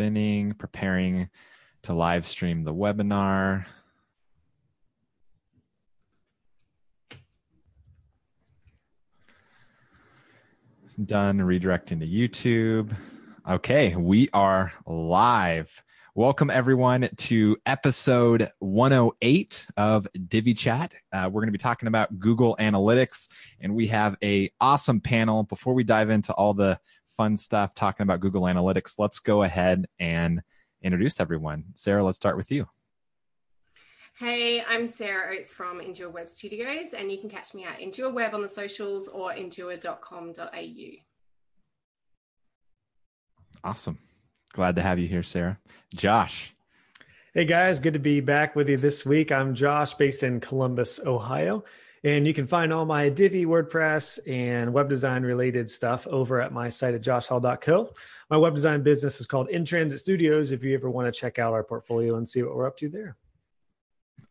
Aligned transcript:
spinning, 0.00 0.54
preparing 0.54 1.28
to 1.82 1.92
live 1.92 2.24
stream 2.24 2.64
the 2.64 2.72
webinar. 2.72 3.66
Done 11.04 11.36
redirecting 11.40 12.00
to 12.00 12.06
YouTube. 12.06 12.96
Okay, 13.46 13.94
we 13.94 14.30
are 14.32 14.72
live. 14.86 15.82
Welcome 16.14 16.48
everyone 16.48 17.08
to 17.16 17.58
episode 17.66 18.50
108 18.58 19.66
of 19.76 20.08
Divi 20.28 20.54
Chat. 20.54 20.94
Uh, 21.12 21.28
we're 21.30 21.42
going 21.42 21.48
to 21.48 21.52
be 21.52 21.58
talking 21.58 21.88
about 21.88 22.18
Google 22.18 22.56
Analytics, 22.58 23.28
and 23.60 23.74
we 23.74 23.86
have 23.88 24.16
a 24.24 24.50
awesome 24.60 25.00
panel. 25.00 25.42
Before 25.42 25.72
we 25.74 25.84
dive 25.84 26.08
into 26.08 26.32
all 26.32 26.52
the 26.52 26.80
fun 27.20 27.36
stuff 27.36 27.74
talking 27.74 28.02
about 28.02 28.20
Google 28.20 28.44
Analytics, 28.44 28.98
let's 28.98 29.18
go 29.18 29.42
ahead 29.42 29.86
and 29.98 30.40
introduce 30.80 31.20
everyone. 31.20 31.64
Sarah, 31.74 32.02
let's 32.02 32.16
start 32.16 32.34
with 32.34 32.50
you. 32.50 32.66
Hey, 34.18 34.64
I'm 34.66 34.86
Sarah 34.86 35.36
Oates 35.36 35.52
from 35.52 35.82
Endure 35.82 36.08
Web 36.08 36.30
Studios, 36.30 36.94
and 36.94 37.12
you 37.12 37.18
can 37.18 37.28
catch 37.28 37.52
me 37.52 37.64
at 37.64 37.78
Endure 37.78 38.10
Web 38.10 38.32
on 38.32 38.40
the 38.40 38.48
socials 38.48 39.06
or 39.08 39.34
endure.com.au. 39.34 40.90
Awesome. 43.64 43.98
Glad 44.54 44.76
to 44.76 44.82
have 44.82 44.98
you 44.98 45.06
here, 45.06 45.22
Sarah. 45.22 45.58
Josh. 45.94 46.54
Hey 47.34 47.44
guys, 47.44 47.80
good 47.80 47.92
to 47.92 47.98
be 47.98 48.20
back 48.20 48.56
with 48.56 48.70
you 48.70 48.78
this 48.78 49.04
week. 49.04 49.30
I'm 49.30 49.54
Josh, 49.54 49.92
based 49.92 50.22
in 50.22 50.40
Columbus, 50.40 50.98
Ohio. 51.04 51.64
And 52.02 52.26
you 52.26 52.32
can 52.32 52.46
find 52.46 52.72
all 52.72 52.86
my 52.86 53.10
Divi, 53.10 53.44
WordPress, 53.44 54.18
and 54.26 54.72
web 54.72 54.88
design 54.88 55.22
related 55.22 55.68
stuff 55.68 56.06
over 56.06 56.40
at 56.40 56.50
my 56.50 56.70
site 56.70 56.94
at 56.94 57.02
joshhall.co. 57.02 57.92
My 58.30 58.36
web 58.38 58.54
design 58.54 58.82
business 58.82 59.20
is 59.20 59.26
called 59.26 59.50
In 59.50 59.66
Transit 59.66 60.00
Studios 60.00 60.50
if 60.50 60.64
you 60.64 60.74
ever 60.74 60.90
want 60.90 61.12
to 61.12 61.20
check 61.20 61.38
out 61.38 61.52
our 61.52 61.62
portfolio 61.62 62.16
and 62.16 62.26
see 62.26 62.42
what 62.42 62.54
we're 62.54 62.66
up 62.66 62.78
to 62.78 62.88
there. 62.88 63.16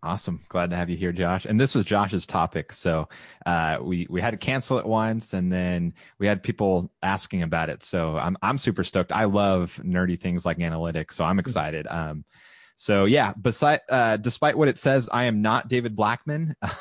Awesome. 0.02 0.42
Glad 0.48 0.70
to 0.70 0.78
have 0.78 0.90
you 0.90 0.96
here, 0.96 1.12
Josh. 1.12 1.46
And 1.46 1.60
this 1.60 1.76
was 1.76 1.84
Josh's 1.84 2.26
topic. 2.26 2.72
So 2.72 3.10
uh, 3.46 3.80
we 3.82 4.08
we 4.10 4.22
had 4.22 4.32
to 4.32 4.38
cancel 4.38 4.80
it 4.80 4.86
once 4.86 5.34
and 5.34 5.52
then 5.52 5.94
we 6.20 6.28
had 6.28 6.42
people 6.42 6.90
asking 7.04 7.44
about 7.44 7.70
it. 7.70 7.84
So 7.84 8.18
I'm 8.18 8.38
I'm 8.42 8.58
super 8.58 8.84
stoked. 8.84 9.12
I 9.12 9.26
love 9.26 9.80
nerdy 9.84 10.18
things 10.20 10.46
like 10.46 10.58
analytics. 10.60 11.14
So 11.14 11.26
I'm 11.26 11.32
mm-hmm. 11.32 11.40
excited. 11.40 11.88
Um, 11.88 12.24
so 12.80 13.04
yeah, 13.04 13.34
beside, 13.34 13.82
uh, 13.90 14.16
despite 14.16 14.58
what 14.58 14.70
it 14.70 14.78
says, 14.78 15.10
I 15.12 15.26
am 15.26 15.42
not 15.42 15.68
David 15.68 15.98
Blackman. 15.98 16.56
I 16.62 16.72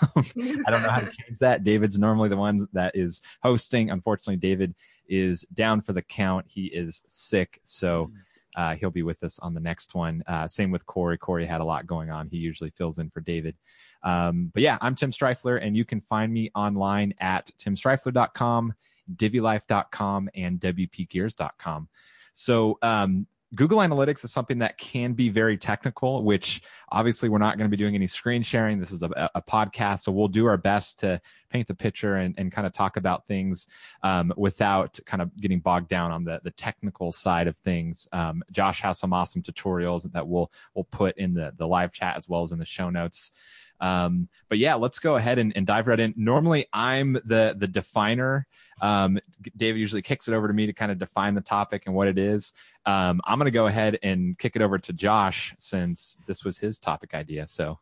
don't 0.71 0.83
know 0.83 0.91
how 0.91 1.01
to 1.01 1.11
change 1.27 1.41
that. 1.41 1.65
David's 1.65 1.99
normally 1.99 2.29
the 2.29 2.37
one 2.37 2.69
that 2.73 2.95
is 2.95 3.21
hosting. 3.43 3.91
Unfortunately, 3.91 4.37
David 4.37 4.77
is 5.09 5.45
down 5.53 5.81
for 5.81 5.93
the 5.93 6.03
count. 6.03 6.47
He 6.47 6.67
is 6.67 7.03
sick. 7.09 7.61
So 7.65 8.13
uh, 8.55 8.77
he'll 8.77 8.93
be 8.93 9.03
with 9.03 9.25
us 9.25 9.41
on 9.41 9.55
the 9.55 9.61
next 9.61 9.97
one. 9.97 10.23
Uh, 10.29 10.47
same 10.47 10.71
with 10.71 10.87
Corey. 10.87 11.19
Corey 11.19 11.47
had 11.47 11.61
a 11.61 11.65
lot 11.65 11.85
going 11.85 12.11
on. 12.11 12.29
He 12.29 12.37
usually 12.37 12.71
fills 12.71 13.01
in 13.01 13.11
for 13.11 13.21
David. 13.21 13.57
Um, 14.05 14.53
but 14.55 14.63
yeah, 14.63 14.79
I'm 14.81 14.95
Tim 14.95 15.11
Strifler, 15.11 15.61
and 15.61 15.77
you 15.77 15.85
can 15.85 16.01
find 16.01 16.33
me 16.33 16.53
online 16.55 17.13
at 17.19 17.51
timstrifler.com, 17.59 18.73
divilife.com, 19.17 20.31
and 20.37 20.61
wpgears.com. 20.61 21.89
So 22.35 22.79
um, 22.83 23.27
Google 23.55 23.79
Analytics 23.79 24.25
is 24.25 24.33
something 24.33 24.59
that 24.59 24.77
can 24.77 25.15
be 25.15 25.31
very 25.31 25.57
technical, 25.57 26.23
which 26.23 26.61
obviously 26.91 27.31
we're 27.31 27.39
not 27.39 27.57
going 27.57 27.69
to 27.69 27.75
be 27.75 27.83
doing 27.83 27.95
any 27.95 28.07
screen 28.07 28.43
sharing. 28.43 28.79
This 28.79 28.91
is 28.91 29.03
a, 29.03 29.31
a 29.35 29.41
podcast, 29.41 30.01
so 30.01 30.13
we'll 30.13 30.29
do 30.29 30.47
our 30.47 30.59
best 30.59 31.01
to 31.01 31.21
paint 31.49 31.67
the 31.67 31.75
picture 31.75 32.17
and, 32.17 32.35
and 32.37 32.53
kind 32.53 32.67
of 32.67 32.75
talk 32.75 32.99
about 32.99 33.27
things 33.27 33.67
um, 34.03 34.35
without 34.37 34.99
kind 35.07 35.23
of 35.23 35.35
getting 35.37 35.61
bogged 35.61 35.89
down 35.89 36.11
on 36.11 36.25
the, 36.25 36.41
the 36.45 36.51
technical 36.51 37.11
side 37.11 37.47
of 37.47 37.57
things. 37.59 38.07
Um, 38.13 38.43
Josh 38.51 38.83
has 38.83 38.99
some 38.99 39.15
awesome 39.15 39.43
tutorials 39.43 40.11
that 40.13 40.29
we'll 40.29 40.53
we'll 40.75 40.85
put 40.85 41.17
in 41.17 41.33
the 41.33 41.53
the 41.57 41.67
live 41.67 41.93
chat 41.93 42.17
as 42.17 42.29
well 42.29 42.43
as 42.43 42.53
in 42.53 42.59
the 42.59 42.67
show 42.67 42.91
notes. 42.91 43.33
Um, 43.81 44.29
but 44.49 44.59
yeah, 44.59 44.75
let's 44.75 44.99
go 44.99 45.17
ahead 45.17 45.39
and, 45.39 45.53
and, 45.57 45.67
dive 45.67 45.87
right 45.87 46.01
in. 46.01 46.15
Normally, 46.17 46.67
I'm 46.73 47.13
the 47.13 47.55
the 47.57 47.69
definer. 47.69 48.47
Um, 48.81 49.19
David 49.57 49.79
usually 49.79 50.03
kicks 50.03 50.29
it 50.29 50.35
over 50.35 50.49
to 50.49 50.55
me 50.55 50.67
to 50.67 50.73
kind 50.73 50.91
of 50.91 50.99
define 50.99 51.35
the 51.35 51.41
topic 51.41 51.85
and 51.87 51.95
what 51.95 52.09
it 52.09 52.19
is. 52.19 52.53
Um, 52.87 53.21
I'm 53.25 53.39
going 53.39 53.47
to 53.47 53.51
go 53.51 53.67
ahead 53.67 53.99
and 54.03 54.37
kick 54.39 54.57
it 54.57 54.63
over 54.63 54.79
to 54.79 54.93
Josh 54.93 55.55
since 55.59 56.17
this 56.27 56.45
was 56.45 56.59
his 56.59 56.79
topic 56.79 57.15
idea. 57.15 57.47
So 57.47 57.79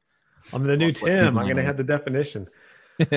I'm 0.53 0.65
the 0.65 0.76
new 0.76 0.91
Tim. 0.91 1.38
I'm 1.38 1.44
going 1.44 1.56
to 1.56 1.62
have 1.62 1.76
the 1.76 1.84
definition. 1.84 2.49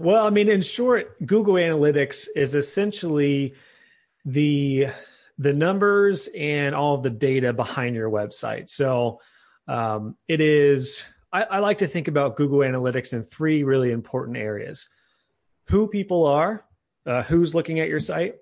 well, 0.00 0.26
I 0.26 0.30
mean, 0.30 0.48
in 0.48 0.60
short, 0.60 1.24
Google 1.24 1.54
Analytics 1.54 2.28
is 2.36 2.54
essentially 2.54 3.54
the 4.24 4.88
the 5.38 5.52
numbers 5.52 6.28
and 6.36 6.74
all 6.74 6.96
of 6.96 7.04
the 7.04 7.10
data 7.10 7.52
behind 7.52 7.94
your 7.94 8.10
website. 8.10 8.68
So 8.68 9.20
um, 9.68 10.16
it 10.26 10.40
is 10.40 11.04
I, 11.32 11.42
I 11.42 11.58
like 11.58 11.78
to 11.78 11.86
think 11.86 12.08
about 12.08 12.36
Google 12.36 12.60
Analytics 12.60 13.12
in 13.12 13.22
three 13.22 13.62
really 13.62 13.92
important 13.92 14.36
areas 14.36 14.88
who 15.68 15.86
people 15.86 16.26
are, 16.26 16.64
uh, 17.06 17.22
who's 17.22 17.54
looking 17.54 17.80
at 17.80 17.88
your 17.88 18.00
site, 18.00 18.36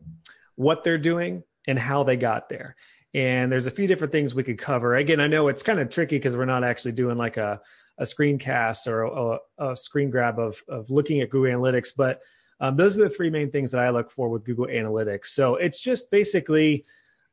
what 0.55 0.85
they're 0.85 0.99
doing, 0.99 1.43
and 1.67 1.79
how 1.79 2.05
they 2.05 2.17
got 2.17 2.49
there. 2.49 2.77
And 3.15 3.51
there's 3.51 3.67
a 3.67 3.71
few 3.71 3.87
different 3.87 4.13
things 4.13 4.35
we 4.35 4.45
could 4.45 4.59
cover. 4.59 4.95
Again, 4.95 5.21
I 5.21 5.27
know 5.27 5.49
it's 5.49 5.63
kind 5.63 5.81
of 5.81 5.91
tricky 5.91 6.17
because 6.17 6.37
we're 6.37 6.45
not 6.45 6.65
actually 6.65 6.93
doing 6.93 7.17
like 7.17 7.37
a, 7.37 7.61
a 7.99 8.05
screencast 8.05 8.87
or 8.87 9.03
a, 9.05 9.71
a, 9.71 9.77
screen 9.77 10.11
grab 10.11 10.39
of, 10.39 10.63
of 10.69 10.91
looking 10.91 11.21
at 11.21 11.31
Google 11.31 11.51
Analytics, 11.53 11.91
but 11.97 12.21
um, 12.61 12.77
those 12.77 12.99
are 12.99 13.05
the 13.05 13.11
three 13.11 13.31
main 13.31 13.51
things 13.51 13.71
that 13.73 13.81
I 13.81 13.91
look 13.91 14.11
for 14.11 14.29
with 14.29 14.45
Google 14.45 14.67
Analytics. 14.67 15.27
So 15.27 15.57
it's 15.57 15.81
just 15.81 16.11
basically 16.11 16.85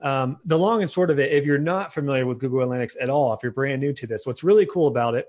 um, 0.03 0.37
the 0.45 0.57
long 0.57 0.81
and 0.81 0.91
short 0.91 1.09
of 1.09 1.17
it, 1.17 1.31
if 1.31 1.45
you're 1.45 1.57
not 1.57 1.93
familiar 1.93 2.25
with 2.25 2.39
Google 2.39 2.59
Analytics 2.59 2.97
at 3.01 3.09
all, 3.09 3.33
if 3.33 3.41
you're 3.41 3.53
brand 3.53 3.81
new 3.81 3.93
to 3.93 4.05
this, 4.05 4.25
what's 4.25 4.43
really 4.43 4.65
cool 4.65 4.87
about 4.87 5.15
it 5.15 5.27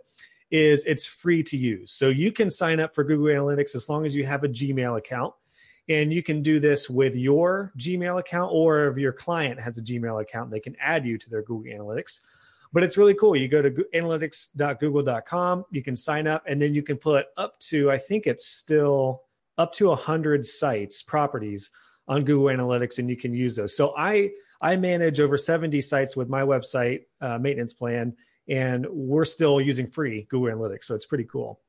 is 0.51 0.85
it's 0.85 1.07
free 1.07 1.43
to 1.45 1.57
use. 1.57 1.93
So 1.93 2.09
you 2.09 2.33
can 2.33 2.51
sign 2.51 2.81
up 2.81 2.95
for 2.95 3.05
Google 3.05 3.27
Analytics 3.27 3.75
as 3.75 3.89
long 3.89 4.05
as 4.05 4.15
you 4.15 4.27
have 4.27 4.45
a 4.45 4.49
Gmail 4.49 4.99
account. 4.99 5.33
And 5.89 6.13
you 6.13 6.23
can 6.23 6.43
do 6.43 6.61
this 6.61 6.89
with 6.89 7.15
your 7.15 7.73
Gmail 7.79 8.19
account, 8.19 8.51
or 8.53 8.89
if 8.89 8.97
your 8.97 9.13
client 9.13 9.61
has 9.61 9.79
a 9.79 9.83
Gmail 9.83 10.23
account, 10.23 10.51
they 10.51 10.61
can 10.61 10.75
add 10.81 11.05
you 11.05 11.19
to 11.19 11.31
their 11.31 11.43
Google 11.43 11.73
Analytics. 11.73 12.21
But 12.73 12.83
it's 12.83 12.97
really 12.97 13.15
cool. 13.15 13.37
You 13.37 13.47
go 13.49 13.63
to 13.63 13.71
analytics.google.com, 13.95 15.65
you 15.71 15.83
can 15.83 15.95
sign 15.95 16.27
up, 16.27 16.43
and 16.49 16.61
then 16.61 16.75
you 16.75 16.83
can 16.83 16.97
put 16.97 17.27
up 17.37 17.61
to, 17.61 17.91
I 17.91 17.99
think 17.99 18.27
it's 18.27 18.47
still 18.47 19.23
up 19.59 19.73
to 19.75 19.89
100 19.89 20.45
sites, 20.45 21.03
properties 21.03 21.71
on 22.09 22.25
Google 22.25 22.47
Analytics, 22.47 22.99
and 22.99 23.09
you 23.09 23.17
can 23.17 23.35
use 23.35 23.55
those. 23.55 23.77
So 23.77 23.95
I 23.97 24.31
I 24.65 24.77
manage 24.77 25.21
over 25.21 25.37
70 25.37 25.83
sites 25.83 26.17
with 26.17 26.31
my 26.31 26.41
website 26.41 27.03
uh, 27.21 27.37
maintenance 27.37 27.75
plan, 27.75 28.17
and 28.49 28.87
we're 28.89 29.27
still 29.27 29.61
using 29.61 29.87
free 29.87 30.27
Google 30.31 30.57
Analytics. 30.57 30.85
So 30.85 30.95
it's 30.95 31.05
pretty 31.05 31.25
cool. 31.25 31.61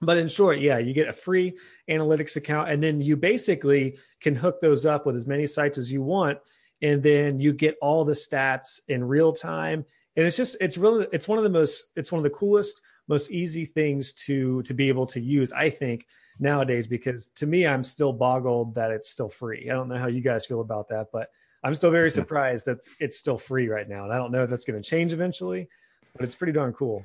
But 0.00 0.16
in 0.16 0.26
short, 0.26 0.58
yeah, 0.58 0.78
you 0.78 0.92
get 0.92 1.06
a 1.06 1.12
free 1.12 1.56
analytics 1.88 2.34
account, 2.34 2.68
and 2.68 2.82
then 2.82 3.00
you 3.00 3.16
basically 3.16 3.96
can 4.20 4.34
hook 4.34 4.60
those 4.60 4.84
up 4.84 5.06
with 5.06 5.14
as 5.14 5.24
many 5.24 5.46
sites 5.46 5.78
as 5.78 5.92
you 5.92 6.02
want, 6.02 6.38
and 6.82 7.00
then 7.00 7.38
you 7.38 7.52
get 7.52 7.76
all 7.80 8.04
the 8.04 8.12
stats 8.12 8.80
in 8.88 9.04
real 9.04 9.32
time. 9.32 9.84
And 10.16 10.26
it's 10.26 10.36
just 10.36 10.56
it's 10.60 10.76
really 10.76 11.06
it's 11.12 11.28
one 11.28 11.38
of 11.38 11.44
the 11.44 11.50
most 11.50 11.92
it's 11.94 12.10
one 12.10 12.18
of 12.18 12.24
the 12.24 12.36
coolest, 12.36 12.82
most 13.06 13.30
easy 13.30 13.66
things 13.66 14.14
to 14.24 14.62
to 14.62 14.74
be 14.74 14.88
able 14.88 15.06
to 15.06 15.20
use. 15.20 15.52
I 15.52 15.70
think 15.70 16.06
nowadays 16.40 16.88
because 16.88 17.28
to 17.36 17.46
me, 17.46 17.68
I'm 17.68 17.84
still 17.84 18.12
boggled 18.12 18.74
that 18.74 18.90
it's 18.90 19.10
still 19.10 19.28
free. 19.28 19.70
I 19.70 19.74
don't 19.74 19.88
know 19.88 19.98
how 19.98 20.08
you 20.08 20.22
guys 20.22 20.44
feel 20.44 20.60
about 20.60 20.88
that, 20.88 21.10
but 21.12 21.30
I'm 21.64 21.74
still 21.74 21.90
very 21.90 22.10
surprised 22.10 22.66
that 22.66 22.78
it's 22.98 23.18
still 23.18 23.38
free 23.38 23.68
right 23.68 23.88
now. 23.88 24.04
And 24.04 24.12
I 24.12 24.16
don't 24.16 24.32
know 24.32 24.42
if 24.42 24.50
that's 24.50 24.64
going 24.64 24.80
to 24.80 24.88
change 24.88 25.12
eventually, 25.12 25.68
but 26.16 26.24
it's 26.24 26.34
pretty 26.34 26.52
darn 26.52 26.72
cool. 26.72 27.04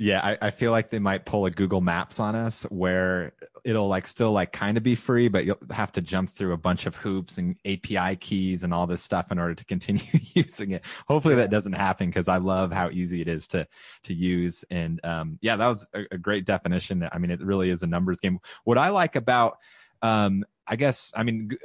Yeah, 0.00 0.20
I, 0.22 0.38
I, 0.40 0.50
feel 0.52 0.70
like 0.70 0.90
they 0.90 1.00
might 1.00 1.24
pull 1.24 1.46
a 1.46 1.50
Google 1.50 1.80
Maps 1.80 2.20
on 2.20 2.36
us 2.36 2.62
where 2.70 3.32
it'll 3.64 3.88
like 3.88 4.06
still 4.06 4.30
like 4.30 4.52
kind 4.52 4.76
of 4.76 4.84
be 4.84 4.94
free, 4.94 5.26
but 5.26 5.44
you'll 5.44 5.58
have 5.72 5.90
to 5.92 6.00
jump 6.00 6.30
through 6.30 6.52
a 6.52 6.56
bunch 6.56 6.86
of 6.86 6.94
hoops 6.94 7.38
and 7.38 7.56
API 7.66 8.14
keys 8.14 8.62
and 8.62 8.72
all 8.72 8.86
this 8.86 9.02
stuff 9.02 9.32
in 9.32 9.40
order 9.40 9.56
to 9.56 9.64
continue 9.64 10.04
using 10.34 10.70
it. 10.70 10.84
Hopefully 11.08 11.34
that 11.34 11.50
doesn't 11.50 11.72
happen 11.72 12.06
because 12.06 12.28
I 12.28 12.36
love 12.36 12.70
how 12.70 12.90
easy 12.90 13.20
it 13.20 13.26
is 13.26 13.48
to 13.48 13.66
to 14.04 14.14
use. 14.14 14.64
And 14.70 15.04
um, 15.04 15.36
yeah, 15.42 15.56
that 15.56 15.66
was 15.66 15.84
a, 15.92 16.04
a, 16.12 16.18
great 16.18 16.44
definition. 16.44 17.08
I 17.10 17.18
mean, 17.18 17.32
it 17.32 17.40
really 17.40 17.70
is 17.70 17.82
a 17.82 17.88
numbers 17.88 18.20
game. 18.20 18.38
What 18.62 18.78
I 18.78 18.90
like 18.90 19.16
about, 19.16 19.58
um, 20.02 20.44
I 20.68 20.76
guess, 20.76 21.10
I 21.16 21.24
mean, 21.24 21.48
g- 21.50 21.58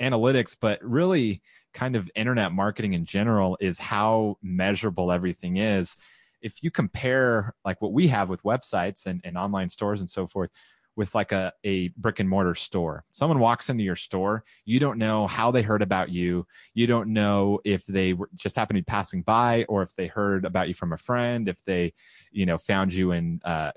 analytics, 0.00 0.56
but 0.60 0.82
really 0.82 1.40
kind 1.76 1.94
of 1.94 2.10
internet 2.16 2.52
marketing 2.52 2.94
in 2.94 3.04
general 3.04 3.58
is 3.60 3.78
how 3.78 4.38
measurable 4.42 5.12
everything 5.12 5.58
is. 5.58 5.96
If 6.40 6.62
you 6.62 6.70
compare 6.70 7.54
like 7.66 7.82
what 7.82 7.92
we 7.92 8.08
have 8.08 8.30
with 8.30 8.42
websites 8.42 9.04
and, 9.04 9.20
and 9.24 9.36
online 9.36 9.68
stores 9.68 10.00
and 10.00 10.08
so 10.08 10.26
forth 10.26 10.50
with 10.96 11.14
like 11.14 11.32
a, 11.32 11.52
a 11.64 11.88
brick 11.98 12.18
and 12.20 12.28
mortar 12.28 12.54
store 12.54 13.04
someone 13.12 13.38
walks 13.38 13.68
into 13.68 13.84
your 13.84 13.96
store 13.96 14.42
you 14.64 14.80
don't 14.80 14.96
know 14.96 15.26
how 15.26 15.50
they 15.50 15.60
heard 15.60 15.82
about 15.82 16.08
you. 16.08 16.46
You 16.72 16.86
don't 16.86 17.12
know 17.12 17.60
if 17.64 17.84
they 17.84 18.14
were 18.14 18.30
just 18.36 18.56
happened 18.56 18.78
to 18.78 18.82
be 18.82 18.90
passing 18.90 19.20
by 19.20 19.66
or 19.68 19.82
if 19.82 19.94
they 19.96 20.06
heard 20.06 20.46
about 20.46 20.68
you 20.68 20.74
from 20.74 20.94
a 20.94 20.98
friend 20.98 21.46
if 21.46 21.62
they 21.66 21.92
you 22.32 22.46
know 22.46 22.56
found 22.56 22.94
you 22.94 23.12
in 23.12 23.42
uh, 23.44 23.72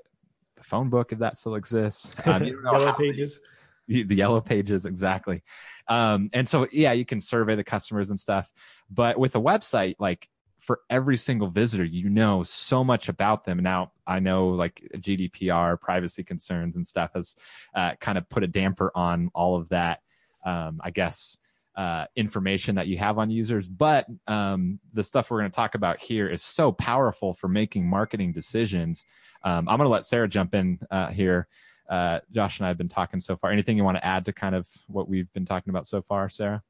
the 0.56 0.64
phone 0.64 0.88
book 0.88 1.12
if 1.12 1.18
that 1.18 1.36
still 1.38 1.56
exists. 1.56 2.12
Um, 2.24 2.44
yellow 2.44 2.92
pages 2.94 3.40
the 4.04 4.14
yellow 4.14 4.40
pages 4.40 4.84
exactly. 4.86 5.42
Um, 5.88 6.30
and 6.32 6.48
so 6.48 6.68
yeah, 6.72 6.92
you 6.92 7.04
can 7.04 7.20
survey 7.20 7.56
the 7.56 7.64
customers 7.64 8.10
and 8.10 8.18
stuff. 8.18 8.50
But 8.88 9.18
with 9.18 9.34
a 9.34 9.40
website, 9.40 9.96
like 9.98 10.28
for 10.60 10.80
every 10.88 11.16
single 11.16 11.48
visitor, 11.48 11.84
you 11.84 12.08
know 12.08 12.42
so 12.44 12.84
much 12.84 13.08
about 13.08 13.44
them. 13.44 13.58
Now 13.58 13.92
I 14.06 14.20
know 14.20 14.48
like 14.50 14.80
GDPR, 14.96 15.80
privacy 15.80 16.22
concerns 16.22 16.76
and 16.76 16.86
stuff 16.86 17.10
has 17.14 17.34
uh, 17.74 17.94
kind 17.98 18.18
of 18.18 18.28
put 18.28 18.44
a 18.44 18.46
damper 18.46 18.92
on 18.94 19.30
all 19.34 19.56
of 19.56 19.68
that. 19.70 20.00
Um, 20.44 20.80
I 20.82 20.90
guess 20.90 21.38
uh, 21.76 22.06
information 22.14 22.74
that 22.76 22.86
you 22.86 22.98
have 22.98 23.18
on 23.18 23.30
users. 23.30 23.66
But 23.66 24.06
um, 24.26 24.78
the 24.92 25.02
stuff 25.02 25.30
we're 25.30 25.40
going 25.40 25.50
to 25.50 25.56
talk 25.56 25.74
about 25.74 26.00
here 26.00 26.28
is 26.28 26.42
so 26.42 26.72
powerful 26.72 27.34
for 27.34 27.48
making 27.48 27.88
marketing 27.88 28.32
decisions. 28.32 29.04
Um, 29.42 29.68
I'm 29.68 29.78
going 29.78 29.86
to 29.86 29.92
let 29.92 30.04
Sarah 30.04 30.28
jump 30.28 30.54
in 30.54 30.78
uh, 30.90 31.08
here. 31.08 31.48
Uh, 31.90 32.20
Josh 32.30 32.60
and 32.60 32.66
I 32.66 32.68
have 32.68 32.78
been 32.78 32.88
talking 32.88 33.18
so 33.20 33.36
far. 33.36 33.50
Anything 33.50 33.76
you 33.76 33.84
want 33.84 33.96
to 33.96 34.06
add 34.06 34.24
to 34.26 34.32
kind 34.32 34.54
of 34.54 34.68
what 34.86 35.08
we've 35.08 35.30
been 35.32 35.44
talking 35.44 35.70
about 35.70 35.86
so 35.86 36.00
far, 36.00 36.28
Sarah? 36.28 36.62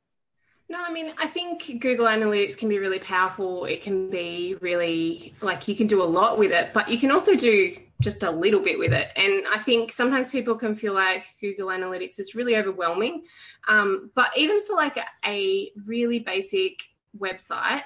No, 0.70 0.78
I 0.82 0.92
mean, 0.92 1.12
I 1.18 1.26
think 1.26 1.80
Google 1.80 2.06
Analytics 2.06 2.56
can 2.56 2.68
be 2.68 2.78
really 2.78 3.00
powerful. 3.00 3.64
It 3.64 3.82
can 3.82 4.08
be 4.08 4.56
really 4.60 5.34
like 5.42 5.68
you 5.68 5.74
can 5.74 5.88
do 5.88 6.00
a 6.00 6.04
lot 6.04 6.38
with 6.38 6.52
it, 6.52 6.72
but 6.72 6.88
you 6.88 6.96
can 6.96 7.10
also 7.10 7.34
do 7.34 7.76
just 8.00 8.22
a 8.22 8.30
little 8.30 8.60
bit 8.60 8.78
with 8.78 8.92
it. 8.92 9.08
And 9.16 9.44
I 9.52 9.58
think 9.58 9.92
sometimes 9.92 10.30
people 10.30 10.54
can 10.54 10.74
feel 10.74 10.94
like 10.94 11.24
Google 11.40 11.68
Analytics 11.68 12.18
is 12.18 12.34
really 12.34 12.56
overwhelming. 12.56 13.24
Um, 13.68 14.10
but 14.14 14.30
even 14.36 14.62
for 14.62 14.76
like 14.76 14.96
a, 14.96 15.04
a 15.26 15.72
really 15.84 16.20
basic 16.20 16.80
website, 17.18 17.82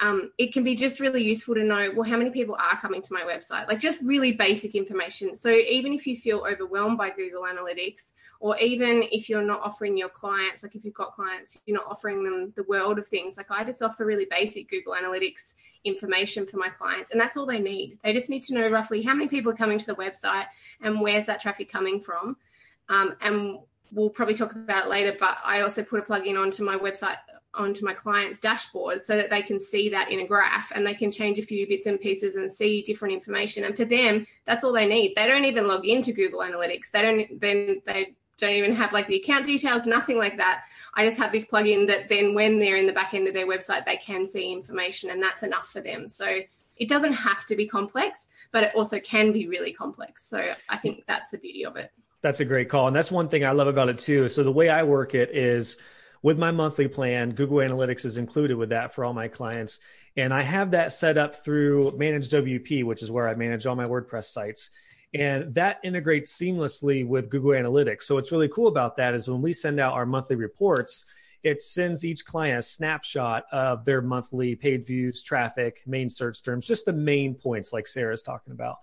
um, 0.00 0.32
it 0.38 0.52
can 0.52 0.64
be 0.64 0.74
just 0.74 0.98
really 0.98 1.22
useful 1.22 1.54
to 1.54 1.62
know 1.62 1.90
well 1.94 2.08
how 2.08 2.16
many 2.16 2.30
people 2.30 2.56
are 2.58 2.80
coming 2.80 3.02
to 3.02 3.12
my 3.12 3.22
website? 3.22 3.68
Like 3.68 3.78
just 3.78 4.02
really 4.02 4.32
basic 4.32 4.74
information. 4.74 5.34
So 5.34 5.50
even 5.50 5.92
if 5.92 6.06
you 6.06 6.16
feel 6.16 6.44
overwhelmed 6.50 6.98
by 6.98 7.10
google 7.10 7.42
analytics 7.42 8.12
or 8.40 8.56
even 8.58 9.04
if 9.12 9.28
you're 9.28 9.42
not 9.42 9.60
offering 9.60 9.96
your 9.96 10.08
clients 10.08 10.62
like 10.62 10.74
if 10.74 10.84
you've 10.84 10.94
got 10.94 11.12
clients 11.12 11.58
you're 11.66 11.76
not 11.76 11.86
offering 11.86 12.24
them 12.24 12.52
the 12.56 12.62
world 12.64 12.98
of 12.98 13.06
things 13.06 13.36
like 13.36 13.50
i 13.50 13.62
just 13.62 13.82
offer 13.82 14.04
really 14.04 14.26
basic 14.30 14.68
google 14.70 14.94
analytics 14.94 15.54
information 15.84 16.46
for 16.46 16.56
my 16.56 16.68
clients 16.68 17.10
and 17.10 17.20
that's 17.20 17.36
all 17.36 17.46
they 17.46 17.58
need. 17.58 17.98
They 18.04 18.12
just 18.12 18.28
need 18.28 18.42
to 18.44 18.54
know 18.54 18.68
roughly 18.68 19.02
how 19.02 19.14
many 19.14 19.28
people 19.28 19.52
are 19.52 19.56
coming 19.56 19.78
to 19.78 19.86
the 19.86 19.94
website 19.94 20.46
and 20.82 21.00
where's 21.00 21.26
that 21.26 21.40
traffic 21.40 21.70
coming 21.70 22.00
from. 22.00 22.36
Um, 22.88 23.16
and 23.20 23.58
we'll 23.92 24.10
probably 24.10 24.34
talk 24.34 24.52
about 24.52 24.86
it 24.86 24.88
later 24.88 25.16
but 25.18 25.38
i 25.44 25.62
also 25.62 25.82
put 25.82 25.98
a 25.98 26.02
plugin 26.02 26.40
onto 26.40 26.64
my 26.64 26.76
website 26.76 27.16
onto 27.54 27.84
my 27.84 27.92
client's 27.92 28.40
dashboard 28.40 29.02
so 29.02 29.16
that 29.16 29.30
they 29.30 29.42
can 29.42 29.58
see 29.58 29.88
that 29.88 30.10
in 30.10 30.20
a 30.20 30.26
graph 30.26 30.70
and 30.72 30.86
they 30.86 30.94
can 30.94 31.10
change 31.10 31.38
a 31.38 31.42
few 31.42 31.66
bits 31.66 31.86
and 31.86 31.98
pieces 31.98 32.36
and 32.36 32.50
see 32.50 32.82
different 32.82 33.14
information. 33.14 33.64
And 33.64 33.76
for 33.76 33.84
them, 33.84 34.26
that's 34.44 34.62
all 34.62 34.72
they 34.72 34.86
need. 34.86 35.14
They 35.16 35.26
don't 35.26 35.44
even 35.44 35.66
log 35.66 35.84
into 35.84 36.12
Google 36.12 36.40
Analytics. 36.40 36.90
They 36.90 37.02
don't 37.02 37.40
then 37.40 37.82
they 37.86 38.14
don't 38.38 38.54
even 38.54 38.74
have 38.74 38.92
like 38.92 39.06
the 39.06 39.16
account 39.16 39.46
details, 39.46 39.86
nothing 39.86 40.18
like 40.18 40.36
that. 40.38 40.62
I 40.94 41.04
just 41.04 41.18
have 41.18 41.32
this 41.32 41.46
plugin 41.46 41.86
that 41.88 42.08
then 42.08 42.34
when 42.34 42.58
they're 42.58 42.76
in 42.76 42.86
the 42.86 42.92
back 42.92 43.14
end 43.14 43.28
of 43.28 43.34
their 43.34 43.46
website, 43.46 43.84
they 43.84 43.96
can 43.96 44.26
see 44.26 44.52
information 44.52 45.10
and 45.10 45.22
that's 45.22 45.42
enough 45.42 45.68
for 45.68 45.80
them. 45.80 46.08
So 46.08 46.40
it 46.76 46.88
doesn't 46.88 47.12
have 47.12 47.44
to 47.46 47.56
be 47.56 47.66
complex, 47.66 48.28
but 48.52 48.64
it 48.64 48.74
also 48.74 48.98
can 49.00 49.32
be 49.32 49.46
really 49.46 49.72
complex. 49.72 50.24
So 50.24 50.54
I 50.68 50.78
think 50.78 51.04
that's 51.06 51.30
the 51.30 51.38
beauty 51.38 51.66
of 51.66 51.76
it. 51.76 51.92
That's 52.22 52.40
a 52.40 52.44
great 52.44 52.68
call. 52.68 52.86
And 52.86 52.96
that's 52.96 53.12
one 53.12 53.28
thing 53.28 53.44
I 53.44 53.52
love 53.52 53.68
about 53.68 53.88
it 53.88 53.98
too. 53.98 54.28
So 54.28 54.42
the 54.42 54.52
way 54.52 54.68
I 54.68 54.82
work 54.82 55.14
it 55.14 55.30
is 55.30 55.78
with 56.22 56.38
my 56.38 56.50
monthly 56.50 56.88
plan, 56.88 57.30
Google 57.30 57.58
Analytics 57.58 58.04
is 58.04 58.16
included 58.16 58.56
with 58.56 58.70
that 58.70 58.94
for 58.94 59.04
all 59.04 59.14
my 59.14 59.28
clients. 59.28 59.78
And 60.16 60.34
I 60.34 60.42
have 60.42 60.72
that 60.72 60.92
set 60.92 61.16
up 61.16 61.44
through 61.44 61.92
ManageWP, 61.92 62.84
which 62.84 63.02
is 63.02 63.10
where 63.10 63.28
I 63.28 63.34
manage 63.34 63.66
all 63.66 63.76
my 63.76 63.86
WordPress 63.86 64.24
sites. 64.24 64.70
And 65.14 65.54
that 65.54 65.80
integrates 65.82 66.36
seamlessly 66.38 67.06
with 67.06 67.30
Google 67.30 67.52
Analytics. 67.52 68.02
So 68.02 68.14
what's 68.16 68.32
really 68.32 68.48
cool 68.48 68.68
about 68.68 68.96
that 68.96 69.14
is 69.14 69.28
when 69.28 69.42
we 69.42 69.52
send 69.52 69.80
out 69.80 69.94
our 69.94 70.06
monthly 70.06 70.36
reports, 70.36 71.04
it 71.42 71.62
sends 71.62 72.04
each 72.04 72.24
client 72.24 72.58
a 72.58 72.62
snapshot 72.62 73.44
of 73.50 73.84
their 73.84 74.02
monthly 74.02 74.54
paid 74.54 74.86
views, 74.86 75.22
traffic, 75.22 75.82
main 75.86 76.10
search 76.10 76.42
terms, 76.42 76.66
just 76.66 76.84
the 76.84 76.92
main 76.92 77.34
points 77.34 77.72
like 77.72 77.86
Sarah's 77.86 78.22
talking 78.22 78.52
about. 78.52 78.78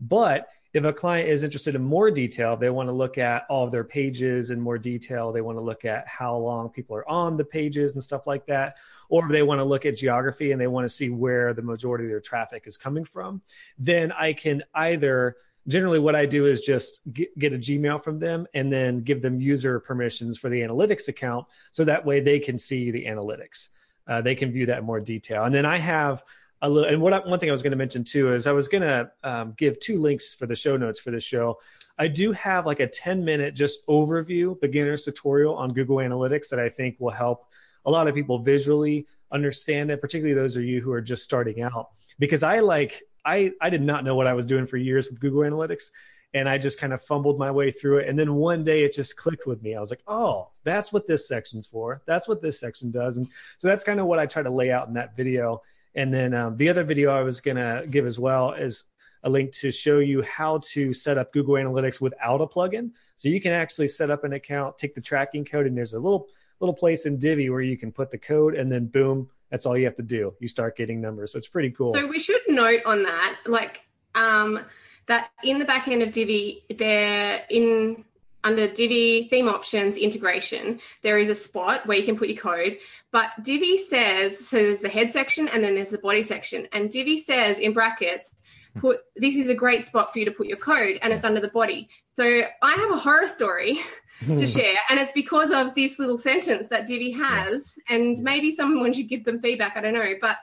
But 0.00 0.48
if 0.72 0.84
a 0.84 0.92
client 0.92 1.28
is 1.28 1.42
interested 1.42 1.74
in 1.74 1.82
more 1.82 2.10
detail, 2.10 2.56
they 2.56 2.70
want 2.70 2.88
to 2.88 2.92
look 2.92 3.18
at 3.18 3.44
all 3.50 3.64
of 3.64 3.72
their 3.72 3.84
pages 3.84 4.50
in 4.50 4.60
more 4.60 4.78
detail. 4.78 5.32
They 5.32 5.40
want 5.40 5.58
to 5.58 5.62
look 5.62 5.84
at 5.84 6.06
how 6.06 6.36
long 6.36 6.68
people 6.68 6.94
are 6.96 7.08
on 7.08 7.36
the 7.36 7.44
pages 7.44 7.94
and 7.94 8.04
stuff 8.04 8.26
like 8.26 8.46
that. 8.46 8.76
Or 9.08 9.26
they 9.28 9.42
want 9.42 9.58
to 9.58 9.64
look 9.64 9.84
at 9.84 9.96
geography 9.96 10.52
and 10.52 10.60
they 10.60 10.68
want 10.68 10.84
to 10.84 10.88
see 10.88 11.10
where 11.10 11.52
the 11.54 11.62
majority 11.62 12.04
of 12.04 12.10
their 12.10 12.20
traffic 12.20 12.64
is 12.66 12.76
coming 12.76 13.04
from. 13.04 13.42
Then 13.78 14.12
I 14.12 14.32
can 14.32 14.62
either 14.74 15.36
generally 15.66 15.98
what 15.98 16.14
I 16.14 16.26
do 16.26 16.46
is 16.46 16.60
just 16.60 17.00
get 17.12 17.52
a 17.52 17.58
Gmail 17.58 18.02
from 18.02 18.18
them 18.18 18.46
and 18.54 18.72
then 18.72 19.00
give 19.00 19.22
them 19.22 19.40
user 19.40 19.80
permissions 19.80 20.38
for 20.38 20.48
the 20.48 20.60
analytics 20.60 21.08
account. 21.08 21.46
So 21.70 21.84
that 21.84 22.06
way 22.06 22.20
they 22.20 22.38
can 22.38 22.58
see 22.58 22.90
the 22.90 23.06
analytics. 23.06 23.68
Uh, 24.06 24.20
they 24.20 24.34
can 24.34 24.52
view 24.52 24.66
that 24.66 24.78
in 24.78 24.84
more 24.84 25.00
detail. 25.00 25.44
And 25.44 25.54
then 25.54 25.66
I 25.66 25.78
have 25.78 26.22
a 26.62 26.68
little. 26.68 26.88
And 26.88 27.00
what 27.00 27.12
I, 27.12 27.18
one 27.20 27.38
thing 27.38 27.48
I 27.48 27.52
was 27.52 27.62
going 27.62 27.72
to 27.72 27.76
mention 27.76 28.04
too 28.04 28.34
is 28.34 28.46
I 28.46 28.52
was 28.52 28.68
going 28.68 28.82
to 28.82 29.10
um, 29.24 29.54
give 29.56 29.80
two 29.80 30.00
links 30.00 30.34
for 30.34 30.46
the 30.46 30.54
show 30.54 30.76
notes 30.76 30.98
for 30.98 31.10
this 31.10 31.24
show. 31.24 31.58
I 31.98 32.08
do 32.08 32.32
have 32.32 32.66
like 32.66 32.80
a 32.80 32.86
10 32.86 33.24
minute 33.24 33.54
just 33.54 33.86
overview 33.86 34.58
beginner's 34.60 35.04
tutorial 35.04 35.56
on 35.56 35.72
Google 35.72 35.96
Analytics 35.96 36.48
that 36.50 36.60
I 36.60 36.68
think 36.68 36.96
will 36.98 37.10
help 37.10 37.46
a 37.84 37.90
lot 37.90 38.08
of 38.08 38.14
people 38.14 38.38
visually 38.38 39.06
understand 39.32 39.90
it, 39.90 40.00
particularly 40.00 40.34
those 40.34 40.56
of 40.56 40.64
you 40.64 40.80
who 40.80 40.92
are 40.92 41.00
just 41.00 41.24
starting 41.24 41.62
out. 41.62 41.90
Because 42.18 42.42
I 42.42 42.60
like 42.60 43.02
I 43.24 43.52
I 43.60 43.70
did 43.70 43.82
not 43.82 44.04
know 44.04 44.14
what 44.14 44.26
I 44.26 44.34
was 44.34 44.46
doing 44.46 44.66
for 44.66 44.76
years 44.76 45.08
with 45.10 45.20
Google 45.20 45.40
Analytics 45.40 45.90
and 46.32 46.48
I 46.48 46.58
just 46.58 46.78
kind 46.78 46.92
of 46.92 47.02
fumbled 47.02 47.38
my 47.38 47.50
way 47.50 47.70
through 47.70 47.98
it. 47.98 48.08
And 48.08 48.18
then 48.18 48.34
one 48.34 48.62
day 48.62 48.84
it 48.84 48.92
just 48.92 49.16
clicked 49.16 49.46
with 49.46 49.62
me. 49.62 49.74
I 49.74 49.80
was 49.80 49.90
like, 49.90 50.02
oh, 50.06 50.48
that's 50.64 50.92
what 50.92 51.06
this 51.06 51.26
section's 51.26 51.66
for. 51.66 52.02
That's 52.06 52.28
what 52.28 52.40
this 52.40 52.60
section 52.60 52.90
does. 52.90 53.16
And 53.16 53.26
so 53.58 53.68
that's 53.68 53.84
kind 53.84 53.98
of 53.98 54.06
what 54.06 54.18
I 54.18 54.26
try 54.26 54.42
to 54.42 54.50
lay 54.50 54.70
out 54.70 54.86
in 54.88 54.94
that 54.94 55.16
video. 55.16 55.62
And 55.94 56.12
then 56.12 56.34
um, 56.34 56.56
the 56.56 56.68
other 56.68 56.84
video 56.84 57.10
I 57.10 57.22
was 57.22 57.40
going 57.40 57.56
to 57.56 57.84
give 57.88 58.06
as 58.06 58.18
well 58.18 58.52
is 58.52 58.84
a 59.22 59.30
link 59.30 59.52
to 59.52 59.70
show 59.70 59.98
you 59.98 60.22
how 60.22 60.60
to 60.72 60.92
set 60.92 61.18
up 61.18 61.32
Google 61.32 61.54
Analytics 61.54 62.00
without 62.00 62.40
a 62.40 62.46
plugin. 62.46 62.92
So 63.16 63.28
you 63.28 63.40
can 63.40 63.52
actually 63.52 63.88
set 63.88 64.10
up 64.10 64.24
an 64.24 64.32
account, 64.32 64.78
take 64.78 64.94
the 64.94 65.00
tracking 65.00 65.44
code, 65.44 65.66
and 65.66 65.76
there's 65.76 65.94
a 65.94 66.00
little 66.00 66.28
little 66.60 66.74
place 66.74 67.06
in 67.06 67.18
Divi 67.18 67.48
where 67.48 67.62
you 67.62 67.76
can 67.76 67.90
put 67.90 68.10
the 68.10 68.18
code, 68.18 68.54
and 68.54 68.70
then 68.70 68.86
boom, 68.86 69.30
that's 69.50 69.66
all 69.66 69.76
you 69.76 69.86
have 69.86 69.96
to 69.96 70.02
do. 70.02 70.34
You 70.40 70.48
start 70.48 70.76
getting 70.76 71.00
numbers. 71.00 71.32
So 71.32 71.38
it's 71.38 71.48
pretty 71.48 71.70
cool. 71.70 71.92
So 71.92 72.06
we 72.06 72.18
should 72.18 72.42
note 72.48 72.80
on 72.84 73.02
that, 73.02 73.36
like 73.46 73.82
um, 74.14 74.60
that 75.06 75.30
in 75.42 75.58
the 75.58 75.64
back 75.64 75.88
end 75.88 76.02
of 76.02 76.12
Divi, 76.12 76.64
there 76.76 77.44
in 77.50 78.04
under 78.42 78.68
Divi 78.68 79.24
theme 79.24 79.48
options 79.48 79.96
integration, 79.96 80.80
there 81.02 81.18
is 81.18 81.28
a 81.28 81.34
spot 81.34 81.86
where 81.86 81.98
you 81.98 82.04
can 82.04 82.16
put 82.16 82.28
your 82.28 82.38
code. 82.38 82.78
But 83.10 83.30
Divi 83.42 83.76
says, 83.76 84.48
so 84.48 84.56
there's 84.56 84.80
the 84.80 84.88
head 84.88 85.12
section 85.12 85.48
and 85.48 85.62
then 85.62 85.74
there's 85.74 85.90
the 85.90 85.98
body 85.98 86.22
section. 86.22 86.66
And 86.72 86.90
Divi 86.90 87.18
says 87.18 87.58
in 87.58 87.72
brackets, 87.72 88.34
put 88.78 89.00
this 89.16 89.34
is 89.34 89.48
a 89.48 89.54
great 89.54 89.84
spot 89.84 90.12
for 90.12 90.20
you 90.20 90.24
to 90.24 90.30
put 90.30 90.46
your 90.46 90.56
code 90.56 90.98
and 91.02 91.12
it's 91.12 91.24
under 91.24 91.40
the 91.40 91.48
body. 91.48 91.88
So 92.04 92.42
I 92.62 92.72
have 92.72 92.90
a 92.90 92.96
horror 92.96 93.26
story 93.26 93.78
to 94.26 94.46
share. 94.46 94.76
And 94.88 94.98
it's 94.98 95.12
because 95.12 95.50
of 95.50 95.74
this 95.74 95.98
little 95.98 96.18
sentence 96.18 96.68
that 96.68 96.86
Divi 96.86 97.10
has. 97.12 97.78
And 97.88 98.18
maybe 98.18 98.50
someone 98.50 98.92
should 98.92 99.08
give 99.08 99.24
them 99.24 99.40
feedback. 99.40 99.76
I 99.76 99.80
don't 99.80 99.94
know. 99.94 100.14
But 100.20 100.38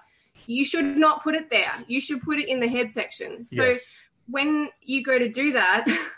you 0.45 0.65
should 0.65 0.97
not 0.97 1.23
put 1.23 1.35
it 1.35 1.49
there. 1.49 1.71
You 1.87 2.01
should 2.01 2.21
put 2.21 2.39
it 2.39 2.47
in 2.47 2.59
the 2.59 2.67
head 2.67 2.93
section. 2.93 3.43
So 3.43 3.67
yes. 3.67 3.87
when 4.27 4.69
you 4.81 5.03
go 5.03 5.19
to 5.19 5.29
do 5.29 5.53
that, 5.53 5.85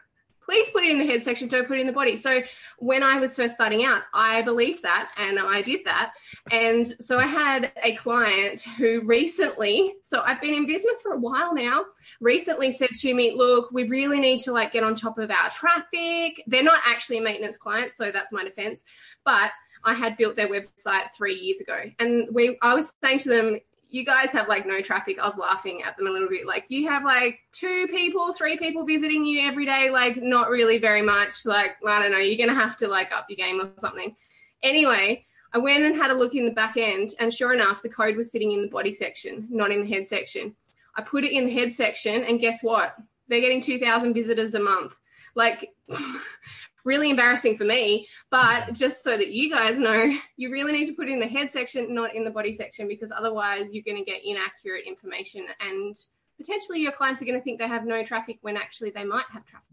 please 0.50 0.72
put 0.72 0.84
it 0.84 0.90
in 0.90 0.98
the 0.98 1.06
head 1.06 1.22
section, 1.22 1.48
don't 1.48 1.68
put 1.68 1.78
it 1.78 1.82
in 1.82 1.86
the 1.86 1.94
body. 1.94 2.16
So 2.16 2.42
when 2.80 3.04
I 3.04 3.20
was 3.20 3.36
first 3.36 3.54
starting 3.54 3.86
out, 3.86 4.02
I 4.16 4.42
believed 4.42 4.82
that 4.82 5.12
and 5.16 5.38
I 5.38 5.62
did 5.62 5.82
that. 5.86 6.14
And 6.52 6.96
so 7.00 7.20
I 7.20 7.28
had 7.28 7.72
a 7.84 7.96
client 7.96 8.62
who 8.62 9.02
recently, 9.02 9.94
so 10.02 10.22
I've 10.22 10.42
been 10.42 10.56
in 10.56 10.66
business 10.66 11.04
for 11.04 11.14
a 11.14 11.20
while 11.20 11.54
now, 11.54 11.86
recently 12.20 12.72
said 12.72 12.90
to 13.02 13.14
me, 13.14 13.36
look, 13.36 13.70
we 13.72 13.84
really 13.84 14.20
need 14.20 14.40
to 14.40 14.52
like 14.52 14.74
get 14.74 14.84
on 14.84 14.96
top 14.96 15.20
of 15.20 15.30
our 15.30 15.52
traffic. 15.52 16.42
They're 16.48 16.64
not 16.64 16.82
actually 16.84 17.20
maintenance 17.20 17.58
client, 17.58 17.92
so 17.92 18.12
that's 18.12 18.32
my 18.32 18.44
defense. 18.44 18.84
But 19.24 19.52
I 19.84 19.94
had 19.94 20.18
built 20.18 20.36
their 20.36 20.50
website 20.50 21.14
three 21.16 21.36
years 21.36 21.62
ago. 21.62 21.80
And 22.00 22.28
we 22.32 22.58
I 22.64 22.74
was 22.74 22.96
saying 23.04 23.20
to 23.20 23.30
them, 23.30 23.60
you 23.92 24.06
guys 24.06 24.32
have 24.32 24.48
like 24.48 24.68
no 24.68 24.82
traffic. 24.82 25.18
I 25.20 25.26
was 25.26 25.38
laughing 25.38 25.82
at 25.84 25.98
them 25.98 26.08
a 26.08 26.12
little 26.12 26.30
bit. 26.30 26.46
Like 26.46 26.66
you 26.70 26.88
have 26.88 27.04
like 27.04 27.40
two 27.52 27.88
people, 27.88 28.32
three 28.34 28.56
people 28.56 28.86
visiting 28.86 29.26
you 29.26 29.48
every 29.48 29.66
day, 29.66 29.90
like 29.90 30.22
not 30.22 30.50
really 30.50 30.78
very 30.78 31.02
much. 31.02 31.46
Like, 31.46 31.72
I 31.86 32.00
don't 32.00 32.12
know, 32.12 32.20
you're 32.20 32.38
gonna 32.38 32.60
have 32.60 32.78
to 32.78 32.88
like 32.88 33.12
up 33.12 33.26
your 33.30 33.38
game 33.38 33.60
or 33.60 33.72
something. 33.78 34.16
Anyway, 34.62 35.26
I 35.54 35.58
went 35.58 35.84
and 35.84 35.96
had 35.96 36.12
a 36.12 36.16
look 36.16 36.36
in 36.36 36.46
the 36.46 36.52
back 36.52 36.78
end, 36.78 37.16
and 37.20 37.34
sure 37.34 37.54
enough, 37.54 37.82
the 37.82 37.90
code 37.90 38.16
was 38.16 38.32
sitting 38.32 38.52
in 38.52 38.62
the 38.62 38.68
body 38.68 38.94
section, 38.94 39.48
not 39.50 39.72
in 39.72 39.82
the 39.82 39.88
head 39.88 40.06
section. 40.06 40.56
I 40.96 41.02
put 41.02 41.24
it 41.24 41.32
in 41.32 41.46
the 41.46 41.52
head 41.54 41.74
section, 41.74 42.24
and 42.24 42.40
guess 42.40 42.62
what? 42.62 42.96
They're 43.28 43.42
getting 43.42 43.62
2,000 43.62 44.14
visitors 44.14 44.54
a 44.54 44.60
month. 44.60 44.96
Like, 45.34 45.72
really 46.90 47.12
embarrassing 47.12 47.56
for 47.56 47.64
me. 47.64 48.08
But 48.32 48.64
mm-hmm. 48.64 48.74
just 48.74 49.04
so 49.04 49.16
that 49.16 49.30
you 49.30 49.50
guys 49.50 49.78
know, 49.78 50.12
you 50.38 50.52
really 50.52 50.74
need 50.74 50.88
to 50.88 50.94
put 50.94 51.08
it 51.08 51.14
in 51.14 51.20
the 51.20 51.28
head 51.28 51.50
section, 51.52 51.94
not 51.94 52.16
in 52.16 52.24
the 52.24 52.32
body 52.32 52.52
section, 52.52 52.88
because 52.88 53.12
otherwise 53.16 53.74
you're 53.74 53.84
going 53.86 54.04
to 54.04 54.12
get 54.12 54.22
inaccurate 54.26 54.86
information 54.86 55.46
and 55.62 55.96
potentially 56.38 56.80
your 56.80 56.92
clients 56.92 57.22
are 57.22 57.26
going 57.26 57.38
to 57.38 57.44
think 57.44 57.60
they 57.60 57.68
have 57.68 57.86
no 57.86 58.04
traffic 58.04 58.40
when 58.42 58.58
actually 58.58 58.90
they 58.90 59.04
might 59.04 59.26
have 59.32 59.46
traffic. 59.46 59.68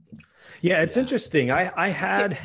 Yeah, 0.60 0.82
it's 0.82 0.96
interesting. 0.96 1.50
I, 1.50 1.72
I 1.76 1.88
had. 1.88 2.38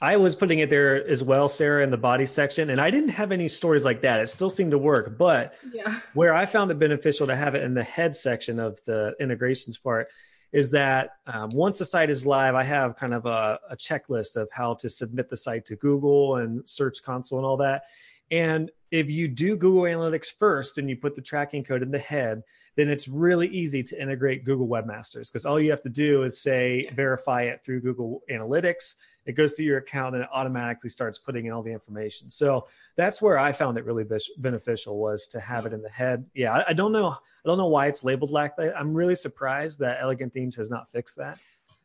I 0.00 0.16
was 0.16 0.34
putting 0.34 0.58
it 0.58 0.68
there 0.68 1.06
as 1.06 1.22
well, 1.22 1.48
Sarah, 1.48 1.84
in 1.84 1.90
the 1.90 1.96
body 1.96 2.26
section, 2.26 2.70
and 2.70 2.80
I 2.80 2.90
didn't 2.90 3.10
have 3.10 3.30
any 3.30 3.46
stories 3.46 3.84
like 3.84 4.00
that. 4.00 4.20
It 4.20 4.28
still 4.28 4.50
seemed 4.50 4.72
to 4.72 4.78
work, 4.78 5.16
but 5.16 5.54
yeah. 5.72 6.00
where 6.12 6.34
I 6.34 6.44
found 6.44 6.72
it 6.72 6.80
beneficial 6.80 7.28
to 7.28 7.36
have 7.36 7.54
it 7.54 7.62
in 7.62 7.72
the 7.72 7.84
head 7.84 8.16
section 8.16 8.58
of 8.58 8.80
the 8.84 9.14
integrations 9.20 9.78
part 9.78 10.08
is 10.52 10.70
that 10.70 11.16
um, 11.26 11.50
once 11.50 11.78
the 11.78 11.84
site 11.84 12.10
is 12.10 12.26
live, 12.26 12.54
I 12.54 12.62
have 12.64 12.96
kind 12.96 13.14
of 13.14 13.26
a, 13.26 13.58
a 13.70 13.76
checklist 13.76 14.36
of 14.36 14.48
how 14.52 14.74
to 14.74 14.88
submit 14.88 15.30
the 15.30 15.36
site 15.36 15.64
to 15.66 15.76
Google 15.76 16.36
and 16.36 16.68
Search 16.68 17.02
Console 17.02 17.38
and 17.38 17.46
all 17.46 17.56
that. 17.58 17.84
And 18.30 18.70
if 18.90 19.08
you 19.08 19.28
do 19.28 19.56
Google 19.56 19.82
Analytics 19.82 20.30
first 20.38 20.78
and 20.78 20.88
you 20.88 20.96
put 20.96 21.16
the 21.16 21.22
tracking 21.22 21.64
code 21.64 21.82
in 21.82 21.90
the 21.90 21.98
head, 21.98 22.42
then 22.76 22.88
it's 22.88 23.08
really 23.08 23.48
easy 23.48 23.82
to 23.82 24.00
integrate 24.00 24.44
Google 24.44 24.68
Webmasters 24.68 25.30
because 25.30 25.44
all 25.44 25.60
you 25.60 25.70
have 25.70 25.82
to 25.82 25.90
do 25.90 26.22
is 26.22 26.40
say 26.40 26.88
verify 26.94 27.42
it 27.42 27.62
through 27.64 27.80
Google 27.80 28.22
Analytics. 28.30 28.96
It 29.24 29.32
goes 29.32 29.54
to 29.54 29.64
your 29.64 29.78
account 29.78 30.14
and 30.14 30.24
it 30.24 30.30
automatically 30.32 30.90
starts 30.90 31.18
putting 31.18 31.46
in 31.46 31.52
all 31.52 31.62
the 31.62 31.72
information. 31.72 32.28
So 32.30 32.66
that's 32.96 33.22
where 33.22 33.38
I 33.38 33.52
found 33.52 33.78
it 33.78 33.84
really 33.84 34.04
beneficial 34.38 34.98
was 34.98 35.28
to 35.28 35.40
have 35.40 35.66
it 35.66 35.72
in 35.72 35.82
the 35.82 35.88
head. 35.88 36.24
Yeah, 36.34 36.52
I, 36.52 36.70
I 36.70 36.72
don't 36.72 36.92
know. 36.92 37.08
I 37.08 37.48
don't 37.48 37.58
know 37.58 37.68
why 37.68 37.86
it's 37.86 38.04
labeled 38.04 38.30
like 38.30 38.56
that. 38.56 38.76
I'm 38.76 38.94
really 38.94 39.14
surprised 39.14 39.78
that 39.80 39.98
Elegant 40.00 40.32
Themes 40.32 40.56
has 40.56 40.70
not 40.70 40.90
fixed 40.90 41.16
that. 41.16 41.38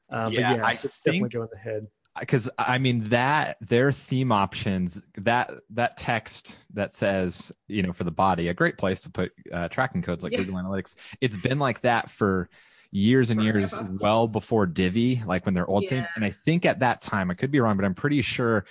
Uh, 0.09 0.29
yeah, 0.31 0.51
but 0.51 0.57
yeah, 0.57 0.65
I 0.65 0.73
think, 0.73 0.93
definitely 1.03 1.29
go 1.29 1.41
in 1.43 1.49
the 1.51 1.57
head 1.57 1.87
because 2.19 2.49
I 2.57 2.77
mean 2.77 3.09
that 3.09 3.57
their 3.61 3.91
theme 3.91 4.31
options 4.31 5.01
that 5.15 5.51
that 5.71 5.97
text 5.97 6.57
that 6.73 6.93
says 6.93 7.51
you 7.67 7.83
know 7.83 7.93
for 7.93 8.03
the 8.03 8.11
body 8.11 8.47
a 8.47 8.53
great 8.53 8.77
place 8.77 9.01
to 9.01 9.09
put 9.09 9.31
uh, 9.51 9.67
tracking 9.67 10.01
codes 10.01 10.23
like 10.23 10.33
yeah. 10.33 10.39
Google 10.39 10.55
Analytics. 10.55 10.95
It's 11.21 11.37
been 11.37 11.59
like 11.59 11.81
that 11.81 12.09
for 12.09 12.49
years 12.97 13.31
and 13.31 13.39
Forever. 13.39 13.59
years, 13.59 13.75
well 13.99 14.27
before 14.27 14.65
Divi, 14.65 15.23
like 15.25 15.45
when 15.45 15.53
they're 15.53 15.67
old 15.67 15.83
yeah. 15.83 15.89
themes. 15.89 16.09
And 16.15 16.25
I 16.25 16.31
think 16.31 16.65
at 16.65 16.79
that 16.79 17.01
time, 17.01 17.31
I 17.31 17.35
could 17.35 17.51
be 17.51 17.59
wrong, 17.59 17.77
but 17.77 17.85
I'm 17.85 17.93
pretty 17.93 18.21
sure 18.21 18.65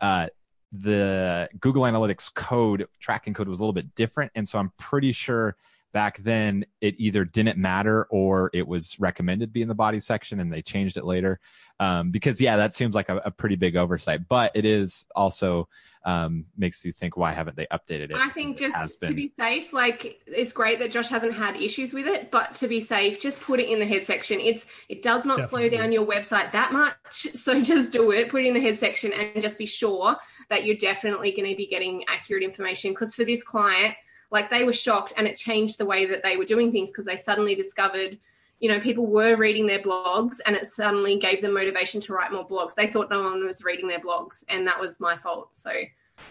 uh, 0.00 0.28
the 0.72 1.48
Google 1.60 1.82
Analytics 1.82 2.34
code 2.34 2.86
tracking 3.00 3.34
code 3.34 3.48
was 3.48 3.60
a 3.60 3.62
little 3.62 3.72
bit 3.72 3.94
different, 3.94 4.32
and 4.34 4.48
so 4.48 4.58
I'm 4.58 4.72
pretty 4.78 5.12
sure 5.12 5.56
back 5.96 6.18
then 6.18 6.62
it 6.82 6.94
either 6.98 7.24
didn't 7.24 7.56
matter 7.56 8.06
or 8.10 8.50
it 8.52 8.68
was 8.68 9.00
recommended 9.00 9.50
be 9.50 9.62
in 9.62 9.68
the 9.68 9.74
body 9.74 9.98
section 9.98 10.40
and 10.40 10.52
they 10.52 10.60
changed 10.60 10.98
it 10.98 11.06
later. 11.06 11.40
Um, 11.80 12.10
because 12.10 12.38
yeah 12.38 12.56
that 12.56 12.74
seems 12.74 12.94
like 12.94 13.08
a, 13.08 13.16
a, 13.18 13.30
pretty 13.30 13.56
big 13.56 13.76
oversight 13.76 14.28
but 14.28 14.50
it 14.54 14.64
is 14.64 15.04
also 15.14 15.68
um, 16.06 16.46
makes 16.56 16.82
you 16.86 16.92
think 16.92 17.18
why 17.18 17.32
haven't 17.34 17.56
they 17.56 17.66
updated 17.66 18.10
it? 18.10 18.16
I 18.16 18.30
think 18.30 18.56
just 18.56 19.02
to 19.02 19.12
be 19.12 19.32
safe 19.38 19.72
like 19.72 20.20
it's 20.26 20.52
great 20.52 20.78
that 20.80 20.90
josh 20.90 21.08
hasn't 21.08 21.34
had 21.34 21.56
issues 21.56 21.92
with 21.94 22.06
it 22.06 22.30
but 22.30 22.54
to 22.56 22.68
be 22.68 22.80
safe 22.80 23.20
just 23.20 23.40
put 23.40 23.60
it 23.60 23.68
in 23.70 23.78
the 23.78 23.86
head 23.86 24.04
section. 24.04 24.38
It's 24.38 24.66
it 24.90 25.00
does 25.00 25.24
not 25.24 25.38
Definitely. 25.38 25.68
slow 25.70 25.78
down 25.78 25.92
your 25.92 26.06
website 26.06 26.52
that 26.52 26.72
much 26.72 26.94
so 27.10 27.62
just 27.62 27.90
do 27.90 28.10
it 28.10 28.28
put 28.28 28.42
it 28.42 28.48
in 28.48 28.54
the 28.54 28.60
head 28.60 28.76
section 28.76 29.12
and 29.14 29.40
just 29.40 29.56
be 29.56 29.66
sure 29.66 30.16
that 30.50 30.64
you're 30.66 30.76
definitely 30.76 31.30
going 31.32 31.48
to 31.48 31.56
be 31.56 31.66
getting 31.66 32.04
accurate 32.06 32.42
information 32.42 32.92
because 32.92 33.14
for 33.14 33.24
this 33.24 33.42
client 33.42 33.94
like 34.30 34.50
they 34.50 34.64
were 34.64 34.72
shocked 34.72 35.12
and 35.16 35.26
it 35.26 35.36
changed 35.36 35.78
the 35.78 35.86
way 35.86 36.06
that 36.06 36.22
they 36.22 36.36
were 36.36 36.44
doing 36.44 36.72
things 36.72 36.90
because 36.90 37.04
they 37.04 37.16
suddenly 37.16 37.54
discovered 37.54 38.18
you 38.58 38.68
know 38.68 38.80
people 38.80 39.06
were 39.06 39.36
reading 39.36 39.66
their 39.66 39.80
blogs 39.80 40.36
and 40.46 40.56
it 40.56 40.66
suddenly 40.66 41.18
gave 41.18 41.42
them 41.42 41.54
motivation 41.54 42.00
to 42.00 42.12
write 42.12 42.32
more 42.32 42.46
blogs. 42.46 42.74
They 42.74 42.86
thought 42.86 43.10
no 43.10 43.22
one 43.22 43.44
was 43.44 43.62
reading 43.64 43.88
their 43.88 44.00
blogs 44.00 44.44
and 44.48 44.66
that 44.66 44.80
was 44.80 45.00
my 45.00 45.16
fault. 45.16 45.54
So 45.56 45.72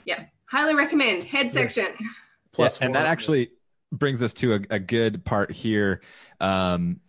yeah. 0.06 0.26
Highly 0.46 0.76
recommend. 0.76 1.24
Head 1.24 1.52
section. 1.52 1.88
Plus 2.52 2.80
yeah, 2.80 2.86
and 2.86 2.96
that 2.96 3.06
actually 3.06 3.52
brings 3.92 4.22
us 4.22 4.34
to 4.36 4.54
a, 4.54 4.60
a 4.70 4.80
good 4.80 5.26
part 5.26 5.52
here. 5.52 6.02
Um, 6.40 7.00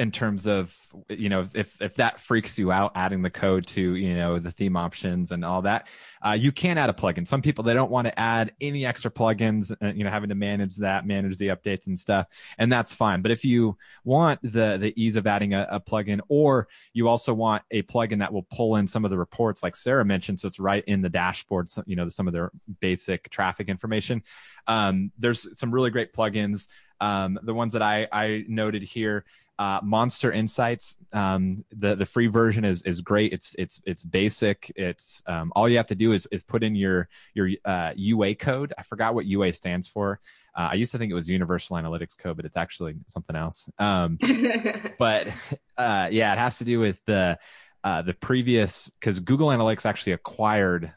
in 0.00 0.10
terms 0.10 0.46
of 0.46 0.74
you 1.08 1.28
know 1.28 1.46
if 1.54 1.80
if 1.80 1.94
that 1.96 2.18
freaks 2.18 2.58
you 2.58 2.72
out 2.72 2.90
adding 2.94 3.20
the 3.20 3.30
code 3.30 3.66
to 3.66 3.94
you 3.94 4.14
know 4.14 4.38
the 4.38 4.50
theme 4.50 4.76
options 4.76 5.30
and 5.30 5.44
all 5.44 5.62
that 5.62 5.86
uh, 6.26 6.32
you 6.32 6.50
can 6.50 6.78
add 6.78 6.90
a 6.90 6.92
plugin. 6.92 7.26
Some 7.26 7.42
people 7.42 7.62
they 7.62 7.74
don't 7.74 7.90
want 7.90 8.06
to 8.06 8.18
add 8.18 8.52
any 8.60 8.86
extra 8.86 9.10
plugins 9.10 9.70
uh, 9.82 9.92
you 9.92 10.02
know 10.02 10.10
having 10.10 10.30
to 10.30 10.34
manage 10.34 10.76
that 10.76 11.06
manage 11.06 11.36
the 11.36 11.48
updates 11.48 11.86
and 11.86 11.98
stuff 11.98 12.26
and 12.58 12.72
that's 12.72 12.94
fine. 12.94 13.20
But 13.20 13.30
if 13.30 13.44
you 13.44 13.76
want 14.02 14.40
the 14.42 14.78
the 14.78 14.92
ease 14.96 15.16
of 15.16 15.26
adding 15.26 15.54
a, 15.54 15.68
a 15.70 15.80
plugin 15.80 16.20
or 16.28 16.66
you 16.94 17.06
also 17.06 17.34
want 17.34 17.62
a 17.70 17.82
plugin 17.82 18.18
that 18.20 18.32
will 18.32 18.46
pull 18.50 18.76
in 18.76 18.88
some 18.88 19.04
of 19.04 19.10
the 19.10 19.18
reports 19.18 19.62
like 19.62 19.76
sarah 19.76 20.04
mentioned 20.04 20.40
so 20.40 20.48
it's 20.48 20.58
right 20.58 20.84
in 20.86 21.02
the 21.02 21.08
dashboard 21.08 21.70
so, 21.70 21.82
you 21.86 21.94
know 21.94 22.08
some 22.08 22.26
of 22.26 22.32
their 22.32 22.50
basic 22.80 23.28
traffic 23.30 23.68
information 23.68 24.22
um, 24.66 25.10
there's 25.18 25.58
some 25.58 25.72
really 25.72 25.90
great 25.90 26.12
plugins. 26.12 26.68
Um, 27.00 27.38
the 27.42 27.54
ones 27.54 27.72
that 27.72 27.82
I, 27.82 28.06
I 28.12 28.44
noted 28.46 28.82
here 28.82 29.24
uh, 29.60 29.78
Monster 29.82 30.32
Insights. 30.32 30.96
Um, 31.12 31.66
the 31.70 31.94
the 31.94 32.06
free 32.06 32.28
version 32.28 32.64
is 32.64 32.80
is 32.82 33.02
great. 33.02 33.34
It's 33.34 33.54
it's 33.58 33.82
it's 33.84 34.02
basic. 34.02 34.72
It's 34.74 35.22
um, 35.26 35.52
all 35.54 35.68
you 35.68 35.76
have 35.76 35.88
to 35.88 35.94
do 35.94 36.12
is 36.12 36.26
is 36.32 36.42
put 36.42 36.62
in 36.62 36.74
your 36.74 37.10
your 37.34 37.50
uh, 37.66 37.92
UA 37.94 38.36
code. 38.36 38.72
I 38.78 38.82
forgot 38.84 39.14
what 39.14 39.26
UA 39.26 39.52
stands 39.52 39.86
for. 39.86 40.18
Uh, 40.56 40.70
I 40.72 40.74
used 40.74 40.92
to 40.92 40.98
think 40.98 41.12
it 41.12 41.14
was 41.14 41.28
Universal 41.28 41.76
Analytics 41.76 42.16
Code, 42.16 42.36
but 42.36 42.46
it's 42.46 42.56
actually 42.56 42.94
something 43.06 43.36
else. 43.36 43.68
Um, 43.78 44.18
but 44.98 45.28
uh, 45.76 46.08
yeah, 46.10 46.32
it 46.32 46.38
has 46.38 46.56
to 46.58 46.64
do 46.64 46.80
with 46.80 47.04
the 47.04 47.38
uh, 47.84 48.00
the 48.00 48.14
previous 48.14 48.88
because 48.98 49.20
Google 49.20 49.48
Analytics 49.48 49.84
actually 49.84 50.12
acquired 50.12 50.90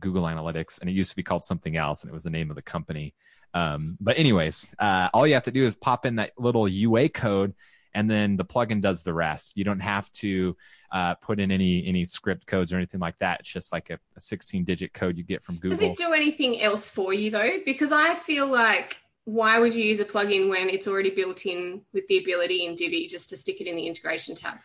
Google 0.00 0.24
Analytics, 0.24 0.80
and 0.80 0.90
it 0.90 0.92
used 0.92 1.10
to 1.10 1.16
be 1.16 1.22
called 1.22 1.44
something 1.44 1.76
else, 1.76 2.02
and 2.02 2.10
it 2.10 2.14
was 2.14 2.24
the 2.24 2.30
name 2.30 2.50
of 2.50 2.56
the 2.56 2.62
company. 2.62 3.14
Um, 3.54 3.96
but 4.00 4.18
anyways, 4.18 4.66
uh, 4.76 5.08
all 5.14 5.24
you 5.24 5.34
have 5.34 5.44
to 5.44 5.52
do 5.52 5.64
is 5.64 5.76
pop 5.76 6.04
in 6.04 6.16
that 6.16 6.32
little 6.36 6.66
UA 6.68 7.10
code 7.10 7.54
and 7.94 8.10
then 8.10 8.36
the 8.36 8.44
plugin 8.44 8.80
does 8.80 9.02
the 9.02 9.14
rest. 9.14 9.56
You 9.56 9.64
don't 9.64 9.80
have 9.80 10.10
to 10.12 10.56
uh, 10.92 11.14
put 11.16 11.40
in 11.40 11.50
any 11.50 11.86
any 11.86 12.04
script 12.04 12.46
codes 12.46 12.72
or 12.72 12.76
anything 12.76 13.00
like 13.00 13.18
that. 13.18 13.40
It's 13.40 13.50
just 13.50 13.72
like 13.72 13.90
a, 13.90 13.98
a 14.16 14.20
16 14.20 14.64
digit 14.64 14.92
code 14.92 15.18
you 15.18 15.24
get 15.24 15.44
from 15.44 15.56
Google. 15.56 15.70
Does 15.70 15.80
it 15.80 15.96
do 15.96 16.12
anything 16.12 16.60
else 16.60 16.88
for 16.88 17.12
you 17.12 17.30
though? 17.30 17.58
Because 17.64 17.92
I 17.92 18.14
feel 18.14 18.46
like 18.46 18.96
why 19.24 19.58
would 19.58 19.74
you 19.74 19.84
use 19.84 20.00
a 20.00 20.06
plugin 20.06 20.48
when 20.48 20.70
it's 20.70 20.88
already 20.88 21.10
built 21.10 21.44
in 21.44 21.82
with 21.92 22.06
the 22.06 22.18
ability 22.18 22.64
in 22.64 22.74
Divi 22.74 23.06
just 23.06 23.28
to 23.28 23.36
stick 23.36 23.60
it 23.60 23.66
in 23.66 23.76
the 23.76 23.86
integration 23.86 24.34
tab? 24.34 24.56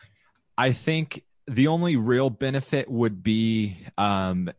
I 0.56 0.72
think 0.72 1.22
the 1.46 1.66
only 1.66 1.96
real 1.96 2.30
benefit 2.30 2.90
would 2.90 3.22
be 3.22 3.76
um, 3.98 4.50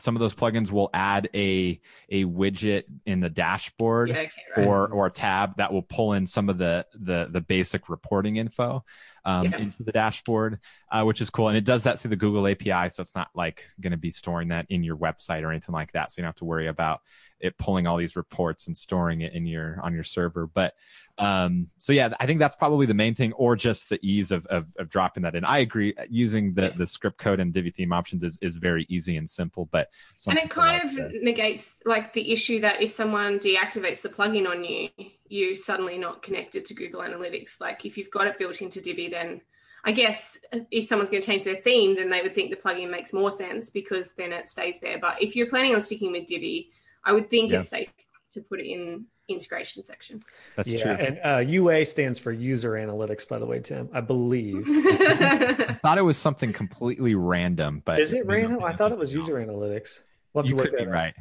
some 0.00 0.16
of 0.16 0.20
those 0.20 0.34
plugins 0.34 0.70
will 0.70 0.90
add 0.94 1.28
a 1.34 1.80
a 2.08 2.24
widget 2.24 2.84
in 3.06 3.20
the 3.20 3.30
dashboard 3.30 4.08
yeah, 4.08 4.18
okay, 4.18 4.30
right. 4.56 4.66
or 4.66 4.88
or 4.88 5.06
a 5.06 5.10
tab 5.10 5.56
that 5.56 5.72
will 5.72 5.82
pull 5.82 6.12
in 6.14 6.26
some 6.26 6.48
of 6.48 6.58
the 6.58 6.86
the 6.94 7.28
the 7.30 7.40
basic 7.40 7.88
reporting 7.88 8.36
info 8.36 8.84
um, 9.24 9.44
yeah. 9.44 9.58
into 9.58 9.82
the 9.82 9.92
dashboard, 9.92 10.58
uh, 10.90 11.02
which 11.02 11.20
is 11.20 11.30
cool. 11.30 11.48
And 11.48 11.56
it 11.56 11.64
does 11.64 11.84
that 11.84 11.98
through 11.98 12.10
the 12.10 12.16
Google 12.16 12.46
API, 12.46 12.88
so 12.88 13.00
it's 13.00 13.14
not 13.14 13.28
like 13.34 13.64
going 13.80 13.92
to 13.92 13.96
be 13.96 14.10
storing 14.10 14.48
that 14.48 14.66
in 14.68 14.82
your 14.82 14.96
website 14.96 15.42
or 15.42 15.50
anything 15.50 15.74
like 15.74 15.92
that. 15.92 16.10
So 16.10 16.20
you 16.20 16.22
don't 16.22 16.28
have 16.28 16.36
to 16.36 16.44
worry 16.44 16.66
about 16.68 17.00
it 17.40 17.56
pulling 17.56 17.86
all 17.86 17.96
these 17.96 18.16
reports 18.16 18.66
and 18.66 18.76
storing 18.76 19.22
it 19.22 19.32
in 19.32 19.46
your 19.46 19.80
on 19.82 19.94
your 19.94 20.04
server. 20.04 20.46
But 20.46 20.74
um, 21.18 21.68
so 21.78 21.92
yeah, 21.92 22.12
I 22.18 22.26
think 22.26 22.38
that's 22.38 22.56
probably 22.56 22.86
the 22.86 22.94
main 22.94 23.14
thing, 23.14 23.32
or 23.34 23.56
just 23.56 23.88
the 23.90 23.98
ease 24.02 24.30
of, 24.30 24.46
of, 24.46 24.66
of 24.78 24.88
dropping 24.88 25.22
that 25.24 25.34
in. 25.34 25.44
I 25.44 25.58
agree. 25.58 25.94
Using 26.08 26.54
the, 26.54 26.72
the 26.76 26.86
script 26.86 27.18
code 27.18 27.40
and 27.40 27.52
Divi 27.52 27.70
theme 27.70 27.92
options 27.92 28.22
is, 28.24 28.38
is 28.40 28.56
very 28.56 28.86
easy 28.88 29.16
and 29.16 29.28
simple, 29.28 29.68
but 29.70 29.88
and 30.26 30.38
it 30.38 30.48
kind 30.48 30.82
of 30.82 31.12
negates 31.22 31.74
like 31.84 32.12
the 32.12 32.32
issue 32.32 32.60
that 32.60 32.80
if 32.80 32.90
someone 32.90 33.38
deactivates 33.38 34.02
the 34.02 34.08
plugin 34.08 34.48
on 34.48 34.64
you, 34.64 34.88
you 35.30 35.54
suddenly 35.54 35.96
not 35.96 36.22
connected 36.22 36.64
to 36.66 36.74
Google 36.74 37.00
Analytics. 37.00 37.60
Like 37.60 37.86
if 37.86 37.96
you've 37.96 38.10
got 38.10 38.26
it 38.26 38.38
built 38.38 38.60
into 38.60 38.80
Divi, 38.80 39.08
then 39.08 39.40
I 39.84 39.92
guess 39.92 40.38
if 40.70 40.84
someone's 40.84 41.08
going 41.08 41.22
to 41.22 41.26
change 41.26 41.44
their 41.44 41.56
theme, 41.56 41.94
then 41.94 42.10
they 42.10 42.20
would 42.20 42.34
think 42.34 42.50
the 42.50 42.56
plugin 42.56 42.90
makes 42.90 43.12
more 43.12 43.30
sense 43.30 43.70
because 43.70 44.12
then 44.14 44.32
it 44.32 44.48
stays 44.48 44.80
there. 44.80 44.98
But 44.98 45.22
if 45.22 45.36
you're 45.36 45.46
planning 45.46 45.74
on 45.74 45.80
sticking 45.80 46.12
with 46.12 46.26
Divi, 46.26 46.70
I 47.04 47.12
would 47.12 47.30
think 47.30 47.52
yeah. 47.52 47.58
it's 47.58 47.68
safe 47.68 47.92
to 48.32 48.40
put 48.40 48.60
it 48.60 48.66
in 48.66 49.06
integration 49.28 49.84
section. 49.84 50.20
That's 50.56 50.68
yeah, 50.68 50.82
true. 50.82 50.92
And 50.92 51.20
uh, 51.24 51.38
UA 51.38 51.84
stands 51.84 52.18
for 52.18 52.32
user 52.32 52.72
analytics, 52.72 53.26
by 53.26 53.38
the 53.38 53.46
way, 53.46 53.60
Tim. 53.60 53.88
I 53.92 54.00
believe. 54.00 54.66
I 54.68 55.78
thought 55.80 55.96
it 55.96 56.04
was 56.04 56.18
something 56.18 56.52
completely 56.52 57.14
random, 57.14 57.82
but 57.84 58.00
is 58.00 58.12
it 58.12 58.26
random? 58.26 58.64
I 58.64 58.74
thought 58.74 58.90
it 58.90 58.98
was 58.98 59.14
user 59.14 59.34
analytics. 59.34 60.00
We'll 60.34 60.46
you 60.46 60.56
could 60.56 60.76
be 60.76 60.86
right. 60.86 61.14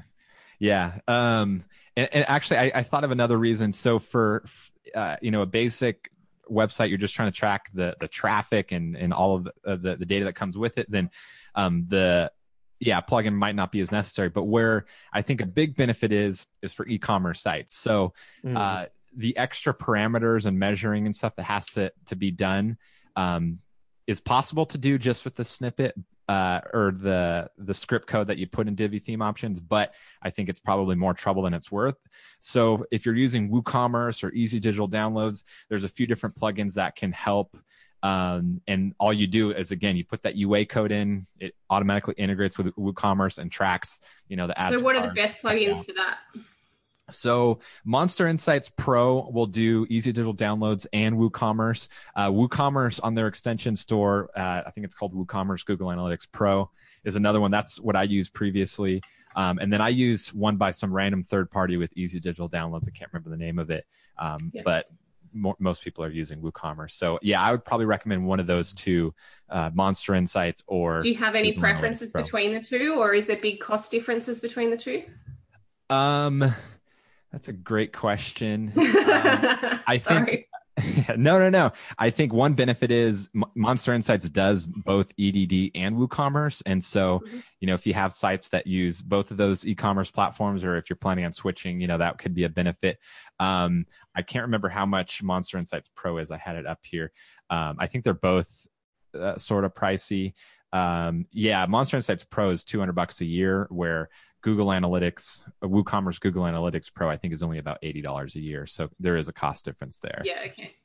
Yeah. 0.57 0.99
Um, 1.07 1.63
and, 1.99 2.09
and 2.13 2.25
actually, 2.29 2.57
I, 2.57 2.71
I, 2.75 2.83
thought 2.83 3.03
of 3.03 3.11
another 3.11 3.37
reason. 3.37 3.71
So 3.73 3.99
for 3.99 4.43
uh, 4.95 5.17
you 5.21 5.31
know 5.31 5.41
a 5.41 5.45
basic 5.45 6.09
website, 6.49 6.89
you're 6.89 6.97
just 6.97 7.15
trying 7.15 7.31
to 7.31 7.37
track 7.37 7.69
the 7.73 7.95
the 7.99 8.07
traffic 8.07 8.71
and 8.71 8.95
and 8.95 9.13
all 9.13 9.35
of 9.35 9.43
the, 9.43 9.53
uh, 9.65 9.75
the, 9.75 9.95
the 9.97 10.05
data 10.05 10.25
that 10.25 10.33
comes 10.33 10.57
with 10.57 10.77
it. 10.77 10.89
Then 10.89 11.09
um, 11.55 11.85
the 11.87 12.31
yeah, 12.79 13.01
plugin 13.01 13.33
might 13.33 13.55
not 13.55 13.71
be 13.71 13.81
as 13.81 13.91
necessary. 13.91 14.29
But 14.29 14.43
where 14.43 14.85
I 15.11 15.21
think 15.21 15.41
a 15.41 15.45
big 15.45 15.75
benefit 15.75 16.11
is 16.13 16.47
is 16.61 16.73
for 16.73 16.87
e-commerce 16.87 17.41
sites. 17.41 17.77
So 17.77 18.13
mm. 18.43 18.57
uh, 18.57 18.87
the 19.15 19.35
extra 19.37 19.73
parameters 19.73 20.45
and 20.45 20.57
measuring 20.57 21.05
and 21.05 21.15
stuff 21.15 21.35
that 21.35 21.43
has 21.43 21.67
to 21.71 21.91
to 22.07 22.15
be 22.15 22.31
done 22.31 22.77
um, 23.15 23.59
is 24.07 24.21
possible 24.21 24.65
to 24.67 24.77
do 24.77 24.97
just 24.97 25.25
with 25.25 25.35
the 25.35 25.45
snippet 25.45 25.95
uh, 26.29 26.61
or 26.73 26.91
the 26.91 27.49
the 27.57 27.73
script 27.73 28.05
code 28.07 28.27
that 28.27 28.37
you 28.37 28.47
put 28.47 28.67
in 28.67 28.75
Divi 28.75 28.99
theme 28.99 29.21
options, 29.21 29.59
but 29.59 29.93
I 30.21 30.29
think 30.29 30.47
it's 30.47 30.59
probably 30.59 30.95
more 30.95 31.15
trouble 31.15 31.41
than 31.43 31.55
it's 31.55 31.71
worth. 31.71 31.97
So 32.39 32.85
if 32.91 33.03
you're 33.03 33.15
using 33.15 33.49
WooCommerce 33.49 34.23
or 34.23 34.31
Easy 34.33 34.59
Digital 34.59 34.87
Downloads, 34.87 35.43
there's 35.69 35.85
a 35.85 35.89
few 35.89 36.05
different 36.05 36.35
plugins 36.35 36.75
that 36.75 36.95
can 36.95 37.11
help 37.11 37.57
Um, 38.01 38.61
and 38.67 38.93
all 38.99 39.11
you 39.11 39.27
do 39.27 39.51
is 39.51 39.71
again, 39.71 39.97
you 39.97 40.05
put 40.05 40.23
that 40.23 40.35
UA 40.35 40.65
code 40.65 40.91
in, 40.91 41.27
it 41.39 41.53
automatically 41.69 42.13
integrates 42.17 42.57
with 42.57 42.67
WooCommerce 42.75 43.37
and 43.39 43.51
tracks, 43.51 44.01
you 44.27 44.37
know, 44.37 44.47
the 44.47 44.57
ads. 44.59 44.75
So 44.75 44.79
what 44.79 44.95
are 44.95 45.07
the 45.07 45.13
best 45.13 45.41
plugins 45.41 45.85
for 45.85 45.93
that? 45.93 46.19
So 47.11 47.59
Monster 47.85 48.27
Insights 48.27 48.71
Pro 48.75 49.29
will 49.29 49.45
do 49.45 49.85
easy 49.89 50.11
digital 50.11 50.35
downloads 50.35 50.87
and 50.93 51.15
WooCommerce. 51.15 51.89
Uh, 52.15 52.29
WooCommerce 52.29 52.99
on 53.03 53.15
their 53.15 53.27
extension 53.27 53.75
store, 53.75 54.29
uh, 54.35 54.63
I 54.65 54.71
think 54.71 54.85
it's 54.85 54.93
called 54.93 55.13
WooCommerce 55.13 55.65
Google 55.65 55.87
Analytics 55.87 56.27
Pro, 56.31 56.69
is 57.03 57.15
another 57.15 57.39
one. 57.39 57.51
That's 57.51 57.79
what 57.79 57.95
I 57.95 58.03
used 58.03 58.33
previously. 58.33 59.01
Um, 59.35 59.59
and 59.59 59.71
then 59.71 59.81
I 59.81 59.89
use 59.89 60.33
one 60.33 60.57
by 60.57 60.71
some 60.71 60.91
random 60.91 61.23
third 61.23 61.51
party 61.51 61.77
with 61.77 61.93
easy 61.95 62.19
digital 62.19 62.49
downloads. 62.49 62.87
I 62.87 62.91
can't 62.91 63.11
remember 63.13 63.29
the 63.29 63.37
name 63.37 63.59
of 63.59 63.69
it, 63.69 63.85
um, 64.17 64.51
yeah. 64.53 64.63
but 64.65 64.87
mo- 65.33 65.55
most 65.59 65.83
people 65.83 66.03
are 66.03 66.09
using 66.09 66.41
WooCommerce. 66.41 66.91
So 66.91 67.19
yeah, 67.21 67.41
I 67.41 67.51
would 67.51 67.63
probably 67.63 67.85
recommend 67.85 68.25
one 68.25 68.39
of 68.39 68.47
those 68.47 68.73
two, 68.73 69.13
uh, 69.49 69.69
Monster 69.73 70.15
Insights 70.15 70.63
or. 70.67 71.01
Do 71.01 71.09
you 71.09 71.17
have 71.17 71.35
any 71.35 71.51
Google 71.51 71.61
preferences 71.61 72.11
between 72.11 72.53
the 72.53 72.61
two, 72.61 72.95
or 72.97 73.13
is 73.13 73.27
there 73.27 73.37
big 73.37 73.59
cost 73.59 73.91
differences 73.91 74.39
between 74.39 74.71
the 74.71 74.77
two? 74.77 75.03
Um, 75.89 76.53
that's 77.31 77.47
a 77.47 77.53
great 77.53 77.93
question. 77.93 78.73
Um, 79.09 79.79
I 79.87 79.97
think 79.97 80.47
no, 81.17 81.39
no, 81.39 81.49
no. 81.49 81.71
I 81.97 82.09
think 82.09 82.33
one 82.33 82.53
benefit 82.53 82.91
is 82.91 83.29
Monster 83.55 83.93
Insights 83.93 84.29
does 84.29 84.65
both 84.65 85.11
EDD 85.19 85.71
and 85.75 85.97
WooCommerce, 85.97 86.61
and 86.65 86.83
so 86.83 87.19
mm-hmm. 87.19 87.39
you 87.59 87.67
know 87.67 87.73
if 87.73 87.85
you 87.87 87.93
have 87.93 88.13
sites 88.13 88.49
that 88.49 88.67
use 88.67 89.01
both 89.01 89.31
of 89.31 89.37
those 89.37 89.65
e-commerce 89.65 90.11
platforms, 90.11 90.63
or 90.63 90.77
if 90.77 90.89
you're 90.89 90.97
planning 90.97 91.25
on 91.25 91.31
switching, 91.31 91.81
you 91.81 91.87
know 91.87 91.97
that 91.97 92.17
could 92.17 92.33
be 92.33 92.43
a 92.43 92.49
benefit. 92.49 92.97
Um, 93.39 93.85
I 94.15 94.21
can't 94.21 94.43
remember 94.43 94.69
how 94.69 94.85
much 94.85 95.23
Monster 95.23 95.57
Insights 95.57 95.89
Pro 95.95 96.17
is. 96.17 96.31
I 96.31 96.37
had 96.37 96.55
it 96.55 96.65
up 96.65 96.79
here. 96.83 97.11
Um, 97.49 97.77
I 97.79 97.87
think 97.87 98.03
they're 98.03 98.13
both 98.13 98.67
uh, 99.19 99.37
sort 99.37 99.65
of 99.65 99.73
pricey. 99.73 100.33
Um, 100.71 101.25
yeah, 101.31 101.65
Monster 101.65 101.97
Insights 101.97 102.23
Pro 102.23 102.51
is 102.51 102.63
200 102.63 102.93
bucks 102.93 103.21
a 103.21 103.25
year, 103.25 103.67
where 103.69 104.09
Google 104.41 104.67
Analytics, 104.67 105.43
uh, 105.61 105.67
WooCommerce 105.67 106.19
Google 106.19 106.43
Analytics 106.43 106.93
Pro, 106.93 107.09
I 107.09 107.17
think 107.17 107.33
is 107.33 107.43
only 107.43 107.57
about 107.57 107.81
$80 107.81 108.35
a 108.35 108.39
year. 108.39 108.65
So 108.65 108.89
there 108.99 109.17
is 109.17 109.27
a 109.27 109.33
cost 109.33 109.65
difference 109.65 109.99
there. 109.99 110.21
Yeah. 110.23 110.43
Okay. 110.47 110.75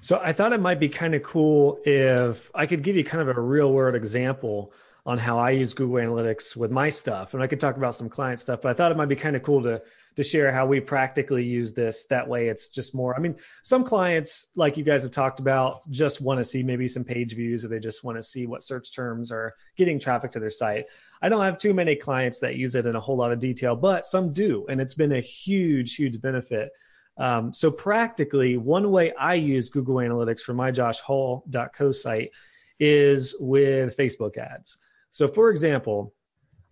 So 0.00 0.20
I 0.22 0.32
thought 0.32 0.52
it 0.52 0.60
might 0.60 0.78
be 0.78 0.88
kind 0.88 1.14
of 1.14 1.22
cool 1.22 1.80
if 1.84 2.50
I 2.54 2.66
could 2.66 2.82
give 2.82 2.96
you 2.96 3.04
kind 3.04 3.28
of 3.28 3.36
a 3.36 3.40
real 3.40 3.72
world 3.72 3.94
example 3.94 4.72
on 5.06 5.18
how 5.18 5.38
I 5.38 5.50
use 5.50 5.74
Google 5.74 5.96
Analytics 5.96 6.56
with 6.56 6.70
my 6.70 6.90
stuff. 6.90 7.34
And 7.34 7.42
I 7.42 7.46
could 7.46 7.60
talk 7.60 7.76
about 7.76 7.94
some 7.94 8.08
client 8.08 8.40
stuff, 8.40 8.60
but 8.60 8.70
I 8.70 8.74
thought 8.74 8.92
it 8.92 8.96
might 8.96 9.08
be 9.08 9.16
kind 9.16 9.34
of 9.34 9.42
cool 9.42 9.62
to 9.62 9.82
to 10.16 10.22
share 10.22 10.52
how 10.52 10.66
we 10.66 10.80
practically 10.80 11.44
use 11.44 11.72
this. 11.72 12.06
That 12.06 12.26
way 12.26 12.48
it's 12.48 12.68
just 12.68 12.94
more. 12.94 13.16
I 13.16 13.20
mean, 13.20 13.36
some 13.62 13.84
clients, 13.84 14.48
like 14.56 14.76
you 14.76 14.84
guys 14.84 15.02
have 15.02 15.12
talked 15.12 15.40
about, 15.40 15.88
just 15.90 16.20
want 16.20 16.38
to 16.38 16.44
see 16.44 16.62
maybe 16.62 16.88
some 16.88 17.04
page 17.04 17.34
views 17.34 17.64
or 17.64 17.68
they 17.68 17.78
just 17.78 18.04
want 18.04 18.18
to 18.18 18.22
see 18.22 18.46
what 18.46 18.62
search 18.62 18.94
terms 18.94 19.30
are 19.30 19.54
getting 19.76 19.98
traffic 19.98 20.32
to 20.32 20.40
their 20.40 20.50
site. 20.50 20.86
I 21.22 21.28
don't 21.28 21.44
have 21.44 21.58
too 21.58 21.74
many 21.74 21.96
clients 21.96 22.40
that 22.40 22.56
use 22.56 22.74
it 22.74 22.86
in 22.86 22.96
a 22.96 23.00
whole 23.00 23.16
lot 23.16 23.32
of 23.32 23.40
detail, 23.40 23.76
but 23.76 24.06
some 24.06 24.32
do. 24.32 24.66
And 24.68 24.80
it's 24.80 24.94
been 24.94 25.12
a 25.12 25.20
huge, 25.20 25.94
huge 25.94 26.20
benefit. 26.20 26.70
Um, 27.16 27.52
so 27.52 27.70
practically, 27.70 28.56
one 28.56 28.90
way 28.90 29.12
I 29.14 29.34
use 29.34 29.68
Google 29.68 29.96
Analytics 29.96 30.40
for 30.40 30.54
my 30.54 30.70
joshhall.co 30.70 31.92
site 31.92 32.30
is 32.78 33.36
with 33.38 33.96
Facebook 33.96 34.38
ads. 34.38 34.78
So 35.10 35.28
for 35.28 35.50
example, 35.50 36.14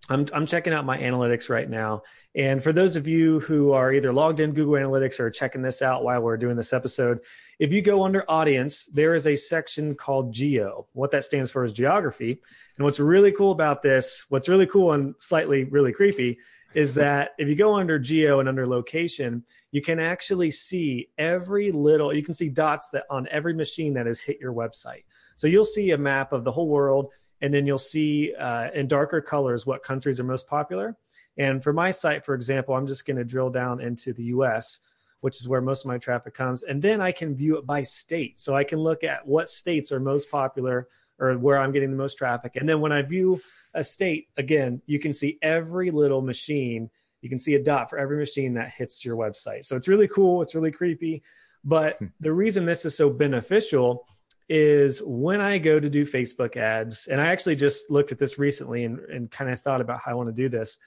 I'm, 0.09 0.27
I'm 0.33 0.47
checking 0.47 0.73
out 0.73 0.85
my 0.85 0.99
analytics 0.99 1.51
right 1.51 1.69
now. 1.69 2.03
And 2.35 2.63
for 2.63 2.73
those 2.73 2.97
of 2.97 3.07
you 3.07 3.41
who 3.41 3.73
are 3.73 3.93
either 3.93 4.13
logged 4.13 4.41
in 4.41 4.53
Google 4.53 4.75
Analytics 4.75 5.21
or 5.21 5.31
checking 5.31 5.63
this 5.63 5.83
out 5.83 6.05
while 6.05 6.21
we're 6.21 6.37
doing 6.37 6.57
this 6.57 6.73
episode, 6.73 7.21
if 7.59 7.73
you 7.73 7.83
go 7.83 8.05
under 8.05 8.25
audience, 8.29 8.87
there 8.87 9.15
is 9.15 9.27
a 9.27 9.37
section 9.37 9.95
called 9.95 10.33
geo. 10.33 10.87
What 10.93 11.11
that 11.11 11.25
stands 11.25 11.51
for 11.51 11.65
is 11.65 11.73
geography. 11.73 12.41
And 12.77 12.85
what's 12.85 13.01
really 13.01 13.33
cool 13.33 13.53
about 13.53 13.83
this, 13.83 14.25
what's 14.29 14.49
really 14.49 14.67
cool 14.67 14.93
and 14.93 15.15
slightly 15.19 15.65
really 15.65 15.93
creepy, 15.93 16.39
is 16.75 16.95
that 16.95 17.31
if 17.39 17.49
you 17.49 17.55
go 17.55 17.75
under 17.75 17.99
geo 17.99 18.41
and 18.41 18.49
under 18.49 18.67
location, 18.67 19.43
you 19.73 19.83
can 19.83 19.99
actually 19.99 20.51
see 20.51 21.09
every 21.19 21.73
little, 21.73 22.15
you 22.15 22.23
can 22.23 22.35
see 22.35 22.49
dots 22.49 22.91
that 22.91 23.05
on 23.11 23.27
every 23.31 23.55
machine 23.55 23.95
that 23.95 24.07
has 24.07 24.21
hit 24.21 24.39
your 24.41 24.53
website. 24.53 25.05
So 25.37 25.47
you'll 25.47 25.65
see 25.65 25.91
a 25.91 25.99
map 25.99 26.33
of 26.33 26.45
the 26.45 26.53
whole 26.53 26.69
world, 26.69 27.11
and 27.41 27.53
then 27.53 27.67
you'll 27.67 27.79
see 27.79 28.35
uh, 28.35 28.69
in 28.75 28.89
darker 28.89 29.21
colors 29.21 29.67
what 29.67 29.83
countries 29.83 30.19
are 30.19 30.25
most 30.25 30.49
popular. 30.49 30.97
And 31.37 31.63
for 31.63 31.73
my 31.73 31.91
site, 31.91 32.25
for 32.25 32.35
example, 32.35 32.75
I'm 32.75 32.87
just 32.87 33.07
going 33.07 33.17
to 33.17 33.25
drill 33.25 33.51
down 33.51 33.81
into 33.81 34.13
the 34.13 34.25
US, 34.25 34.81
which 35.21 35.41
is 35.41 35.49
where 35.49 35.61
most 35.61 35.85
of 35.85 35.89
my 35.89 35.99
traffic 35.99 36.35
comes. 36.35 36.65
And 36.65 36.83
then 36.83 37.01
I 37.01 37.13
can 37.13 37.35
view 37.35 37.57
it 37.57 37.67
by 37.67 37.83
state. 37.85 38.41
So 38.41 38.57
I 38.57 38.65
can 38.65 38.81
look 38.81 39.05
at 39.05 39.27
what 39.27 39.49
states 39.49 39.93
are 39.93 40.01
most 40.01 40.31
popular 40.31 40.89
or 41.21 41.37
where 41.39 41.59
I'm 41.59 41.73
getting 41.73 41.91
the 41.91 41.97
most 41.97 42.19
traffic. 42.19 42.57
And 42.57 42.69
then 42.69 42.81
when 42.81 42.93
I 42.93 43.03
view 43.03 43.41
a 43.75 43.85
state, 43.85 44.29
again, 44.37 44.83
you 44.87 44.99
can 44.99 45.13
see 45.13 45.39
every 45.43 45.91
little 45.91 46.23
machine. 46.23 46.91
You 47.23 47.29
can 47.29 47.39
see 47.39 47.55
a 47.55 47.63
dot 47.63 47.91
for 47.91 47.99
every 47.99 48.17
machine 48.17 48.55
that 48.55 48.71
hits 48.71 49.05
your 49.05 49.17
website. 49.17 49.65
So 49.65 49.77
it's 49.77 49.89
really 49.89 50.09
cool. 50.09 50.43
It's 50.43 50.55
really 50.55 50.71
creepy. 50.73 51.23
But 51.65 51.99
hmm. 51.99 52.07
the 52.21 52.33
reason 52.33 52.67
this 52.67 52.85
is 52.85 52.97
so 52.97 53.11
beneficial 53.11 54.07
is 54.49 55.03
when 55.05 55.41
I 55.41 55.59
go 55.59 55.79
to 55.79 55.91
do 55.91 56.07
Facebook 56.07 56.57
ads, 56.57 57.07
and 57.07 57.21
I 57.21 57.27
actually 57.27 57.57
just 57.57 57.91
looked 57.91 58.13
at 58.13 58.19
this 58.19 58.39
recently 58.39 58.85
and, 58.85 58.99
and 59.01 59.31
kind 59.31 59.51
of 59.51 59.61
thought 59.61 59.81
about 59.81 60.01
how 60.01 60.13
I 60.13 60.15
want 60.15 60.29
to 60.29 60.35
do 60.35 60.49
this. 60.49 60.79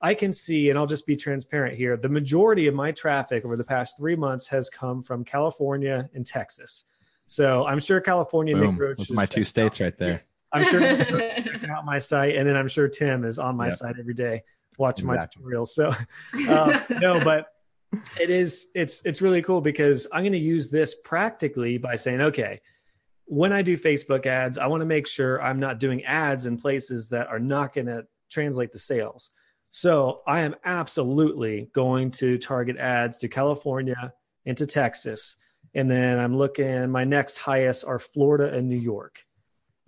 I 0.00 0.14
can 0.14 0.32
see, 0.32 0.70
and 0.70 0.78
I'll 0.78 0.86
just 0.86 1.06
be 1.06 1.16
transparent 1.16 1.76
here, 1.76 1.96
the 1.96 2.08
majority 2.08 2.66
of 2.66 2.74
my 2.74 2.90
traffic 2.90 3.44
over 3.44 3.56
the 3.56 3.64
past 3.64 3.96
three 3.96 4.16
months 4.16 4.48
has 4.48 4.68
come 4.68 5.02
from 5.02 5.24
California 5.24 6.08
and 6.14 6.26
Texas. 6.26 6.86
So 7.26 7.64
I'm 7.66 7.78
sure 7.78 8.00
California, 8.00 8.56
Boom. 8.56 8.72
Nick 8.72 8.80
Roach. 8.80 8.98
Those 8.98 9.10
are 9.12 9.14
my 9.14 9.26
two 9.26 9.44
states 9.44 9.80
out. 9.80 9.84
right 9.84 9.98
there. 9.98 10.22
I'm 10.52 10.64
sure 10.64 10.80
checking 11.04 11.70
out 11.70 11.84
my 11.84 11.98
site, 11.98 12.36
and 12.36 12.48
then 12.48 12.56
I'm 12.56 12.68
sure 12.68 12.88
Tim 12.88 13.24
is 13.24 13.38
on 13.38 13.56
my 13.56 13.68
yep. 13.68 13.76
site 13.76 13.94
every 13.98 14.14
day 14.14 14.42
watching 14.78 15.08
exactly. 15.08 15.42
my 15.44 15.50
tutorials. 15.50 15.68
So 15.68 15.94
uh, 16.48 16.80
no, 17.00 17.20
but 17.24 17.46
it 18.20 18.30
is 18.30 18.68
it's 18.74 19.04
it's 19.04 19.22
really 19.22 19.42
cool 19.42 19.60
because 19.60 20.06
I'm 20.12 20.22
going 20.22 20.32
to 20.32 20.38
use 20.38 20.70
this 20.70 20.94
practically 20.94 21.78
by 21.78 21.96
saying, 21.96 22.20
okay, 22.20 22.60
when 23.26 23.52
I 23.52 23.62
do 23.62 23.76
Facebook 23.76 24.26
ads, 24.26 24.58
I 24.58 24.66
want 24.66 24.80
to 24.80 24.86
make 24.86 25.06
sure 25.06 25.42
I'm 25.42 25.60
not 25.60 25.78
doing 25.78 26.04
ads 26.04 26.46
in 26.46 26.58
places 26.58 27.10
that 27.10 27.28
are 27.28 27.40
not 27.40 27.72
going 27.72 27.86
to 27.86 28.06
translate 28.30 28.72
to 28.72 28.78
sales. 28.78 29.30
So 29.70 30.20
I 30.26 30.40
am 30.40 30.54
absolutely 30.64 31.70
going 31.72 32.10
to 32.12 32.36
target 32.36 32.76
ads 32.76 33.18
to 33.18 33.28
California 33.28 34.12
and 34.44 34.56
to 34.58 34.66
Texas 34.66 35.36
and 35.74 35.90
then 35.90 36.18
I'm 36.18 36.36
looking, 36.36 36.90
my 36.90 37.04
next 37.04 37.38
highest 37.38 37.84
are 37.84 37.98
Florida 37.98 38.52
and 38.52 38.68
New 38.68 38.78
York. 38.78 39.24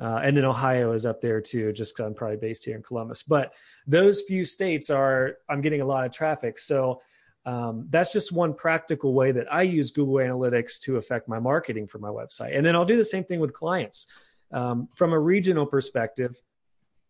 Uh, 0.00 0.20
and 0.22 0.36
then 0.36 0.44
Ohio 0.44 0.92
is 0.92 1.06
up 1.06 1.20
there 1.20 1.40
too, 1.40 1.72
just 1.72 1.94
because 1.94 2.06
I'm 2.06 2.14
probably 2.14 2.38
based 2.38 2.64
here 2.64 2.74
in 2.74 2.82
Columbus. 2.82 3.22
But 3.22 3.52
those 3.86 4.22
few 4.22 4.44
states 4.44 4.90
are, 4.90 5.36
I'm 5.48 5.60
getting 5.60 5.82
a 5.82 5.86
lot 5.86 6.04
of 6.04 6.12
traffic. 6.12 6.58
So 6.58 7.00
um, 7.46 7.86
that's 7.90 8.12
just 8.12 8.32
one 8.32 8.54
practical 8.54 9.12
way 9.12 9.32
that 9.32 9.52
I 9.52 9.62
use 9.62 9.90
Google 9.90 10.14
Analytics 10.16 10.80
to 10.82 10.96
affect 10.96 11.28
my 11.28 11.38
marketing 11.38 11.86
for 11.86 11.98
my 11.98 12.08
website. 12.08 12.56
And 12.56 12.64
then 12.64 12.74
I'll 12.74 12.84
do 12.84 12.96
the 12.96 13.04
same 13.04 13.24
thing 13.24 13.40
with 13.40 13.52
clients. 13.52 14.06
Um, 14.50 14.88
from 14.94 15.12
a 15.12 15.18
regional 15.18 15.66
perspective, 15.66 16.40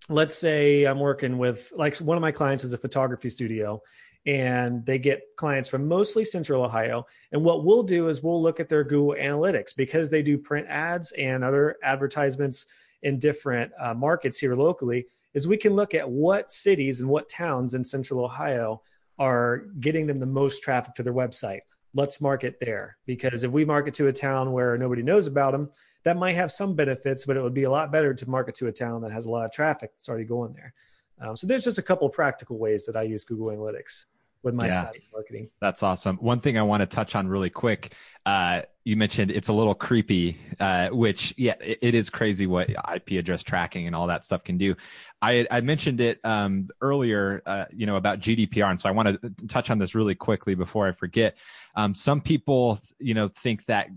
let's 0.09 0.35
say 0.35 0.85
I'm 0.85 0.99
working 0.99 1.39
with, 1.39 1.73
like, 1.77 1.97
one 1.99 2.17
of 2.17 2.23
my 2.23 2.33
clients 2.33 2.65
is 2.65 2.73
a 2.73 2.79
photography 2.79 3.31
studio 3.31 3.83
and 4.27 4.85
they 4.87 4.99
get 4.99 5.23
clients 5.37 5.69
from 5.69 5.87
mostly 5.87 6.25
central 6.25 6.65
Ohio. 6.65 7.07
And 7.31 7.45
what 7.45 7.65
we'll 7.65 7.83
do 7.83 8.09
is 8.09 8.23
we'll 8.23 8.43
look 8.43 8.59
at 8.59 8.69
their 8.69 8.83
Google 8.83 9.15
Analytics 9.21 9.77
because 9.77 10.11
they 10.11 10.23
do 10.23 10.39
print 10.39 10.67
ads 10.69 11.13
and 11.13 11.45
other 11.45 11.77
advertisements 11.83 12.67
in 13.03 13.19
different 13.19 13.73
uh, 13.79 13.95
markets 13.95 14.39
here 14.39 14.55
locally. 14.55 15.07
Is 15.35 15.47
we 15.47 15.59
can 15.59 15.75
look 15.75 15.95
at 15.95 16.09
what 16.09 16.51
cities 16.51 17.01
and 17.01 17.11
what 17.11 17.29
towns 17.29 17.75
in 17.75 17.85
central 17.85 18.25
Ohio 18.25 18.83
are 19.19 19.67
getting 19.81 20.07
them 20.07 20.19
the 20.19 20.27
most 20.27 20.63
traffic 20.63 20.95
to 20.95 21.03
their 21.03 21.13
website. 21.13 21.61
Let's 21.95 22.21
market 22.21 22.57
there 22.61 22.97
because 23.07 23.45
if 23.45 23.53
we 23.53 23.65
market 23.65 23.95
to 23.95 24.09
a 24.09 24.13
town 24.13 24.53
where 24.53 24.77
nobody 24.77 25.03
knows 25.03 25.27
about 25.27 25.53
them, 25.53 25.71
that 26.03 26.17
might 26.17 26.35
have 26.35 26.53
some 26.53 26.75
benefits, 26.75 27.25
but 27.25 27.37
it 27.37 27.43
would 27.43 27.55
be 27.55 27.63
a 27.63 27.71
lot 27.71 27.93
better 27.93 28.13
to 28.13 28.29
market 28.29 28.55
to 28.57 28.67
a 28.67 28.73
town 28.73 29.03
that 29.03 29.13
has 29.13 29.27
a 29.27 29.31
lot 29.31 29.45
of 29.45 29.53
traffic 29.53 29.93
that's 29.93 30.09
already 30.09 30.25
going 30.25 30.53
there. 30.53 30.75
Um, 31.21 31.37
so 31.37 31.47
there's 31.47 31.65
just 31.65 31.79
a 31.79 31.83
couple 31.83 32.09
practical 32.09 32.59
ways 32.59 32.85
that 32.87 32.97
I 32.97 33.03
use 33.03 33.25
Google 33.25 33.47
Analytics 33.47 34.07
with 34.45 34.55
my 34.55 34.67
yeah, 34.67 34.85
site 34.85 35.03
marketing. 35.13 35.49
That's 35.61 35.83
awesome. 35.83 36.17
One 36.19 36.41
thing 36.41 36.59
I 36.59 36.63
want 36.63 36.83
to 36.83 36.87
touch 36.87 37.17
on 37.17 37.27
really 37.27 37.51
quick. 37.51 37.95
Uh, 38.27 38.63
you 38.85 38.97
mentioned 38.97 39.31
it's 39.31 39.49
a 39.49 39.53
little 39.53 39.75
creepy, 39.75 40.37
uh, 40.61 40.91
which 40.91 41.35
yeah, 41.37 41.55
it, 41.61 41.79
it 41.81 41.95
is 41.95 42.11
crazy 42.11 42.47
what 42.47 42.71
IP 42.71 43.13
address 43.13 43.43
tracking 43.43 43.87
and 43.87 43.97
all 43.97 44.07
that 44.09 44.25
stuff 44.25 44.45
can 44.45 44.59
do. 44.59 44.77
I, 45.23 45.47
I 45.51 45.63
mentioned 45.63 46.01
it 46.01 46.21
um, 46.23 46.69
earlier, 46.83 47.43
uh, 47.47 47.65
you 47.73 47.87
know, 47.87 47.97
about 47.97 48.21
GDPR, 48.21 48.71
and 48.71 48.81
so 48.81 48.89
I 48.89 48.93
want 48.93 49.21
to 49.21 49.47
touch 49.49 49.71
on 49.71 49.79
this 49.79 49.95
really 49.95 50.15
quickly 50.15 50.55
before 50.55 50.87
I 50.87 50.93
forget. 50.93 51.37
Um, 51.75 51.95
some 51.95 52.21
people, 52.21 52.79
you 52.99 53.15
know, 53.15 53.29
think 53.29 53.65
that 53.67 53.89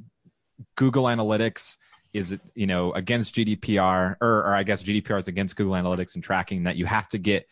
Google 0.75 1.03
Analytics 1.03 1.77
is 2.13 2.35
you 2.55 2.67
know 2.67 2.93
against 2.93 3.35
GDPR, 3.35 4.15
or, 4.21 4.39
or 4.39 4.55
I 4.55 4.63
guess 4.63 4.83
GDPR 4.83 5.19
is 5.19 5.27
against 5.27 5.57
Google 5.57 5.73
Analytics 5.73 6.15
and 6.15 6.23
tracking 6.23 6.63
that 6.63 6.77
you 6.77 6.85
have 6.85 7.09
to 7.09 7.17
get 7.17 7.45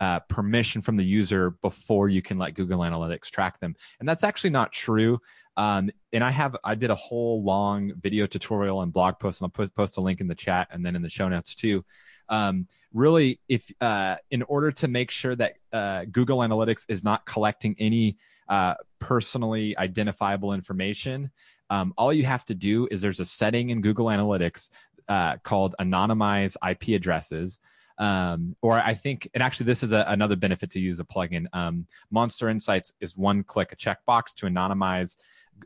uh, 0.00 0.20
permission 0.20 0.82
from 0.82 0.96
the 0.96 1.04
user 1.04 1.50
before 1.62 2.08
you 2.08 2.22
can 2.22 2.38
let 2.38 2.54
Google 2.54 2.80
Analytics 2.80 3.30
track 3.30 3.60
them. 3.60 3.74
And 4.00 4.08
that's 4.08 4.24
actually 4.24 4.50
not 4.50 4.72
true. 4.72 5.20
Um, 5.56 5.90
and 6.12 6.24
I 6.24 6.30
have 6.30 6.56
I 6.64 6.74
did 6.74 6.90
a 6.90 6.94
whole 6.94 7.42
long 7.42 7.92
video 8.00 8.26
tutorial 8.26 8.82
and 8.82 8.92
blog 8.92 9.18
post, 9.18 9.40
and 9.40 9.46
I'll 9.46 9.50
put, 9.50 9.74
post 9.74 9.96
a 9.96 10.00
link 10.00 10.20
in 10.20 10.26
the 10.26 10.34
chat 10.34 10.68
and 10.70 10.84
then 10.84 10.96
in 10.96 11.02
the 11.02 11.10
show 11.10 11.28
notes 11.28 11.54
too. 11.54 11.84
Um, 12.28 12.66
really, 12.92 13.40
if 13.48 13.70
uh, 13.80 14.16
in 14.30 14.42
order 14.44 14.72
to 14.72 14.88
make 14.88 15.10
sure 15.10 15.36
that 15.36 15.54
uh, 15.72 16.06
Google 16.10 16.38
Analytics 16.38 16.86
is 16.88 17.04
not 17.04 17.24
collecting 17.26 17.76
any 17.78 18.16
uh, 18.48 18.74
personally 18.98 19.76
identifiable 19.78 20.52
information, 20.54 21.30
um, 21.70 21.94
all 21.96 22.12
you 22.12 22.24
have 22.24 22.44
to 22.46 22.54
do 22.54 22.88
is 22.90 23.00
there's 23.00 23.20
a 23.20 23.24
setting 23.24 23.70
in 23.70 23.80
Google 23.80 24.06
Analytics 24.06 24.70
uh, 25.08 25.36
called 25.38 25.74
anonymize 25.80 26.56
IP 26.68 26.96
addresses. 26.96 27.60
Um, 27.98 28.56
or 28.60 28.74
I 28.74 28.94
think, 28.94 29.28
and 29.34 29.42
actually, 29.42 29.66
this 29.66 29.82
is 29.82 29.92
a, 29.92 30.04
another 30.08 30.36
benefit 30.36 30.70
to 30.72 30.80
use 30.80 31.00
a 31.00 31.04
plugin. 31.04 31.46
Um, 31.52 31.86
Monster 32.10 32.48
Insights 32.48 32.94
is 33.00 33.16
one 33.16 33.42
click, 33.44 33.72
a 33.72 33.76
checkbox 33.76 34.34
to 34.36 34.46
anonymize 34.46 35.16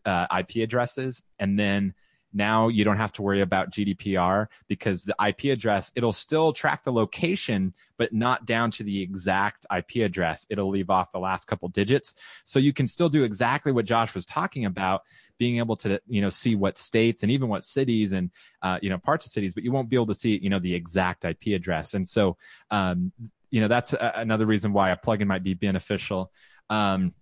uh, 0.04 0.26
IP 0.38 0.62
addresses, 0.62 1.22
and 1.38 1.58
then 1.58 1.94
now 2.34 2.68
you 2.68 2.84
don't 2.84 2.98
have 2.98 3.12
to 3.12 3.22
worry 3.22 3.40
about 3.40 3.70
GDPR 3.70 4.48
because 4.68 5.04
the 5.04 5.16
IP 5.26 5.44
address 5.44 5.90
it'll 5.96 6.12
still 6.12 6.52
track 6.52 6.84
the 6.84 6.92
location, 6.92 7.72
but 7.96 8.12
not 8.12 8.44
down 8.44 8.70
to 8.72 8.82
the 8.82 9.00
exact 9.00 9.64
IP 9.74 10.04
address. 10.04 10.46
It'll 10.50 10.68
leave 10.68 10.90
off 10.90 11.10
the 11.12 11.18
last 11.18 11.46
couple 11.46 11.68
digits, 11.68 12.14
so 12.44 12.58
you 12.58 12.72
can 12.72 12.86
still 12.86 13.08
do 13.08 13.24
exactly 13.24 13.72
what 13.72 13.86
Josh 13.86 14.14
was 14.14 14.26
talking 14.26 14.66
about 14.66 15.02
being 15.38 15.58
able 15.58 15.76
to 15.76 16.00
you 16.06 16.20
know 16.20 16.30
see 16.30 16.54
what 16.54 16.78
states 16.78 17.22
and 17.22 17.32
even 17.32 17.48
what 17.48 17.64
cities 17.64 18.12
and 18.12 18.30
uh, 18.62 18.78
you 18.82 18.90
know 18.90 18.98
parts 18.98 19.26
of 19.26 19.32
cities, 19.32 19.54
but 19.54 19.62
you 19.62 19.72
won't 19.72 19.88
be 19.88 19.96
able 19.96 20.06
to 20.06 20.14
see 20.14 20.38
you 20.38 20.50
know 20.50 20.58
the 20.58 20.74
exact 20.74 21.24
IP 21.24 21.48
address. 21.48 21.94
And 21.94 22.06
so 22.06 22.36
um, 22.70 23.12
you 23.50 23.60
know 23.60 23.68
that's 23.68 23.92
a, 23.92 24.12
another 24.16 24.46
reason 24.46 24.72
why 24.72 24.90
a 24.90 24.96
plugin 24.96 25.26
might 25.26 25.42
be 25.42 25.54
beneficial. 25.54 26.32
Um, 26.70 27.14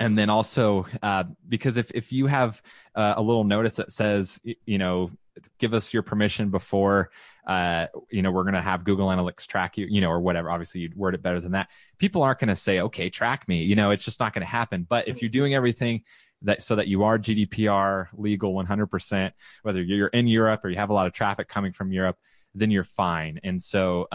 and 0.00 0.18
then 0.18 0.30
also 0.30 0.86
uh, 1.02 1.24
because 1.48 1.76
if 1.76 1.90
if 1.92 2.12
you 2.12 2.26
have 2.26 2.60
uh, 2.94 3.14
a 3.16 3.22
little 3.22 3.44
notice 3.44 3.76
that 3.76 3.92
says 3.92 4.40
you 4.64 4.78
know 4.78 5.10
give 5.58 5.74
us 5.74 5.94
your 5.94 6.02
permission 6.02 6.50
before 6.50 7.10
uh, 7.46 7.86
you 8.10 8.22
know 8.22 8.30
we're 8.30 8.42
going 8.42 8.54
to 8.54 8.60
have 8.60 8.84
google 8.84 9.08
analytics 9.08 9.46
track 9.46 9.78
you 9.78 9.86
you 9.88 10.00
know 10.00 10.10
or 10.10 10.20
whatever 10.20 10.50
obviously 10.50 10.80
you'd 10.80 10.96
word 10.96 11.14
it 11.14 11.22
better 11.22 11.40
than 11.40 11.52
that 11.52 11.68
people 11.98 12.22
aren't 12.22 12.38
going 12.38 12.48
to 12.48 12.56
say 12.56 12.80
okay 12.80 13.10
track 13.10 13.46
me 13.46 13.62
you 13.62 13.76
know 13.76 13.90
it's 13.90 14.04
just 14.04 14.18
not 14.18 14.32
going 14.32 14.42
to 14.42 14.50
happen 14.50 14.84
but 14.88 15.06
if 15.06 15.22
you're 15.22 15.28
doing 15.28 15.54
everything 15.54 16.02
that 16.42 16.62
so 16.62 16.76
that 16.76 16.88
you 16.88 17.02
are 17.04 17.18
GDPR 17.18 18.08
legal 18.14 18.54
100%, 18.54 19.32
whether 19.62 19.82
you're 19.82 20.08
in 20.08 20.26
Europe 20.26 20.64
or 20.64 20.70
you 20.70 20.76
have 20.76 20.90
a 20.90 20.94
lot 20.94 21.06
of 21.06 21.12
traffic 21.12 21.48
coming 21.48 21.72
from 21.72 21.92
Europe, 21.92 22.16
then 22.54 22.70
you're 22.70 22.84
fine. 22.84 23.38
And 23.44 23.60
so, 23.60 24.06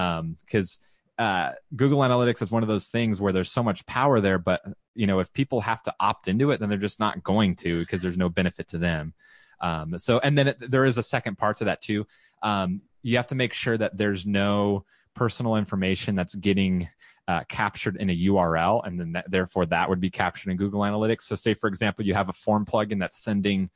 because 0.46 0.80
um, 1.20 1.26
uh, 1.26 1.52
Google 1.76 2.00
Analytics 2.00 2.42
is 2.42 2.52
one 2.52 2.64
of 2.64 2.68
those 2.68 2.90
things 2.90 3.22
where 3.22 3.32
there's 3.32 3.52
so 3.52 3.64
much 3.64 3.86
power 3.86 4.20
there, 4.20 4.40
but 4.40 4.64
you 4.96 5.08
know, 5.08 5.20
if 5.20 5.32
people 5.34 5.62
have 5.62 5.84
to 5.84 5.94
opt 6.00 6.28
into 6.28 6.52
it, 6.52 6.60
then 6.60 6.70
they're 6.70 6.78
just 6.78 7.00
not 7.00 7.24
going 7.24 7.56
to 7.58 7.80
because 7.80 8.02
there's 8.02 8.18
no 8.18 8.30
benefit 8.30 8.68
to 8.70 8.78
them. 8.78 9.14
Um, 9.62 9.98
so, 9.98 10.20
and 10.20 10.38
then 10.38 10.50
it, 10.50 10.72
there 10.72 10.86
is 10.86 10.98
a 10.98 11.04
second 11.04 11.38
part 11.38 11.58
to 11.58 11.66
that 11.66 11.82
too. 11.82 12.08
Um, 12.42 12.82
you 13.04 13.18
have 13.18 13.28
to 13.28 13.36
make 13.36 13.54
sure 13.54 13.78
that 13.78 13.98
there's 13.98 14.26
no 14.26 14.86
personal 15.16 15.56
information 15.56 16.16
that's 16.16 16.36
getting 16.36 16.88
uh, 17.28 17.42
captured 17.50 17.98
in 17.98 18.10
a 18.10 18.18
URL, 18.28 18.86
and 18.86 19.00
then 19.00 19.14
that, 19.14 19.30
therefore 19.30 19.66
that 19.66 19.90
would 19.90 20.00
be 20.00 20.10
captured 20.10 20.52
in 20.52 20.58
Google 20.58 20.82
Analytics. 20.82 21.24
So, 21.24 21.36
say 21.36 21.54
for 21.54 21.68
example, 21.68 22.06
you 22.06 22.14
have 22.14 22.30
a 22.30 22.34
form 22.34 22.66
plugin 22.66 23.00
that's 23.00 23.24
sending, 23.24 23.70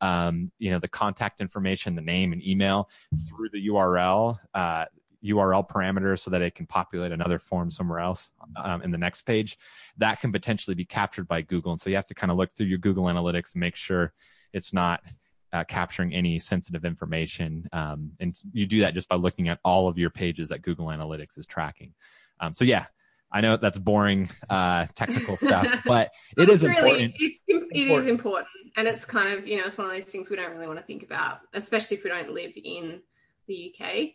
um, 0.00 0.50
you 0.58 0.70
know, 0.70 0.78
the 0.78 0.88
contact 0.88 1.40
information, 1.40 1.94
the 1.94 2.02
name 2.02 2.32
and 2.32 2.44
email 2.44 2.88
through 3.28 3.50
the 3.50 3.68
URL. 3.68 4.38
Uh, 4.54 4.86
URL 5.24 5.68
parameters 5.68 6.20
so 6.20 6.30
that 6.30 6.42
it 6.42 6.54
can 6.54 6.64
populate 6.64 7.10
another 7.10 7.40
form 7.40 7.72
somewhere 7.72 7.98
else 7.98 8.32
um, 8.56 8.82
in 8.82 8.92
the 8.92 8.98
next 8.98 9.22
page. 9.22 9.58
That 9.96 10.20
can 10.20 10.30
potentially 10.30 10.74
be 10.74 10.84
captured 10.84 11.26
by 11.26 11.42
Google. 11.42 11.72
And 11.72 11.80
so 11.80 11.90
you 11.90 11.96
have 11.96 12.06
to 12.06 12.14
kind 12.14 12.30
of 12.30 12.38
look 12.38 12.52
through 12.52 12.66
your 12.66 12.78
Google 12.78 13.06
Analytics 13.06 13.54
and 13.54 13.60
make 13.60 13.74
sure 13.74 14.12
it's 14.52 14.72
not 14.72 15.02
uh, 15.52 15.64
capturing 15.64 16.14
any 16.14 16.38
sensitive 16.38 16.84
information. 16.84 17.68
Um, 17.72 18.12
and 18.20 18.38
you 18.52 18.66
do 18.66 18.80
that 18.80 18.94
just 18.94 19.08
by 19.08 19.16
looking 19.16 19.48
at 19.48 19.58
all 19.64 19.88
of 19.88 19.98
your 19.98 20.10
pages 20.10 20.48
that 20.50 20.62
Google 20.62 20.86
Analytics 20.86 21.38
is 21.38 21.46
tracking. 21.46 21.94
Um, 22.40 22.54
so 22.54 22.64
yeah, 22.64 22.86
I 23.30 23.40
know 23.40 23.56
that's 23.56 23.78
boring 23.78 24.30
uh, 24.48 24.86
technical 24.94 25.36
stuff, 25.38 25.82
but 25.84 26.10
it 26.36 26.48
is 26.48 26.64
really, 26.64 26.76
important. 26.76 27.14
It's, 27.18 27.38
it 27.46 27.54
important. 27.54 27.98
is 28.00 28.06
important, 28.06 28.48
and 28.76 28.88
it's 28.88 29.04
kind 29.04 29.32
of 29.32 29.46
you 29.46 29.58
know 29.58 29.64
it's 29.64 29.76
one 29.76 29.86
of 29.86 29.92
those 29.92 30.04
things 30.04 30.30
we 30.30 30.36
don't 30.36 30.52
really 30.52 30.66
want 30.66 30.78
to 30.78 30.84
think 30.84 31.02
about, 31.02 31.40
especially 31.52 31.96
if 31.96 32.04
we 32.04 32.10
don't 32.10 32.32
live 32.32 32.52
in 32.56 33.00
the 33.46 33.74
UK. 33.74 34.10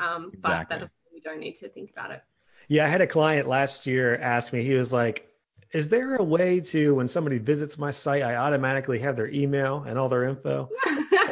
Um, 0.00 0.30
exactly. 0.32 0.40
But 0.40 0.68
that 0.68 0.80
doesn't 0.80 0.98
mean 1.04 1.14
we 1.14 1.20
don't 1.20 1.40
need 1.40 1.54
to 1.56 1.68
think 1.68 1.90
about 1.90 2.10
it. 2.10 2.22
Yeah, 2.68 2.84
I 2.84 2.88
had 2.88 3.00
a 3.00 3.06
client 3.06 3.48
last 3.48 3.86
year 3.86 4.16
ask 4.16 4.52
me. 4.52 4.62
He 4.62 4.74
was 4.74 4.92
like, 4.92 5.27
"Is 5.72 5.88
there 5.88 6.16
a 6.16 6.22
way 6.22 6.60
to 6.60 6.94
when 6.94 7.08
somebody 7.08 7.38
visits 7.38 7.78
my 7.78 7.90
site, 7.90 8.22
I 8.22 8.36
automatically 8.36 8.98
have 9.00 9.16
their 9.16 9.28
email 9.28 9.84
and 9.86 9.98
all 9.98 10.08
their 10.08 10.24
info?" 10.24 10.68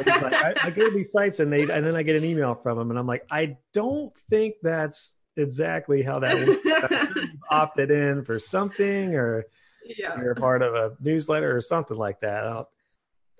like, 0.05 0.33
I, 0.33 0.53
I 0.63 0.69
go 0.69 0.89
to 0.89 0.95
these 0.95 1.11
sites 1.11 1.39
and 1.39 1.51
they 1.51 1.61
and 1.61 1.85
then 1.85 1.95
I 1.95 2.03
get 2.03 2.15
an 2.15 2.23
email 2.23 2.55
from 2.55 2.77
them, 2.77 2.89
and 2.89 2.99
I'm 2.99 3.07
like, 3.07 3.25
I 3.31 3.57
don't 3.73 4.13
think 4.29 4.55
that's 4.61 5.17
exactly 5.35 6.01
how 6.01 6.19
that 6.19 6.47
works. 6.47 7.27
opted 7.49 7.91
in 7.91 8.23
for 8.23 8.39
something, 8.39 9.15
or 9.15 9.45
yeah. 9.85 10.19
you're 10.19 10.35
part 10.35 10.61
of 10.61 10.75
a 10.75 10.95
newsletter 10.99 11.55
or 11.55 11.61
something 11.61 11.97
like 11.97 12.19
that. 12.21 12.67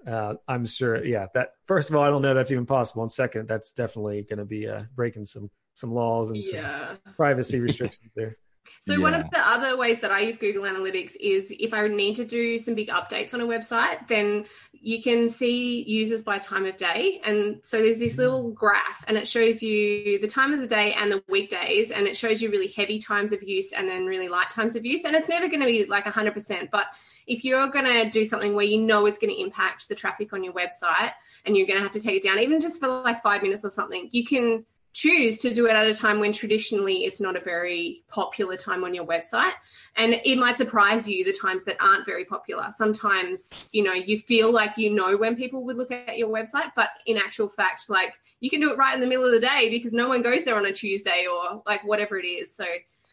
Uh, 0.05 0.35
I'm 0.47 0.65
sure. 0.65 1.03
Yeah. 1.03 1.27
That 1.33 1.51
first 1.65 1.89
of 1.89 1.95
all, 1.95 2.03
I 2.03 2.07
don't 2.07 2.21
know 2.21 2.33
that's 2.33 2.51
even 2.51 2.65
possible. 2.65 3.03
And 3.03 3.11
second, 3.11 3.47
that's 3.47 3.73
definitely 3.73 4.23
going 4.23 4.39
to 4.39 4.45
be 4.45 4.67
uh, 4.67 4.83
breaking 4.95 5.25
some 5.25 5.49
some 5.73 5.93
laws 5.93 6.29
and 6.31 6.43
yeah. 6.43 6.95
some 7.03 7.13
privacy 7.15 7.59
restrictions 7.59 8.13
there. 8.15 8.37
So 8.81 8.93
yeah. 8.93 8.99
one 8.99 9.13
of 9.13 9.29
the 9.31 9.39
other 9.39 9.77
ways 9.77 9.99
that 10.01 10.11
I 10.11 10.21
use 10.21 10.37
Google 10.37 10.63
Analytics 10.63 11.15
is 11.19 11.53
if 11.59 11.73
I 11.73 11.87
need 11.87 12.15
to 12.15 12.25
do 12.25 12.57
some 12.57 12.75
big 12.75 12.89
updates 12.89 13.33
on 13.33 13.41
a 13.41 13.45
website, 13.45 14.07
then 14.07 14.45
you 14.71 15.01
can 15.01 15.27
see 15.27 15.83
users 15.83 16.23
by 16.23 16.37
time 16.37 16.65
of 16.65 16.77
day. 16.77 17.21
And 17.23 17.59
so 17.63 17.81
there's 17.81 17.99
this 17.99 18.17
little 18.17 18.51
mm. 18.51 18.55
graph 18.55 19.03
and 19.07 19.17
it 19.17 19.27
shows 19.27 19.61
you 19.61 20.19
the 20.19 20.27
time 20.27 20.53
of 20.53 20.59
the 20.59 20.67
day 20.67 20.93
and 20.93 21.11
the 21.11 21.23
weekdays 21.27 21.91
and 21.91 22.07
it 22.07 22.15
shows 22.15 22.41
you 22.41 22.49
really 22.49 22.67
heavy 22.67 22.99
times 22.99 23.33
of 23.33 23.43
use 23.43 23.73
and 23.73 23.89
then 23.89 24.05
really 24.05 24.27
light 24.27 24.49
times 24.49 24.75
of 24.75 24.85
use. 24.85 25.03
And 25.03 25.15
it's 25.15 25.29
never 25.29 25.47
going 25.47 25.61
to 25.61 25.65
be 25.65 25.85
like 25.85 26.05
100%, 26.05 26.69
but 26.71 26.87
if 27.25 27.43
you're 27.43 27.67
going 27.69 27.85
to 27.85 28.09
do 28.09 28.23
something 28.23 28.55
where 28.55 28.65
you 28.65 28.81
know 28.81 29.05
it's 29.05 29.17
going 29.17 29.33
to 29.33 29.41
impact 29.41 29.89
the 29.89 29.95
traffic 29.95 30.31
on 30.31 30.43
your 30.43 30.53
website 30.53 31.11
and 31.45 31.57
you're 31.57 31.67
going 31.67 31.77
to 31.77 31.83
have 31.83 31.91
to 31.91 32.01
take 32.01 32.15
it 32.15 32.23
down 32.23 32.39
even 32.39 32.61
just 32.61 32.79
for 32.79 32.87
like 32.87 33.21
5 33.21 33.41
minutes 33.41 33.65
or 33.65 33.69
something, 33.69 34.09
you 34.11 34.23
can 34.23 34.65
choose 34.97 35.37
to 35.37 35.53
do 35.53 35.67
it 35.67 35.73
at 35.73 35.85
a 35.85 35.93
time 35.93 36.19
when 36.19 36.33
traditionally 36.33 37.05
it's 37.05 37.21
not 37.21 37.35
a 37.35 37.39
very 37.39 38.03
popular 38.09 38.57
time 38.57 38.83
on 38.83 38.95
your 38.95 39.05
website. 39.05 39.51
And 39.95 40.15
it 40.25 40.39
might 40.39 40.57
surprise 40.57 41.07
you 41.07 41.23
the 41.23 41.37
times 41.39 41.63
that 41.65 41.77
aren't 41.79 42.03
very 42.03 42.25
popular. 42.25 42.65
Sometimes 42.71 43.69
you 43.73 43.83
know 43.83 43.93
you 43.93 44.17
feel 44.17 44.51
like 44.51 44.75
you 44.75 44.89
know 44.89 45.15
when 45.15 45.35
people 45.35 45.63
would 45.65 45.77
look 45.77 45.91
at 45.91 46.17
your 46.17 46.29
website 46.29 46.71
but 46.75 46.89
in 47.05 47.15
actual 47.15 47.47
fact 47.47 47.89
like 47.89 48.15
you 48.39 48.49
can 48.49 48.59
do 48.59 48.71
it 48.71 48.77
right 48.77 48.95
in 48.95 49.01
the 49.01 49.05
middle 49.05 49.25
of 49.25 49.31
the 49.31 49.39
day 49.39 49.69
because 49.69 49.93
no 49.93 50.07
one 50.07 50.23
goes 50.23 50.43
there 50.43 50.57
on 50.57 50.65
a 50.65 50.73
tuesday 50.73 51.27
or 51.31 51.61
like 51.67 51.83
whatever 51.83 52.17
it 52.17 52.25
is. 52.25 52.55
So 52.55 52.65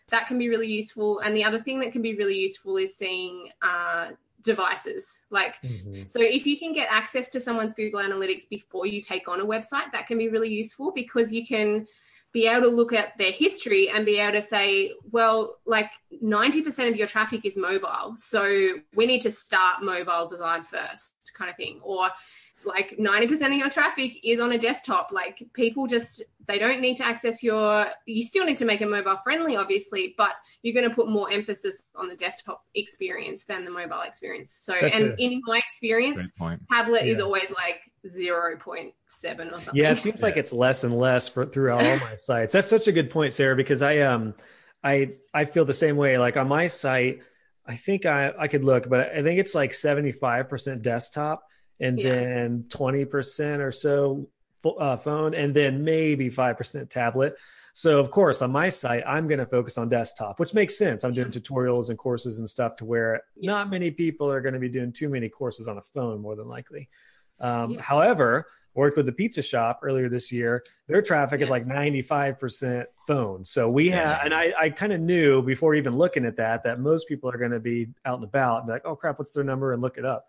that 0.08 0.26
can 0.26 0.38
be 0.38 0.48
really 0.48 0.68
useful. 0.68 1.18
And 1.20 1.36
the 1.36 1.44
other 1.44 1.60
thing 1.60 1.80
that 1.80 1.92
can 1.92 2.00
be 2.00 2.14
really 2.14 2.38
useful 2.38 2.78
is 2.78 2.96
seeing 2.96 3.50
uh, 3.60 4.12
devices. 4.44 5.26
Like, 5.30 5.60
mm-hmm. 5.62 6.06
so 6.06 6.20
if 6.20 6.46
you 6.46 6.56
can 6.56 6.72
get 6.72 6.88
access 6.90 7.28
to 7.30 7.40
someone's 7.40 7.74
Google 7.74 8.00
Analytics 8.00 8.48
before 8.48 8.86
you 8.86 9.00
take 9.00 9.26
on 9.26 9.40
a 9.40 9.46
website, 9.46 9.90
that 9.92 10.06
can 10.06 10.18
be 10.18 10.28
really 10.28 10.50
useful 10.50 10.92
because 10.92 11.32
you 11.32 11.44
can 11.44 11.86
be 12.32 12.48
able 12.48 12.62
to 12.62 12.68
look 12.68 12.92
at 12.92 13.16
their 13.16 13.30
history 13.30 13.88
and 13.88 14.04
be 14.04 14.18
able 14.18 14.32
to 14.32 14.42
say, 14.42 14.92
well, 15.12 15.60
like 15.66 15.90
90% 16.22 16.88
of 16.88 16.96
your 16.96 17.06
traffic 17.06 17.44
is 17.44 17.56
mobile. 17.56 18.14
So 18.16 18.74
we 18.94 19.06
need 19.06 19.22
to 19.22 19.30
start 19.30 19.84
mobile 19.84 20.26
design 20.26 20.64
first, 20.64 21.32
kind 21.34 21.48
of 21.48 21.56
thing. 21.56 21.78
Or 21.82 22.10
like 22.66 22.96
90% 22.98 23.46
of 23.46 23.52
your 23.52 23.70
traffic 23.70 24.18
is 24.24 24.40
on 24.40 24.52
a 24.52 24.58
desktop. 24.58 25.10
Like 25.12 25.42
people 25.52 25.86
just 25.86 26.22
they 26.46 26.58
don't 26.58 26.80
need 26.80 26.96
to 26.96 27.06
access 27.06 27.42
your 27.42 27.86
you 28.06 28.22
still 28.22 28.44
need 28.44 28.56
to 28.56 28.64
make 28.64 28.80
it 28.80 28.88
mobile 28.88 29.16
friendly 29.24 29.56
obviously 29.56 30.14
but 30.18 30.32
you're 30.62 30.74
going 30.74 30.86
to 30.86 30.94
put 30.94 31.08
more 31.08 31.30
emphasis 31.30 31.84
on 31.96 32.06
the 32.06 32.14
desktop 32.14 32.62
experience 32.74 33.44
than 33.46 33.64
the 33.64 33.70
mobile 33.70 34.02
experience. 34.02 34.52
So 34.52 34.74
That's 34.80 35.00
and 35.00 35.18
in 35.18 35.40
my 35.46 35.58
experience 35.58 36.32
tablet 36.70 37.04
yeah. 37.04 37.12
is 37.12 37.20
always 37.20 37.52
like 37.52 37.80
0.7 38.06 38.62
or 38.62 39.60
something. 39.60 39.60
Yeah 39.74 39.90
it 39.90 39.96
seems 39.96 40.20
yeah. 40.20 40.26
like 40.26 40.36
it's 40.36 40.52
less 40.52 40.84
and 40.84 40.96
less 40.96 41.28
for 41.28 41.46
throughout 41.46 41.84
all 41.84 41.98
my 41.98 42.14
sites. 42.16 42.52
That's 42.52 42.68
such 42.68 42.88
a 42.88 42.92
good 42.92 43.10
point 43.10 43.32
sarah 43.32 43.56
because 43.56 43.82
i 43.82 43.98
um 43.98 44.34
i 44.82 45.12
i 45.32 45.44
feel 45.44 45.64
the 45.64 45.72
same 45.72 45.96
way. 45.96 46.18
Like 46.18 46.36
on 46.36 46.48
my 46.48 46.66
site 46.66 47.22
i 47.66 47.76
think 47.76 48.06
i 48.06 48.32
i 48.38 48.48
could 48.48 48.64
look 48.64 48.88
but 48.88 49.10
i 49.12 49.22
think 49.22 49.40
it's 49.40 49.54
like 49.54 49.72
75% 49.72 50.82
desktop 50.82 51.42
and 51.84 51.98
yeah. 51.98 52.10
then 52.10 52.64
20% 52.68 53.58
or 53.60 53.72
so 53.72 54.28
uh, 54.78 54.96
phone, 54.96 55.34
and 55.34 55.54
then 55.54 55.84
maybe 55.84 56.30
5% 56.30 56.88
tablet. 56.88 57.36
So, 57.74 57.98
of 57.98 58.10
course, 58.10 58.40
on 58.40 58.52
my 58.52 58.68
site, 58.68 59.02
I'm 59.06 59.26
going 59.26 59.40
to 59.40 59.46
focus 59.46 59.78
on 59.78 59.88
desktop, 59.88 60.38
which 60.38 60.54
makes 60.54 60.78
sense. 60.78 61.02
I'm 61.04 61.12
doing 61.12 61.30
tutorials 61.30 61.90
and 61.90 61.98
courses 61.98 62.38
and 62.38 62.48
stuff 62.48 62.76
to 62.76 62.84
where 62.84 63.22
yeah. 63.36 63.50
not 63.50 63.70
many 63.70 63.90
people 63.90 64.30
are 64.30 64.40
going 64.40 64.54
to 64.54 64.60
be 64.60 64.68
doing 64.68 64.92
too 64.92 65.08
many 65.08 65.28
courses 65.28 65.66
on 65.66 65.76
a 65.76 65.82
phone, 65.82 66.20
more 66.20 66.36
than 66.36 66.48
likely. 66.48 66.88
Um, 67.40 67.72
yeah. 67.72 67.82
However, 67.82 68.46
worked 68.74 68.96
with 68.96 69.06
the 69.06 69.12
pizza 69.12 69.42
shop 69.42 69.80
earlier 69.82 70.08
this 70.08 70.32
year. 70.32 70.64
Their 70.88 71.02
traffic 71.02 71.40
yeah. 71.40 71.44
is 71.44 71.50
like 71.50 71.64
95% 71.64 72.86
phone. 73.06 73.44
So 73.44 73.70
we 73.70 73.90
have, 73.90 74.20
and 74.24 74.34
I, 74.34 74.52
I 74.60 74.70
kind 74.70 74.92
of 74.92 75.00
knew 75.00 75.42
before 75.42 75.74
even 75.74 75.96
looking 75.96 76.24
at 76.24 76.36
that, 76.36 76.64
that 76.64 76.80
most 76.80 77.08
people 77.08 77.30
are 77.30 77.38
going 77.38 77.52
to 77.52 77.60
be 77.60 77.88
out 78.04 78.16
and 78.16 78.24
about 78.24 78.62
and 78.62 78.68
like, 78.68 78.82
oh 78.84 78.96
crap, 78.96 79.18
what's 79.18 79.32
their 79.32 79.44
number 79.44 79.72
and 79.72 79.80
look 79.80 79.96
it 79.96 80.04
up. 80.04 80.26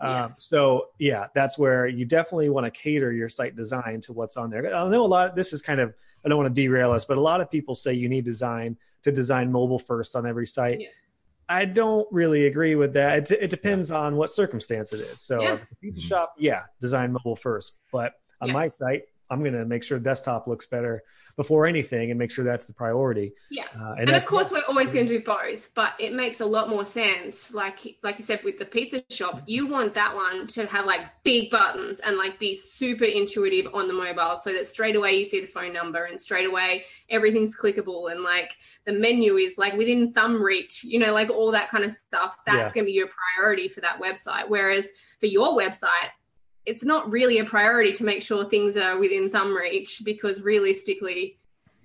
Yeah. 0.00 0.24
Um, 0.24 0.34
so 0.36 0.88
yeah, 0.98 1.26
that's 1.34 1.58
where 1.58 1.86
you 1.86 2.04
definitely 2.04 2.48
want 2.48 2.64
to 2.64 2.70
cater 2.70 3.12
your 3.12 3.28
site 3.28 3.56
design 3.56 4.00
to 4.02 4.12
what's 4.12 4.36
on 4.36 4.50
there. 4.50 4.74
I 4.74 4.88
know 4.88 5.04
a 5.04 5.06
lot. 5.06 5.30
Of, 5.30 5.36
this 5.36 5.52
is 5.52 5.62
kind 5.62 5.80
of 5.80 5.94
I 6.24 6.28
don't 6.28 6.38
want 6.38 6.54
to 6.54 6.62
derail 6.62 6.92
us, 6.92 7.04
but 7.04 7.18
a 7.18 7.20
lot 7.20 7.40
of 7.40 7.50
people 7.50 7.74
say 7.74 7.92
you 7.94 8.08
need 8.08 8.24
design 8.24 8.76
to 9.02 9.12
design 9.12 9.50
mobile 9.50 9.78
first 9.78 10.16
on 10.16 10.26
every 10.26 10.46
site. 10.46 10.80
Yeah. 10.80 10.88
I 11.48 11.64
don't 11.66 12.06
really 12.10 12.46
agree 12.46 12.76
with 12.76 12.94
that. 12.94 13.30
It, 13.30 13.42
it 13.42 13.50
depends 13.50 13.90
yeah. 13.90 13.98
on 13.98 14.16
what 14.16 14.30
circumstance 14.30 14.92
it 14.92 15.00
is. 15.00 15.20
So 15.20 15.42
yeah. 15.42 15.54
if 15.54 15.62
it's 15.62 15.72
a 15.72 15.76
pizza 15.76 16.00
shop, 16.00 16.34
yeah, 16.38 16.62
design 16.80 17.12
mobile 17.12 17.36
first. 17.36 17.78
But 17.90 18.14
on 18.40 18.52
my 18.52 18.68
site, 18.68 19.02
I'm 19.32 19.40
going 19.40 19.54
to 19.54 19.64
make 19.64 19.82
sure 19.82 19.98
desktop 19.98 20.46
looks 20.46 20.66
better 20.66 21.02
before 21.36 21.66
anything 21.66 22.10
and 22.10 22.18
make 22.18 22.30
sure 22.30 22.44
that's 22.44 22.66
the 22.66 22.74
priority. 22.74 23.32
Yeah. 23.50 23.64
Uh, 23.74 23.92
and, 23.92 24.08
and 24.08 24.16
of 24.16 24.26
course, 24.26 24.50
we're 24.50 24.64
always 24.68 24.92
going 24.92 25.06
to 25.06 25.18
do 25.18 25.24
both, 25.24 25.74
but 25.74 25.94
it 25.98 26.12
makes 26.12 26.40
a 26.40 26.46
lot 26.46 26.68
more 26.68 26.84
sense. 26.84 27.54
Like, 27.54 27.96
like 28.02 28.18
you 28.18 28.24
said, 28.24 28.40
with 28.44 28.58
the 28.58 28.66
pizza 28.66 29.02
shop, 29.08 29.42
you 29.46 29.66
want 29.66 29.94
that 29.94 30.14
one 30.14 30.46
to 30.48 30.66
have 30.66 30.84
like 30.84 31.00
big 31.24 31.50
buttons 31.50 32.00
and 32.00 32.18
like 32.18 32.38
be 32.38 32.54
super 32.54 33.06
intuitive 33.06 33.74
on 33.74 33.88
the 33.88 33.94
mobile 33.94 34.36
so 34.36 34.52
that 34.52 34.66
straight 34.66 34.94
away 34.94 35.16
you 35.16 35.24
see 35.24 35.40
the 35.40 35.46
phone 35.46 35.72
number 35.72 36.04
and 36.04 36.20
straight 36.20 36.46
away 36.46 36.84
everything's 37.08 37.58
clickable 37.58 38.12
and 38.12 38.22
like 38.22 38.52
the 38.84 38.92
menu 38.92 39.36
is 39.36 39.56
like 39.56 39.72
within 39.74 40.12
thumb 40.12 40.42
reach, 40.42 40.84
you 40.84 40.98
know, 40.98 41.14
like 41.14 41.30
all 41.30 41.50
that 41.52 41.70
kind 41.70 41.84
of 41.84 41.92
stuff. 41.92 42.36
That's 42.44 42.56
yeah. 42.56 42.74
going 42.74 42.84
to 42.84 42.90
be 42.90 42.92
your 42.92 43.08
priority 43.08 43.68
for 43.68 43.80
that 43.80 44.00
website. 44.00 44.48
Whereas 44.48 44.92
for 45.18 45.26
your 45.26 45.56
website, 45.56 46.10
it's 46.66 46.84
not 46.84 47.10
really 47.10 47.38
a 47.38 47.44
priority 47.44 47.92
to 47.92 48.04
make 48.04 48.22
sure 48.22 48.44
things 48.44 48.76
are 48.76 48.98
within 48.98 49.30
thumb 49.30 49.54
reach 49.54 50.02
because 50.04 50.42
realistically 50.42 51.38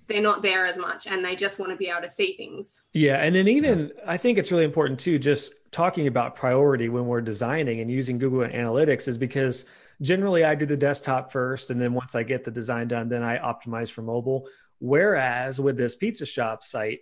they're 0.06 0.22
not 0.22 0.42
there 0.42 0.64
as 0.64 0.78
much 0.78 1.06
and 1.06 1.24
they 1.24 1.36
just 1.36 1.58
want 1.58 1.70
to 1.70 1.76
be 1.76 1.88
able 1.88 2.00
to 2.00 2.08
see 2.08 2.32
things. 2.32 2.82
Yeah. 2.92 3.16
And 3.16 3.34
then 3.34 3.46
even 3.48 3.92
I 4.06 4.16
think 4.16 4.38
it's 4.38 4.50
really 4.50 4.64
important 4.64 4.98
too, 4.98 5.18
just 5.18 5.52
talking 5.70 6.06
about 6.06 6.34
priority 6.34 6.88
when 6.88 7.06
we're 7.06 7.20
designing 7.20 7.80
and 7.80 7.90
using 7.90 8.18
Google 8.18 8.48
Analytics 8.48 9.06
is 9.06 9.18
because 9.18 9.66
generally 10.00 10.44
I 10.44 10.54
do 10.54 10.64
the 10.64 10.76
desktop 10.76 11.30
first. 11.30 11.70
And 11.70 11.80
then 11.80 11.92
once 11.92 12.14
I 12.14 12.22
get 12.22 12.44
the 12.44 12.50
design 12.50 12.88
done, 12.88 13.08
then 13.08 13.22
I 13.22 13.38
optimize 13.38 13.90
for 13.90 14.02
mobile. 14.02 14.48
Whereas 14.80 15.60
with 15.60 15.76
this 15.76 15.94
pizza 15.94 16.24
shop 16.24 16.64
site, 16.64 17.00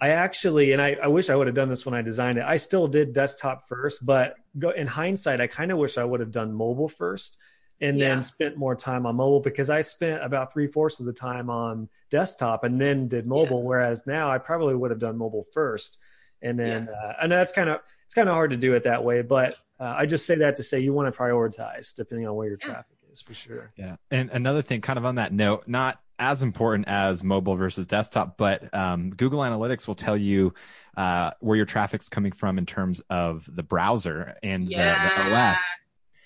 I 0.00 0.10
actually, 0.10 0.72
and 0.72 0.82
I, 0.82 0.96
I, 1.02 1.06
wish 1.06 1.30
I 1.30 1.36
would 1.36 1.46
have 1.46 1.54
done 1.54 1.68
this 1.68 1.86
when 1.86 1.94
I 1.94 2.02
designed 2.02 2.38
it. 2.38 2.44
I 2.44 2.56
still 2.56 2.88
did 2.88 3.12
desktop 3.12 3.68
first, 3.68 4.04
but 4.04 4.34
go, 4.58 4.70
in 4.70 4.86
hindsight, 4.86 5.40
I 5.40 5.46
kind 5.46 5.70
of 5.70 5.78
wish 5.78 5.96
I 5.96 6.04
would 6.04 6.20
have 6.20 6.32
done 6.32 6.52
mobile 6.52 6.88
first 6.88 7.38
and 7.80 7.98
yeah. 7.98 8.08
then 8.08 8.22
spent 8.22 8.56
more 8.56 8.74
time 8.74 9.06
on 9.06 9.16
mobile 9.16 9.40
because 9.40 9.70
I 9.70 9.80
spent 9.80 10.24
about 10.24 10.52
three 10.52 10.66
fourths 10.66 11.00
of 11.00 11.06
the 11.06 11.12
time 11.12 11.50
on 11.50 11.88
desktop 12.10 12.64
and 12.64 12.80
then 12.80 13.08
did 13.08 13.26
mobile. 13.26 13.58
Yeah. 13.58 13.68
Whereas 13.68 14.06
now 14.06 14.30
I 14.30 14.38
probably 14.38 14.74
would 14.74 14.90
have 14.90 15.00
done 15.00 15.18
mobile 15.18 15.46
first. 15.52 15.98
And 16.40 16.58
then, 16.58 16.88
yeah. 16.90 17.08
uh, 17.08 17.14
I 17.22 17.26
know 17.26 17.36
that's 17.36 17.52
kind 17.52 17.68
of, 17.68 17.80
it's 18.04 18.14
kind 18.14 18.28
of 18.28 18.34
hard 18.34 18.50
to 18.50 18.56
do 18.56 18.74
it 18.74 18.84
that 18.84 19.04
way, 19.04 19.22
but 19.22 19.54
uh, 19.78 19.94
I 19.96 20.06
just 20.06 20.26
say 20.26 20.36
that 20.36 20.56
to 20.56 20.62
say 20.62 20.80
you 20.80 20.92
want 20.92 21.12
to 21.12 21.18
prioritize 21.18 21.94
depending 21.94 22.26
on 22.26 22.34
where 22.34 22.48
your 22.48 22.56
traffic 22.56 22.96
is 23.10 23.20
for 23.20 23.34
sure. 23.34 23.72
Yeah. 23.76 23.96
And 24.10 24.30
another 24.30 24.62
thing, 24.62 24.80
kind 24.80 24.98
of 24.98 25.04
on 25.04 25.16
that 25.16 25.32
note, 25.32 25.64
not 25.66 26.00
as 26.22 26.42
important 26.42 26.86
as 26.86 27.24
mobile 27.24 27.56
versus 27.56 27.84
desktop, 27.86 28.38
but 28.38 28.72
um, 28.72 29.10
Google 29.10 29.40
Analytics 29.40 29.88
will 29.88 29.96
tell 29.96 30.16
you 30.16 30.54
uh, 30.96 31.32
where 31.40 31.56
your 31.56 31.66
traffic's 31.66 32.08
coming 32.08 32.30
from 32.30 32.58
in 32.58 32.64
terms 32.64 33.02
of 33.10 33.48
the 33.52 33.62
browser 33.62 34.36
and 34.42 34.70
yeah. 34.70 35.24
the, 35.24 35.30
the, 35.30 35.36
OS. 35.36 35.60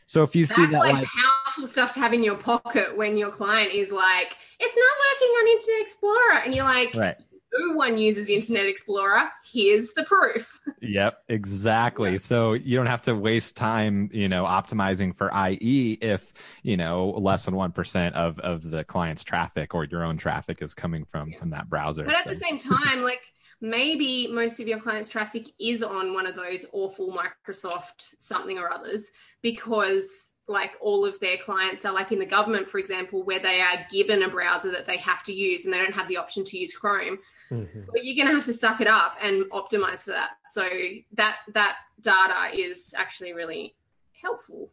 So 0.04 0.22
if 0.22 0.36
you 0.36 0.44
That's 0.44 0.54
see 0.54 0.66
that, 0.66 0.78
like, 0.80 0.92
like 0.92 1.08
powerful 1.08 1.66
stuff 1.66 1.94
to 1.94 2.00
have 2.00 2.12
in 2.12 2.22
your 2.22 2.36
pocket 2.36 2.94
when 2.96 3.16
your 3.16 3.30
client 3.30 3.72
is 3.72 3.90
like, 3.90 4.36
"It's 4.60 4.76
not 4.76 4.96
working 5.08 5.34
on 5.34 5.48
Internet 5.48 5.80
Explorer," 5.80 6.38
and 6.44 6.54
you're 6.54 6.64
like, 6.64 6.94
right 6.94 7.16
no 7.58 7.74
one 7.74 7.98
uses 7.98 8.28
Internet 8.28 8.66
Explorer. 8.66 9.30
Here's 9.44 9.92
the 9.92 10.04
proof. 10.04 10.60
yep, 10.80 11.22
exactly. 11.28 12.14
Yeah. 12.14 12.18
So 12.18 12.52
you 12.54 12.76
don't 12.76 12.86
have 12.86 13.02
to 13.02 13.14
waste 13.14 13.56
time, 13.56 14.10
you 14.12 14.28
know, 14.28 14.44
optimizing 14.44 15.16
for 15.16 15.30
IE 15.48 15.98
if, 16.00 16.32
you 16.62 16.76
know, 16.76 17.10
less 17.10 17.44
than 17.44 17.54
1% 17.54 18.12
of, 18.12 18.38
of 18.40 18.70
the 18.70 18.84
client's 18.84 19.24
traffic 19.24 19.74
or 19.74 19.84
your 19.84 20.04
own 20.04 20.16
traffic 20.16 20.62
is 20.62 20.74
coming 20.74 21.04
from, 21.04 21.30
yeah. 21.30 21.38
from 21.38 21.50
that 21.50 21.68
browser. 21.68 22.04
But 22.04 22.16
at 22.16 22.24
so. 22.24 22.34
the 22.34 22.40
same 22.40 22.58
time, 22.58 23.02
like, 23.02 23.20
maybe 23.60 24.28
most 24.28 24.60
of 24.60 24.68
your 24.68 24.78
clients' 24.78 25.08
traffic 25.08 25.48
is 25.58 25.82
on 25.82 26.12
one 26.12 26.26
of 26.26 26.34
those 26.34 26.66
awful 26.72 27.16
Microsoft 27.16 28.14
something 28.18 28.58
or 28.58 28.70
others 28.70 29.10
because 29.42 30.32
like 30.48 30.76
all 30.80 31.04
of 31.04 31.18
their 31.20 31.36
clients 31.38 31.84
are 31.84 31.92
like 31.92 32.12
in 32.12 32.18
the 32.18 32.26
government 32.26 32.68
for 32.68 32.78
example 32.78 33.22
where 33.24 33.40
they 33.40 33.60
are 33.60 33.84
given 33.90 34.22
a 34.22 34.28
browser 34.28 34.70
that 34.70 34.86
they 34.86 34.96
have 34.98 35.22
to 35.24 35.32
use 35.32 35.64
and 35.64 35.72
they 35.74 35.78
don't 35.78 35.94
have 35.94 36.06
the 36.06 36.16
option 36.16 36.44
to 36.44 36.58
use 36.58 36.72
chrome. 36.74 37.18
Mm-hmm. 37.50 37.82
but 37.92 38.04
you're 38.04 38.16
going 38.16 38.28
to 38.28 38.34
have 38.34 38.46
to 38.46 38.52
suck 38.52 38.80
it 38.80 38.88
up 38.88 39.16
and 39.22 39.44
optimize 39.52 40.04
for 40.04 40.10
that. 40.10 40.30
So 40.46 40.68
that 41.12 41.36
that 41.54 41.76
data 42.00 42.50
is 42.52 42.94
actually 42.96 43.32
really 43.32 43.74
helpful. 44.20 44.70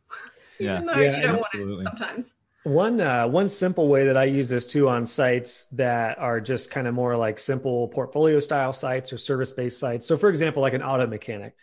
Yeah, 0.59 0.81
yeah 0.83 1.17
you 1.17 1.21
don't 1.21 1.39
absolutely. 1.39 1.75
want 1.75 1.87
it 1.87 1.97
sometimes 1.97 2.33
one 2.63 3.01
uh, 3.01 3.27
one 3.27 3.49
simple 3.49 3.89
way 3.89 4.05
that 4.05 4.15
I 4.15 4.23
use 4.23 4.47
this 4.47 4.67
too 4.67 4.87
on 4.87 5.05
sites 5.05 5.65
that 5.67 6.17
are 6.17 6.39
just 6.39 6.71
kind 6.71 6.87
of 6.87 6.93
more 6.93 7.17
like 7.17 7.37
simple 7.37 7.89
portfolio 7.89 8.39
style 8.39 8.71
sites 8.71 9.11
or 9.11 9.17
service 9.17 9.51
based 9.51 9.79
sites. 9.79 10.07
So, 10.07 10.15
for 10.15 10.29
example, 10.29 10.61
like 10.61 10.73
an 10.73 10.81
auto 10.81 11.05
mechanic, 11.05 11.55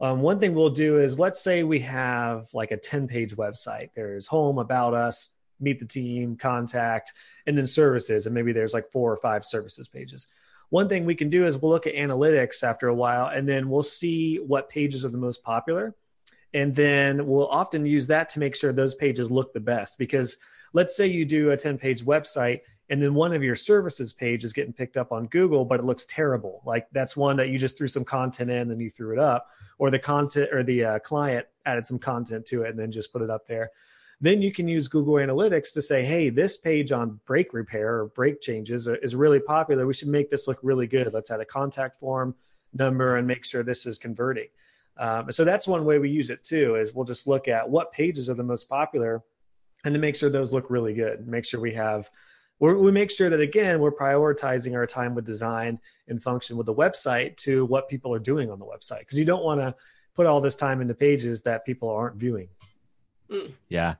um, 0.00 0.20
one 0.20 0.38
thing 0.40 0.54
we'll 0.54 0.70
do 0.70 0.98
is 0.98 1.18
let's 1.18 1.40
say 1.40 1.62
we 1.62 1.80
have 1.80 2.48
like 2.52 2.72
a 2.72 2.76
10 2.76 3.08
page 3.08 3.34
website. 3.34 3.90
There's 3.94 4.26
home, 4.26 4.58
about 4.58 4.92
us, 4.92 5.30
meet 5.60 5.80
the 5.80 5.86
team, 5.86 6.36
contact, 6.36 7.12
and 7.46 7.56
then 7.56 7.66
services. 7.66 8.26
And 8.26 8.34
maybe 8.34 8.52
there's 8.52 8.74
like 8.74 8.90
four 8.90 9.12
or 9.12 9.16
five 9.16 9.46
services 9.46 9.88
pages. 9.88 10.26
One 10.68 10.88
thing 10.88 11.06
we 11.06 11.14
can 11.14 11.30
do 11.30 11.46
is 11.46 11.56
we'll 11.56 11.72
look 11.72 11.86
at 11.86 11.94
analytics 11.94 12.62
after 12.62 12.88
a 12.88 12.94
while 12.94 13.28
and 13.28 13.48
then 13.48 13.70
we'll 13.70 13.82
see 13.82 14.36
what 14.36 14.68
pages 14.68 15.04
are 15.04 15.10
the 15.10 15.16
most 15.16 15.42
popular 15.42 15.94
and 16.54 16.72
then 16.74 17.26
we'll 17.26 17.48
often 17.48 17.84
use 17.84 18.06
that 18.06 18.28
to 18.30 18.38
make 18.38 18.54
sure 18.54 18.72
those 18.72 18.94
pages 18.94 19.30
look 19.30 19.52
the 19.52 19.60
best. 19.60 19.98
Because 19.98 20.38
let's 20.72 20.96
say 20.96 21.06
you 21.06 21.24
do 21.24 21.50
a 21.50 21.56
10 21.56 21.76
page 21.76 22.04
website 22.04 22.60
and 22.88 23.02
then 23.02 23.14
one 23.14 23.32
of 23.34 23.42
your 23.42 23.56
services 23.56 24.12
page 24.12 24.44
is 24.44 24.52
getting 24.52 24.72
picked 24.72 24.96
up 24.96 25.10
on 25.10 25.26
Google, 25.26 25.64
but 25.64 25.80
it 25.80 25.86
looks 25.86 26.06
terrible. 26.06 26.62
Like 26.64 26.86
that's 26.92 27.16
one 27.16 27.36
that 27.38 27.48
you 27.48 27.58
just 27.58 27.76
threw 27.76 27.88
some 27.88 28.04
content 28.04 28.50
in 28.50 28.70
and 28.70 28.80
you 28.80 28.90
threw 28.90 29.12
it 29.12 29.18
up, 29.18 29.48
or 29.78 29.90
the 29.90 29.98
content 29.98 30.50
or 30.52 30.62
the 30.62 30.84
uh, 30.84 30.98
client 31.00 31.46
added 31.66 31.86
some 31.86 31.98
content 31.98 32.46
to 32.46 32.62
it 32.62 32.70
and 32.70 32.78
then 32.78 32.92
just 32.92 33.12
put 33.12 33.22
it 33.22 33.30
up 33.30 33.46
there. 33.46 33.70
Then 34.20 34.42
you 34.42 34.52
can 34.52 34.68
use 34.68 34.86
Google 34.86 35.14
Analytics 35.14 35.72
to 35.74 35.82
say, 35.82 36.04
hey, 36.04 36.30
this 36.30 36.56
page 36.56 36.92
on 36.92 37.20
brake 37.26 37.52
repair 37.52 38.00
or 38.00 38.06
brake 38.06 38.40
changes 38.40 38.86
is 38.86 39.16
really 39.16 39.40
popular. 39.40 39.86
We 39.86 39.94
should 39.94 40.08
make 40.08 40.30
this 40.30 40.46
look 40.46 40.58
really 40.62 40.86
good. 40.86 41.12
Let's 41.12 41.30
add 41.30 41.40
a 41.40 41.44
contact 41.44 41.98
form 41.98 42.34
number 42.72 43.16
and 43.16 43.26
make 43.26 43.44
sure 43.44 43.62
this 43.62 43.86
is 43.86 43.98
converting. 43.98 44.48
Um, 44.96 45.30
so 45.32 45.44
that's 45.44 45.66
one 45.66 45.84
way 45.84 45.98
we 45.98 46.10
use 46.10 46.30
it 46.30 46.44
too. 46.44 46.76
Is 46.76 46.94
we'll 46.94 47.04
just 47.04 47.26
look 47.26 47.48
at 47.48 47.68
what 47.68 47.92
pages 47.92 48.30
are 48.30 48.34
the 48.34 48.42
most 48.42 48.68
popular, 48.68 49.22
and 49.84 49.94
to 49.94 50.00
make 50.00 50.16
sure 50.16 50.30
those 50.30 50.52
look 50.52 50.70
really 50.70 50.94
good. 50.94 51.26
Make 51.26 51.44
sure 51.44 51.60
we 51.60 51.74
have. 51.74 52.10
we 52.58 52.90
make 52.92 53.10
sure 53.10 53.30
that 53.30 53.40
again 53.40 53.80
we're 53.80 53.92
prioritizing 53.92 54.74
our 54.74 54.86
time 54.86 55.14
with 55.14 55.26
design 55.26 55.78
and 56.08 56.22
function 56.22 56.56
with 56.56 56.66
the 56.66 56.74
website 56.74 57.36
to 57.38 57.64
what 57.66 57.88
people 57.88 58.14
are 58.14 58.20
doing 58.20 58.50
on 58.50 58.58
the 58.58 58.66
website 58.66 59.00
because 59.00 59.18
you 59.18 59.24
don't 59.24 59.44
want 59.44 59.60
to 59.60 59.74
put 60.14 60.26
all 60.26 60.40
this 60.40 60.54
time 60.54 60.80
into 60.80 60.94
pages 60.94 61.42
that 61.42 61.64
people 61.64 61.88
aren't 61.88 62.16
viewing. 62.16 62.48
Mm. 63.30 63.52
Yeah 63.68 63.94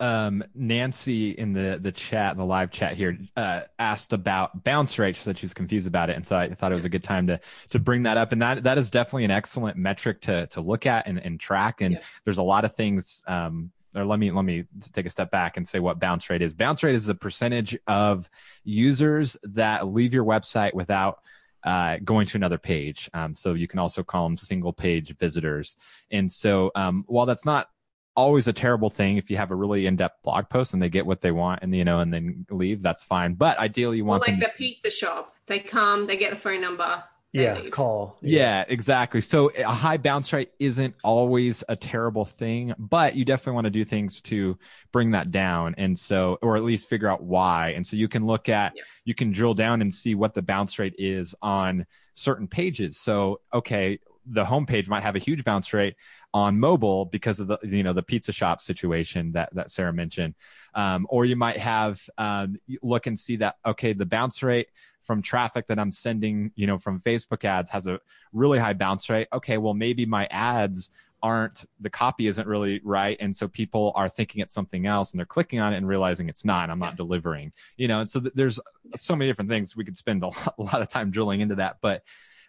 um, 0.00 0.44
Nancy 0.54 1.30
in 1.30 1.52
the 1.52 1.78
the 1.80 1.92
chat, 1.92 2.36
the 2.36 2.44
live 2.44 2.70
chat 2.70 2.94
here, 2.94 3.18
uh, 3.36 3.62
asked 3.78 4.12
about 4.12 4.64
bounce 4.64 4.98
rate. 4.98 5.16
She 5.16 5.22
said 5.22 5.38
she 5.38 5.44
was 5.44 5.54
confused 5.54 5.86
about 5.86 6.10
it, 6.10 6.16
and 6.16 6.26
so 6.26 6.36
I 6.36 6.48
thought 6.48 6.72
it 6.72 6.74
was 6.74 6.84
a 6.84 6.90
good 6.90 7.04
time 7.04 7.26
to 7.28 7.40
to 7.70 7.78
bring 7.78 8.02
that 8.04 8.16
up. 8.16 8.32
And 8.32 8.42
that 8.42 8.64
that 8.64 8.78
is 8.78 8.90
definitely 8.90 9.24
an 9.24 9.30
excellent 9.30 9.76
metric 9.76 10.20
to 10.22 10.46
to 10.48 10.60
look 10.60 10.86
at 10.86 11.06
and, 11.06 11.18
and 11.18 11.40
track. 11.40 11.80
And 11.80 11.94
yeah. 11.94 12.00
there's 12.24 12.38
a 12.38 12.42
lot 12.42 12.64
of 12.64 12.74
things. 12.74 13.22
Um, 13.26 13.70
or 13.94 14.04
let 14.04 14.18
me 14.18 14.30
let 14.30 14.44
me 14.44 14.64
take 14.92 15.06
a 15.06 15.10
step 15.10 15.30
back 15.30 15.56
and 15.56 15.66
say 15.66 15.78
what 15.78 15.98
bounce 15.98 16.28
rate 16.28 16.42
is. 16.42 16.52
Bounce 16.52 16.82
rate 16.82 16.94
is 16.94 17.06
the 17.06 17.14
percentage 17.14 17.78
of 17.86 18.28
users 18.64 19.36
that 19.42 19.88
leave 19.88 20.12
your 20.12 20.24
website 20.24 20.74
without 20.74 21.20
uh, 21.64 21.98
going 22.04 22.26
to 22.26 22.36
another 22.36 22.58
page. 22.58 23.10
Um, 23.12 23.34
so 23.34 23.54
you 23.54 23.66
can 23.66 23.78
also 23.78 24.02
call 24.02 24.24
them 24.28 24.36
single 24.36 24.72
page 24.72 25.16
visitors. 25.16 25.76
And 26.10 26.30
so 26.30 26.70
um, 26.74 27.04
while 27.08 27.26
that's 27.26 27.44
not 27.44 27.70
always 28.16 28.48
a 28.48 28.52
terrible 28.52 28.90
thing 28.90 29.16
if 29.18 29.30
you 29.30 29.36
have 29.36 29.50
a 29.50 29.54
really 29.54 29.86
in-depth 29.86 30.22
blog 30.22 30.48
post 30.48 30.72
and 30.72 30.80
they 30.80 30.88
get 30.88 31.06
what 31.06 31.20
they 31.20 31.30
want 31.30 31.62
and 31.62 31.74
you 31.74 31.84
know 31.84 32.00
and 32.00 32.12
then 32.12 32.46
leave 32.50 32.82
that's 32.82 33.04
fine 33.04 33.34
but 33.34 33.58
ideally 33.58 33.98
you 33.98 34.04
want 34.04 34.20
well, 34.20 34.32
like 34.32 34.40
them... 34.40 34.50
the 34.50 34.58
pizza 34.58 34.90
shop 34.90 35.34
they 35.46 35.58
come 35.58 36.06
they 36.06 36.16
get 36.16 36.30
the 36.30 36.36
phone 36.36 36.60
number 36.60 37.02
yeah 37.32 37.58
leave. 37.58 37.70
call 37.70 38.16
yeah. 38.22 38.38
yeah. 38.38 38.64
exactly 38.68 39.20
so 39.20 39.50
a 39.58 39.64
high 39.64 39.98
bounce 39.98 40.32
rate 40.32 40.50
isn't 40.58 40.94
always 41.04 41.62
a 41.68 41.76
terrible 41.76 42.24
thing 42.24 42.72
but 42.78 43.14
you 43.14 43.24
definitely 43.24 43.52
want 43.52 43.66
to 43.66 43.70
do 43.70 43.84
things 43.84 44.20
to 44.22 44.58
bring 44.92 45.10
that 45.10 45.30
down 45.30 45.74
and 45.76 45.98
so 45.98 46.38
or 46.40 46.56
at 46.56 46.62
least 46.62 46.88
figure 46.88 47.08
out 47.08 47.22
why 47.22 47.70
and 47.70 47.86
so 47.86 47.96
you 47.96 48.08
can 48.08 48.24
look 48.26 48.48
at 48.48 48.72
yeah. 48.74 48.82
you 49.04 49.14
can 49.14 49.32
drill 49.32 49.54
down 49.54 49.82
and 49.82 49.92
see 49.92 50.14
what 50.14 50.32
the 50.32 50.42
bounce 50.42 50.78
rate 50.78 50.94
is 50.96 51.34
on 51.42 51.84
certain 52.14 52.48
pages 52.48 52.96
so 52.98 53.40
okay 53.52 53.98
the 54.26 54.44
homepage 54.44 54.88
might 54.88 55.02
have 55.02 55.16
a 55.16 55.20
huge 55.20 55.44
bounce 55.44 55.72
rate 55.72 55.96
on 56.34 56.58
mobile 56.58 57.06
because 57.06 57.40
of 57.40 57.48
the 57.48 57.58
you 57.62 57.82
know 57.82 57.92
the 57.92 58.02
pizza 58.02 58.32
shop 58.32 58.60
situation 58.60 59.32
that 59.32 59.54
that 59.54 59.70
Sarah 59.70 59.92
mentioned, 59.92 60.34
um, 60.74 61.06
or 61.08 61.24
you 61.24 61.36
might 61.36 61.56
have 61.56 62.00
um, 62.18 62.56
look 62.82 63.06
and 63.06 63.18
see 63.18 63.36
that 63.36 63.56
okay 63.64 63.92
the 63.92 64.06
bounce 64.06 64.42
rate 64.42 64.68
from 65.02 65.22
traffic 65.22 65.66
that 65.68 65.78
I'm 65.78 65.92
sending 65.92 66.50
you 66.56 66.66
know 66.66 66.78
from 66.78 67.00
Facebook 67.00 67.44
ads 67.44 67.70
has 67.70 67.86
a 67.86 68.00
really 68.32 68.58
high 68.58 68.74
bounce 68.74 69.08
rate. 69.08 69.28
Okay, 69.32 69.58
well 69.58 69.74
maybe 69.74 70.04
my 70.04 70.26
ads 70.26 70.90
aren't 71.22 71.64
the 71.80 71.90
copy 71.90 72.26
isn't 72.26 72.46
really 72.46 72.80
right. 72.84 73.16
And 73.20 73.34
so 73.34 73.48
people 73.48 73.92
are 73.96 74.08
thinking 74.08 74.42
it's 74.42 74.54
something 74.54 74.86
else 74.86 75.12
and 75.12 75.18
they're 75.18 75.26
clicking 75.26 75.60
on 75.60 75.72
it 75.72 75.78
and 75.78 75.88
realizing 75.88 76.28
it's 76.28 76.44
not. 76.44 76.68
I'm 76.68 76.78
not 76.78 76.92
yeah. 76.92 76.96
delivering 76.96 77.52
you 77.76 77.88
know 77.88 78.00
and 78.00 78.10
so 78.10 78.20
th- 78.20 78.34
there's 78.34 78.60
so 78.96 79.16
many 79.16 79.30
different 79.30 79.50
things. 79.50 79.76
We 79.76 79.84
could 79.84 79.96
spend 79.96 80.22
a 80.22 80.26
lot, 80.26 80.54
a 80.58 80.62
lot 80.62 80.82
of 80.82 80.88
time 80.88 81.10
drilling 81.10 81.40
into 81.40 81.54
that. 81.54 81.78
But 81.80 82.02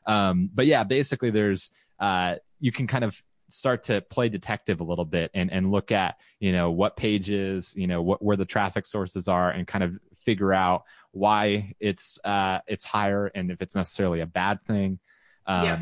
um 0.07 0.49
but 0.53 0.65
yeah 0.65 0.83
basically 0.83 1.29
there's 1.29 1.71
uh 1.99 2.35
you 2.59 2.71
can 2.71 2.87
kind 2.87 3.03
of 3.03 3.21
start 3.49 3.83
to 3.83 4.01
play 4.01 4.27
detective 4.27 4.81
a 4.81 4.83
little 4.83 5.05
bit 5.05 5.31
and 5.33 5.51
and 5.51 5.71
look 5.71 5.91
at 5.91 6.17
you 6.39 6.51
know 6.51 6.71
what 6.71 6.97
pages 6.97 7.73
you 7.77 7.87
know 7.87 8.01
what 8.01 8.21
where 8.21 8.35
the 8.35 8.45
traffic 8.45 8.85
sources 8.85 9.27
are 9.27 9.51
and 9.51 9.67
kind 9.67 9.83
of 9.83 9.97
figure 10.25 10.53
out 10.53 10.83
why 11.11 11.73
it's 11.79 12.19
uh 12.25 12.59
it's 12.67 12.83
higher 12.83 13.27
and 13.27 13.51
if 13.51 13.61
it's 13.61 13.75
necessarily 13.75 14.19
a 14.19 14.25
bad 14.25 14.61
thing 14.63 14.99
um 15.45 15.63
yeah 15.63 15.79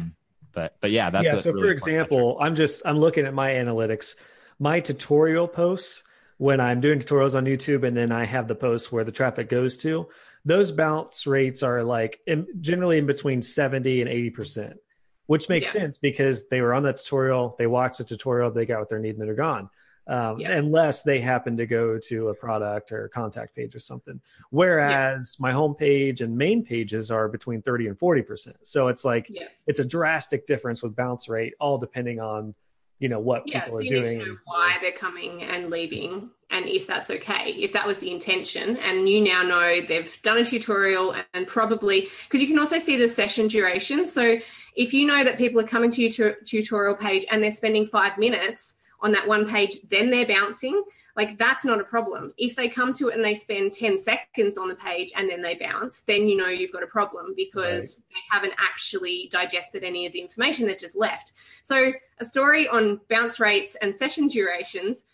but 0.55 0.77
but 0.79 0.89
yeah, 0.89 1.11
that's 1.11 1.25
yeah. 1.25 1.35
So 1.35 1.51
really 1.51 1.67
for 1.67 1.71
example, 1.71 2.37
I'm 2.39 2.55
just 2.55 2.81
I'm 2.85 2.97
looking 2.97 3.27
at 3.27 3.33
my 3.33 3.51
analytics, 3.51 4.15
my 4.57 4.79
tutorial 4.79 5.47
posts 5.47 6.01
when 6.37 6.59
I'm 6.59 6.81
doing 6.81 6.99
tutorials 6.99 7.35
on 7.35 7.45
YouTube, 7.45 7.85
and 7.85 7.95
then 7.95 8.11
I 8.11 8.25
have 8.25 8.47
the 8.47 8.55
posts 8.55 8.91
where 8.91 9.03
the 9.03 9.11
traffic 9.11 9.49
goes 9.49 9.77
to. 9.77 10.07
Those 10.45 10.71
bounce 10.71 11.25
rates 11.25 11.63
are 11.63 11.83
like 11.83 12.19
in, 12.27 12.47
generally 12.61 12.97
in 12.97 13.05
between 13.05 13.41
70 13.41 14.01
and 14.01 14.09
80 14.09 14.29
percent, 14.29 14.77
which 15.25 15.49
makes 15.49 15.73
yeah. 15.73 15.81
sense 15.81 15.97
because 15.97 16.47
they 16.49 16.61
were 16.61 16.73
on 16.73 16.83
the 16.83 16.93
tutorial, 16.93 17.55
they 17.57 17.67
watched 17.67 17.97
the 17.97 18.03
tutorial, 18.03 18.51
they 18.51 18.65
got 18.65 18.79
what 18.79 18.89
they 18.89 18.99
need, 18.99 19.17
and 19.17 19.21
they're 19.21 19.33
gone 19.33 19.69
um, 20.07 20.39
yeah. 20.39 20.53
unless 20.53 21.03
they 21.03 21.19
happen 21.19 21.57
to 21.57 21.65
go 21.65 21.97
to 21.97 22.29
a 22.29 22.33
product 22.33 22.91
or 22.91 23.07
contact 23.09 23.55
page 23.55 23.75
or 23.75 23.79
something. 23.79 24.21
Whereas 24.51 25.37
yeah. 25.39 25.43
my 25.43 25.51
homepage 25.51 26.21
and 26.21 26.37
main 26.37 26.63
pages 26.63 27.09
are 27.11 27.27
between 27.27 27.61
30 27.61 27.87
and 27.87 27.99
40%. 27.99 28.53
So 28.63 28.87
it's 28.87 29.03
like, 29.03 29.27
yeah. 29.29 29.47
it's 29.67 29.79
a 29.79 29.85
drastic 29.85 30.45
difference 30.45 30.83
with 30.83 30.95
bounce 30.95 31.27
rate, 31.27 31.53
all 31.59 31.77
depending 31.77 32.19
on, 32.19 32.53
you 32.99 33.09
know, 33.09 33.19
what 33.19 33.45
people 33.45 33.71
so 33.71 33.77
are 33.79 33.83
doing. 33.83 34.37
why 34.45 34.77
they're 34.79 34.91
coming 34.91 35.43
and 35.43 35.69
leaving 35.69 36.29
and 36.51 36.67
if 36.67 36.87
that's 36.87 37.09
okay, 37.09 37.53
if 37.57 37.73
that 37.73 37.87
was 37.87 37.99
the 37.99 38.11
intention. 38.11 38.77
And 38.77 39.09
you 39.09 39.21
now 39.21 39.43
know 39.43 39.81
they've 39.81 40.21
done 40.21 40.37
a 40.37 40.45
tutorial 40.45 41.15
and 41.33 41.47
probably, 41.47 42.07
because 42.23 42.41
you 42.41 42.47
can 42.47 42.59
also 42.59 42.77
see 42.77 42.97
the 42.97 43.09
session 43.09 43.47
duration. 43.47 44.05
So 44.05 44.39
if 44.75 44.93
you 44.93 45.07
know 45.07 45.23
that 45.23 45.37
people 45.37 45.59
are 45.59 45.67
coming 45.67 45.91
to 45.91 46.01
your 46.01 46.33
tutorial 46.45 46.95
page 46.95 47.25
and 47.31 47.43
they're 47.43 47.51
spending 47.51 47.87
five 47.87 48.17
minutes, 48.17 48.77
on 49.01 49.11
that 49.11 49.27
one 49.27 49.47
page, 49.47 49.77
then 49.89 50.09
they're 50.09 50.25
bouncing, 50.25 50.83
like 51.15 51.37
that's 51.37 51.63
not 51.63 51.79
a 51.79 51.83
problem. 51.83 52.33
If 52.37 52.55
they 52.55 52.67
come 52.67 52.91
to 52.93 53.09
it 53.09 53.15
and 53.15 53.23
they 53.23 53.35
spend 53.35 53.73
10 53.73 53.99
seconds 53.99 54.57
on 54.57 54.67
the 54.67 54.75
page 54.75 55.11
and 55.15 55.29
then 55.29 55.43
they 55.43 55.53
bounce, 55.55 56.01
then 56.01 56.27
you 56.27 56.35
know 56.35 56.47
you've 56.47 56.71
got 56.71 56.81
a 56.81 56.87
problem 56.87 57.33
because 57.35 58.05
right. 58.09 58.15
they 58.15 58.35
haven't 58.35 58.53
actually 58.57 59.29
digested 59.31 59.83
any 59.83 60.07
of 60.07 60.13
the 60.13 60.21
information 60.21 60.65
they've 60.65 60.77
just 60.77 60.97
left. 60.97 61.33
So, 61.61 61.93
a 62.19 62.25
story 62.25 62.67
on 62.67 62.99
bounce 63.07 63.39
rates 63.39 63.75
and 63.79 63.93
session 63.93 64.27
durations 64.27 65.05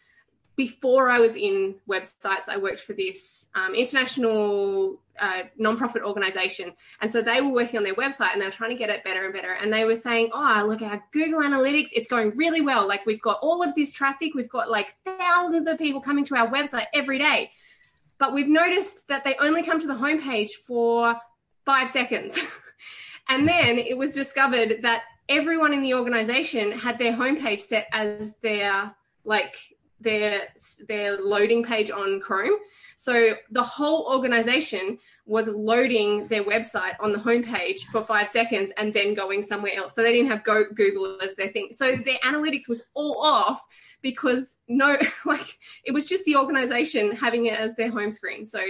before 0.62 1.10
I 1.10 1.18
was 1.18 1.36
in 1.36 1.74
websites, 1.90 2.48
I 2.48 2.58
worked 2.58 2.82
for 2.82 2.94
this 2.94 3.50
um, 3.56 3.74
international 3.74 5.00
uh, 5.20 5.42
nonprofit 5.60 6.04
organization. 6.04 6.72
And 7.02 7.12
so 7.12 7.20
they 7.20 7.42
were 7.42 7.52
working 7.52 7.80
on 7.80 7.84
their 7.84 7.96
website 7.96 8.34
and 8.34 8.40
they 8.40 8.46
were 8.46 8.52
trying 8.52 8.70
to 8.70 8.76
get 8.76 8.92
it 8.92 9.04
better 9.04 9.26
and 9.26 9.34
better. 9.34 9.54
And 9.54 9.74
they 9.74 9.86
were 9.86 9.96
saying, 9.96 10.30
oh, 10.32 10.64
look, 10.68 10.84
our 10.84 11.04
Google 11.14 11.40
Analytics, 11.40 11.90
it's 11.94 12.08
going 12.08 12.30
really 12.38 12.62
well. 12.62 12.88
Like 12.88 13.08
we've 13.08 13.24
got 13.24 13.40
all 13.42 13.64
of 13.64 13.74
this 13.74 13.92
traffic, 13.92 14.36
we've 14.36 14.52
got 14.52 14.70
like 14.70 14.94
thousands 15.04 15.66
of 15.66 15.80
people 15.80 16.00
coming 16.00 16.24
to 16.26 16.36
our 16.36 16.48
website 16.48 16.86
every 16.94 17.18
day. 17.18 17.50
But 18.20 18.32
we've 18.32 18.48
noticed 18.48 19.08
that 19.08 19.24
they 19.24 19.36
only 19.38 19.64
come 19.64 19.80
to 19.80 19.88
the 19.88 19.96
homepage 19.96 20.52
for 20.52 21.16
five 21.66 21.90
seconds. 21.90 22.38
and 23.30 23.48
then 23.48 23.80
it 23.80 23.98
was 23.98 24.14
discovered 24.14 24.84
that 24.84 25.06
everyone 25.28 25.74
in 25.74 25.82
the 25.82 25.96
organization 25.96 26.72
had 26.72 27.00
their 27.00 27.14
homepage 27.14 27.62
set 27.62 27.88
as 27.92 28.38
their 28.44 28.94
like 29.24 29.56
their 30.02 30.48
their 30.88 31.22
loading 31.22 31.64
page 31.64 31.90
on 31.92 32.20
Chrome. 32.20 32.58
So 32.96 33.34
the 33.50 33.64
whole 33.64 34.06
organization 34.14 35.00
was 35.26 35.48
loading 35.48 36.28
their 36.28 36.44
website 36.44 36.94
on 37.00 37.12
the 37.12 37.18
homepage 37.18 37.80
for 37.92 38.04
five 38.04 38.28
seconds 38.28 38.72
and 38.78 38.94
then 38.94 39.14
going 39.14 39.42
somewhere 39.42 39.74
else. 39.76 39.96
So 39.96 40.04
they 40.04 40.12
didn't 40.12 40.30
have 40.30 40.44
Go- 40.44 40.70
Google 40.76 41.18
as 41.22 41.36
their 41.36 41.50
thing. 41.50 41.70
So 41.72 41.96
their 41.96 42.18
analytics 42.26 42.68
was 42.68 42.84
all 42.94 43.22
off 43.22 43.66
because 44.02 44.60
no, 44.68 44.98
like 45.26 45.58
it 45.86 45.94
was 45.94 46.06
just 46.06 46.26
the 46.26 46.36
organization 46.36 47.16
having 47.16 47.46
it 47.46 47.60
as 47.60 47.76
their 47.76 47.92
home 47.92 48.12
screen. 48.12 48.46
So 48.46 48.62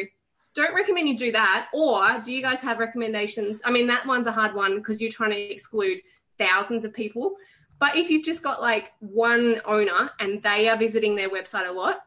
don't 0.54 0.76
recommend 0.76 1.08
you 1.08 1.18
do 1.18 1.32
that. 1.32 1.68
Or 1.74 2.20
do 2.24 2.34
you 2.34 2.42
guys 2.42 2.62
have 2.62 2.80
recommendations? 2.80 3.62
I 3.66 3.72
mean, 3.72 3.88
that 3.88 4.06
one's 4.06 4.28
a 4.28 4.32
hard 4.32 4.54
one 4.54 4.78
because 4.78 5.02
you're 5.02 5.12
trying 5.12 5.32
to 5.32 5.40
exclude 5.40 6.02
thousands 6.38 6.84
of 6.84 6.94
people. 6.94 7.36
But 7.82 7.96
if 7.96 8.12
you've 8.12 8.24
just 8.24 8.44
got 8.44 8.62
like 8.62 8.92
one 9.00 9.60
owner 9.66 10.12
and 10.20 10.40
they 10.44 10.70
are 10.70 10.78
visiting 10.78 11.16
their 11.16 11.32
website 11.32 11.68
a 11.68 11.72
lot, 11.72 12.02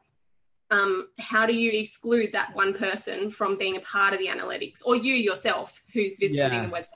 um, 0.70 1.08
how 1.18 1.46
do 1.46 1.54
you 1.54 1.72
exclude 1.72 2.30
that 2.30 2.54
one 2.54 2.74
person 2.74 3.28
from 3.28 3.58
being 3.58 3.76
a 3.76 3.80
part 3.80 4.12
of 4.14 4.20
the 4.20 4.28
analytics 4.28 4.86
or 4.86 4.94
you 4.94 5.14
yourself 5.14 5.82
who's 5.92 6.16
visiting 6.16 6.52
yeah. 6.52 6.64
the 6.64 6.72
website? 6.72 6.92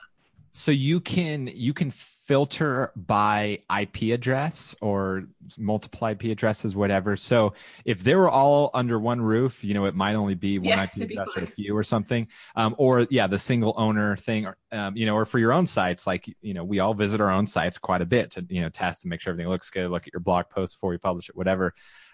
So 0.53 0.71
you 0.71 1.01
can 1.01 1.47
you 1.47 1.73
can 1.73 1.91
filter 2.29 2.91
by 2.95 3.57
IP 3.75 4.13
address 4.13 4.75
or 4.81 5.23
multiple 5.57 6.07
IP 6.07 6.25
addresses, 6.25 6.75
whatever. 6.75 7.17
So 7.17 7.53
if 7.85 8.03
they 8.03 8.13
were 8.13 8.29
all 8.29 8.69
under 8.75 8.99
one 8.99 9.19
roof, 9.19 9.63
you 9.63 9.73
know, 9.73 9.85
it 9.85 9.95
might 9.95 10.13
only 10.13 10.35
be 10.35 10.59
one 10.59 10.67
yeah, 10.67 10.83
IP 10.83 11.09
address 11.09 11.29
or 11.35 11.45
a 11.45 11.47
few 11.47 11.75
or 11.75 11.83
something. 11.83 12.27
Um, 12.55 12.75
or 12.77 13.07
yeah, 13.09 13.25
the 13.25 13.39
single 13.39 13.73
owner 13.77 14.15
thing, 14.15 14.45
or, 14.45 14.57
um, 14.71 14.95
you 14.95 15.07
know, 15.07 15.15
or 15.15 15.25
for 15.25 15.39
your 15.39 15.51
own 15.51 15.65
sites, 15.65 16.05
like, 16.05 16.27
you 16.43 16.53
know, 16.53 16.63
we 16.63 16.77
all 16.77 16.93
visit 16.93 17.19
our 17.19 17.31
own 17.31 17.47
sites 17.47 17.79
quite 17.79 18.03
a 18.03 18.05
bit 18.05 18.29
to, 18.33 18.45
you 18.47 18.61
know, 18.61 18.69
test 18.69 19.05
and 19.05 19.09
make 19.09 19.21
sure 19.21 19.31
everything 19.31 19.49
looks 19.49 19.71
good, 19.71 19.89
look 19.89 20.05
at 20.05 20.13
your 20.13 20.19
blog 20.19 20.49
post 20.51 20.75
before 20.75 20.93
you 20.93 20.99
publish 20.99 21.29
it, 21.29 21.35
whatever. 21.35 21.73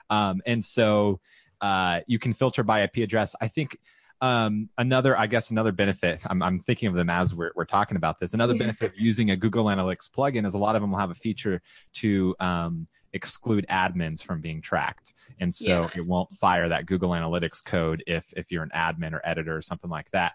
Um, 0.10 0.42
and 0.46 0.64
so, 0.64 1.20
uh, 1.60 2.00
you 2.08 2.20
can 2.20 2.32
filter 2.32 2.64
by 2.64 2.84
IP 2.84 2.98
address. 3.00 3.36
I 3.42 3.50
think 3.50 3.78
um, 4.22 4.70
another, 4.78 5.18
I 5.18 5.28
guess, 5.28 5.52
another 5.52 5.72
benefit. 5.72 6.20
I'm, 6.26 6.42
I'm 6.42 6.60
thinking 6.60 6.88
of 6.88 6.96
them 6.96 7.10
as 7.10 7.34
we're, 7.34 7.52
we're 7.56 7.66
talking 7.66 7.98
about 7.98 8.20
this. 8.20 8.34
Another 8.34 8.56
benefit 8.58 8.94
of 8.94 9.00
using 9.00 9.32
a 9.32 9.36
Google 9.36 9.66
Analytics 9.66 10.10
plugin 10.10 10.46
is 10.46 10.54
a 10.54 10.58
lot 10.58 10.76
of 10.76 10.82
them 10.82 10.92
will 10.92 11.00
have 11.00 11.12
a 11.12 11.16
feature 11.16 11.62
to 11.94 12.36
um, 12.40 12.88
exclude 13.14 13.66
admins 13.70 14.22
from 14.24 14.42
being 14.42 14.62
tracked, 14.62 15.14
and 15.40 15.54
so 15.54 15.84
yes. 15.84 15.92
it 15.96 16.04
won't 16.08 16.32
fire 16.34 16.70
that 16.70 16.86
Google 16.86 17.12
Analytics 17.12 17.64
code 17.64 18.04
if 18.08 18.34
if 18.36 18.52
you're 18.52 18.64
an 18.64 18.72
admin 18.76 19.14
or 19.14 19.22
editor 19.24 19.56
or 19.56 19.62
something 19.62 19.90
like 19.90 20.10
that. 20.12 20.34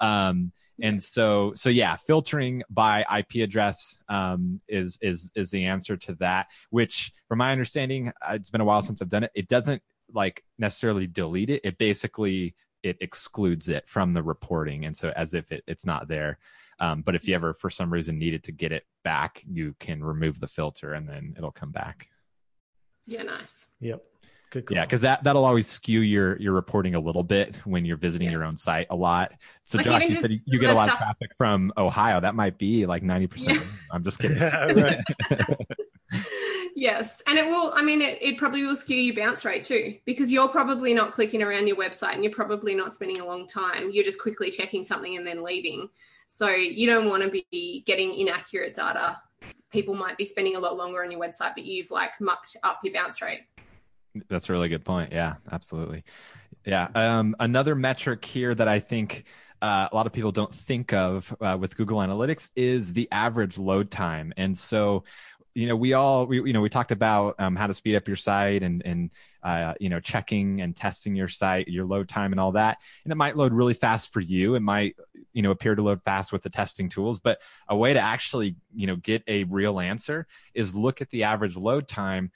Um, 0.00 0.52
and 0.80 1.02
so 1.02 1.52
so 1.54 1.68
yeah 1.68 1.96
filtering 1.96 2.62
by 2.70 3.04
ip 3.18 3.34
address 3.42 4.00
um, 4.08 4.60
is 4.68 4.98
is 5.02 5.30
is 5.34 5.50
the 5.50 5.64
answer 5.64 5.96
to 5.96 6.14
that 6.14 6.46
which 6.70 7.12
from 7.28 7.38
my 7.38 7.52
understanding 7.52 8.12
it's 8.30 8.50
been 8.50 8.60
a 8.60 8.64
while 8.64 8.82
since 8.82 9.02
i've 9.02 9.08
done 9.08 9.24
it 9.24 9.30
it 9.34 9.48
doesn't 9.48 9.82
like 10.12 10.42
necessarily 10.58 11.06
delete 11.06 11.50
it 11.50 11.60
it 11.64 11.78
basically 11.78 12.54
it 12.82 12.96
excludes 13.00 13.68
it 13.68 13.88
from 13.88 14.12
the 14.12 14.22
reporting 14.22 14.84
and 14.84 14.96
so 14.96 15.12
as 15.16 15.34
if 15.34 15.50
it, 15.52 15.62
it's 15.66 15.86
not 15.86 16.08
there 16.08 16.38
um, 16.80 17.02
but 17.02 17.14
if 17.14 17.28
you 17.28 17.34
ever 17.34 17.54
for 17.54 17.70
some 17.70 17.92
reason 17.92 18.18
needed 18.18 18.42
to 18.42 18.52
get 18.52 18.72
it 18.72 18.84
back 19.04 19.42
you 19.46 19.74
can 19.78 20.02
remove 20.02 20.40
the 20.40 20.48
filter 20.48 20.94
and 20.94 21.08
then 21.08 21.34
it'll 21.36 21.52
come 21.52 21.70
back 21.70 22.08
yeah 23.06 23.22
nice 23.22 23.66
yep 23.80 24.04
Good 24.52 24.66
call. 24.66 24.76
Yeah, 24.76 24.84
because 24.84 25.00
that 25.00 25.24
that'll 25.24 25.46
always 25.46 25.66
skew 25.66 26.00
your 26.00 26.38
your 26.38 26.52
reporting 26.52 26.94
a 26.94 27.00
little 27.00 27.22
bit 27.22 27.56
when 27.64 27.86
you're 27.86 27.96
visiting 27.96 28.26
yeah. 28.26 28.32
your 28.32 28.44
own 28.44 28.54
site 28.54 28.86
a 28.90 28.94
lot. 28.94 29.32
So 29.64 29.78
like 29.78 29.86
Josh, 29.86 30.08
you 30.10 30.16
said 30.16 30.30
you 30.44 30.58
get 30.58 30.68
a 30.68 30.74
lot 30.74 30.88
stuff. 30.88 31.00
of 31.00 31.04
traffic 31.06 31.30
from 31.38 31.72
Ohio. 31.78 32.20
That 32.20 32.34
might 32.34 32.58
be 32.58 32.84
like 32.84 33.02
ninety 33.02 33.26
percent. 33.26 33.56
Yeah. 33.56 33.66
I'm 33.90 34.04
just 34.04 34.18
kidding. 34.18 34.36
yes, 36.74 37.22
and 37.26 37.38
it 37.38 37.46
will. 37.46 37.72
I 37.74 37.82
mean, 37.82 38.02
it, 38.02 38.18
it 38.20 38.38
probably 38.38 38.64
will 38.64 38.76
skew 38.76 38.96
your 38.96 39.14
bounce 39.14 39.44
rate 39.44 39.64
too, 39.64 39.96
because 40.04 40.30
you're 40.30 40.48
probably 40.48 40.94
not 40.94 41.12
clicking 41.12 41.42
around 41.42 41.66
your 41.66 41.76
website, 41.76 42.14
and 42.14 42.24
you're 42.24 42.32
probably 42.32 42.74
not 42.74 42.92
spending 42.92 43.20
a 43.20 43.26
long 43.26 43.46
time. 43.46 43.90
You're 43.90 44.04
just 44.04 44.20
quickly 44.20 44.50
checking 44.50 44.84
something 44.84 45.16
and 45.16 45.26
then 45.26 45.42
leaving. 45.42 45.88
So 46.28 46.48
you 46.48 46.86
don't 46.86 47.08
want 47.08 47.22
to 47.22 47.30
be 47.30 47.82
getting 47.86 48.14
inaccurate 48.14 48.74
data. 48.74 49.18
People 49.70 49.94
might 49.94 50.16
be 50.16 50.24
spending 50.24 50.56
a 50.56 50.60
lot 50.60 50.76
longer 50.76 51.02
on 51.04 51.10
your 51.10 51.20
website, 51.20 51.54
but 51.54 51.64
you've 51.64 51.90
like 51.90 52.12
mucked 52.20 52.56
up 52.62 52.80
your 52.82 52.94
bounce 52.94 53.20
rate. 53.20 53.40
That's 54.28 54.48
a 54.48 54.52
really 54.52 54.68
good 54.68 54.84
point. 54.84 55.12
Yeah, 55.12 55.34
absolutely. 55.50 56.04
Yeah. 56.64 56.88
Um, 56.94 57.34
another 57.40 57.74
metric 57.74 58.24
here 58.24 58.54
that 58.54 58.68
I 58.68 58.80
think 58.80 59.24
uh, 59.60 59.88
a 59.90 59.94
lot 59.94 60.06
of 60.06 60.12
people 60.12 60.32
don't 60.32 60.54
think 60.54 60.92
of 60.92 61.34
uh, 61.40 61.56
with 61.58 61.76
Google 61.76 61.98
Analytics 61.98 62.50
is 62.56 62.92
the 62.92 63.08
average 63.12 63.58
load 63.58 63.90
time. 63.90 64.32
And 64.36 64.56
so 64.56 65.04
you 65.54 65.68
know, 65.68 65.76
we 65.76 65.92
all, 65.92 66.26
we, 66.26 66.36
you 66.42 66.52
know, 66.52 66.60
we 66.60 66.68
talked 66.68 66.92
about 66.92 67.34
um, 67.38 67.56
how 67.56 67.66
to 67.66 67.74
speed 67.74 67.96
up 67.96 68.06
your 68.06 68.16
site 68.16 68.62
and, 68.62 68.82
and, 68.84 69.10
uh, 69.42 69.74
you 69.80 69.88
know, 69.88 70.00
checking 70.00 70.60
and 70.62 70.74
testing 70.74 71.14
your 71.14 71.28
site, 71.28 71.68
your 71.68 71.84
load 71.84 72.08
time 72.08 72.32
and 72.32 72.40
all 72.40 72.52
that. 72.52 72.78
And 73.04 73.12
it 73.12 73.16
might 73.16 73.36
load 73.36 73.52
really 73.52 73.74
fast 73.74 74.12
for 74.12 74.20
you. 74.20 74.54
It 74.54 74.60
might, 74.60 74.96
you 75.32 75.42
know, 75.42 75.50
appear 75.50 75.74
to 75.74 75.82
load 75.82 76.02
fast 76.02 76.32
with 76.32 76.42
the 76.42 76.50
testing 76.50 76.88
tools, 76.88 77.20
but 77.20 77.40
a 77.68 77.76
way 77.76 77.92
to 77.92 78.00
actually, 78.00 78.56
you 78.74 78.86
know, 78.86 78.96
get 78.96 79.22
a 79.28 79.44
real 79.44 79.80
answer 79.80 80.26
is 80.54 80.74
look 80.74 81.00
at 81.00 81.10
the 81.10 81.24
average 81.24 81.56
load 81.56 81.88
time 81.88 82.30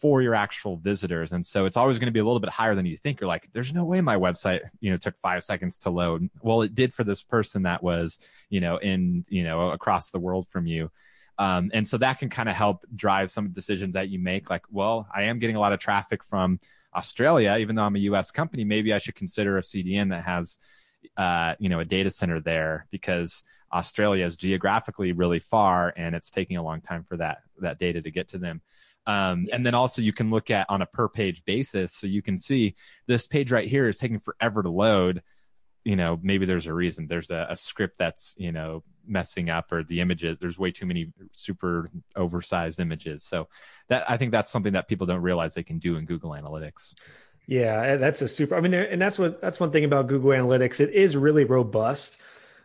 for 0.00 0.22
your 0.22 0.34
actual 0.34 0.76
visitors. 0.76 1.32
And 1.32 1.44
so 1.44 1.64
it's 1.66 1.76
always 1.76 1.98
going 1.98 2.06
to 2.06 2.12
be 2.12 2.20
a 2.20 2.24
little 2.24 2.40
bit 2.40 2.50
higher 2.50 2.74
than 2.74 2.86
you 2.86 2.96
think. 2.96 3.20
You're 3.20 3.28
like, 3.28 3.48
there's 3.52 3.72
no 3.72 3.84
way 3.84 4.00
my 4.00 4.16
website, 4.16 4.60
you 4.80 4.90
know, 4.90 4.96
took 4.96 5.18
five 5.20 5.42
seconds 5.42 5.78
to 5.78 5.90
load. 5.90 6.28
Well, 6.40 6.62
it 6.62 6.74
did 6.74 6.92
for 6.92 7.04
this 7.04 7.22
person 7.22 7.62
that 7.62 7.82
was, 7.82 8.20
you 8.50 8.60
know, 8.60 8.76
in, 8.78 9.24
you 9.28 9.44
know, 9.44 9.70
across 9.70 10.10
the 10.10 10.18
world 10.18 10.48
from 10.48 10.66
you. 10.66 10.90
Um, 11.38 11.70
and 11.74 11.86
so 11.86 11.98
that 11.98 12.18
can 12.18 12.30
kind 12.30 12.48
of 12.48 12.54
help 12.54 12.84
drive 12.94 13.30
some 13.30 13.50
decisions 13.50 13.94
that 13.94 14.08
you 14.08 14.18
make. 14.18 14.48
Like, 14.48 14.64
well, 14.70 15.06
I 15.14 15.24
am 15.24 15.38
getting 15.38 15.56
a 15.56 15.60
lot 15.60 15.72
of 15.72 15.80
traffic 15.80 16.24
from 16.24 16.60
Australia, 16.94 17.56
even 17.58 17.76
though 17.76 17.82
I'm 17.82 17.96
a 17.96 18.00
US 18.00 18.30
company, 18.30 18.64
maybe 18.64 18.92
I 18.92 18.98
should 18.98 19.14
consider 19.14 19.58
a 19.58 19.62
CDN 19.62 20.10
that 20.10 20.24
has, 20.24 20.58
uh, 21.16 21.54
you 21.58 21.68
know, 21.68 21.80
a 21.80 21.84
data 21.84 22.10
center 22.10 22.40
there 22.40 22.86
because 22.90 23.44
Australia 23.72 24.24
is 24.24 24.36
geographically 24.36 25.12
really 25.12 25.38
far 25.38 25.92
and 25.96 26.14
it's 26.14 26.30
taking 26.30 26.56
a 26.56 26.62
long 26.62 26.80
time 26.80 27.04
for 27.04 27.18
that, 27.18 27.38
that 27.58 27.78
data 27.78 28.00
to 28.00 28.10
get 28.10 28.28
to 28.28 28.38
them. 28.38 28.62
Um, 29.06 29.46
and 29.52 29.64
then 29.64 29.74
also 29.74 30.02
you 30.02 30.12
can 30.12 30.30
look 30.30 30.50
at 30.50 30.66
on 30.68 30.82
a 30.82 30.86
per 30.86 31.08
page 31.08 31.44
basis. 31.44 31.92
So 31.92 32.06
you 32.06 32.22
can 32.22 32.36
see 32.36 32.74
this 33.06 33.26
page 33.26 33.52
right 33.52 33.68
here 33.68 33.88
is 33.88 33.98
taking 33.98 34.18
forever 34.18 34.62
to 34.62 34.70
load. 34.70 35.22
You 35.84 35.96
know, 35.96 36.18
maybe 36.22 36.46
there's 36.46 36.66
a 36.66 36.74
reason. 36.74 37.06
There's 37.06 37.30
a, 37.30 37.46
a 37.50 37.56
script 37.56 37.98
that's, 37.98 38.34
you 38.38 38.50
know, 38.50 38.82
messing 39.06 39.50
up 39.50 39.72
or 39.72 39.82
the 39.82 40.00
images 40.00 40.36
there's 40.40 40.58
way 40.58 40.70
too 40.70 40.86
many 40.86 41.12
super 41.32 41.88
oversized 42.14 42.80
images 42.80 43.22
so 43.22 43.48
that 43.88 44.08
i 44.10 44.16
think 44.16 44.32
that's 44.32 44.50
something 44.50 44.72
that 44.72 44.88
people 44.88 45.06
don't 45.06 45.22
realize 45.22 45.54
they 45.54 45.62
can 45.62 45.78
do 45.78 45.96
in 45.96 46.04
google 46.04 46.30
analytics 46.30 46.94
yeah 47.46 47.96
that's 47.96 48.22
a 48.22 48.28
super 48.28 48.56
i 48.56 48.60
mean 48.60 48.74
and 48.74 49.00
that's 49.00 49.18
what 49.18 49.40
that's 49.40 49.60
one 49.60 49.70
thing 49.70 49.84
about 49.84 50.06
google 50.06 50.30
analytics 50.30 50.80
it 50.80 50.90
is 50.90 51.16
really 51.16 51.44
robust 51.44 52.18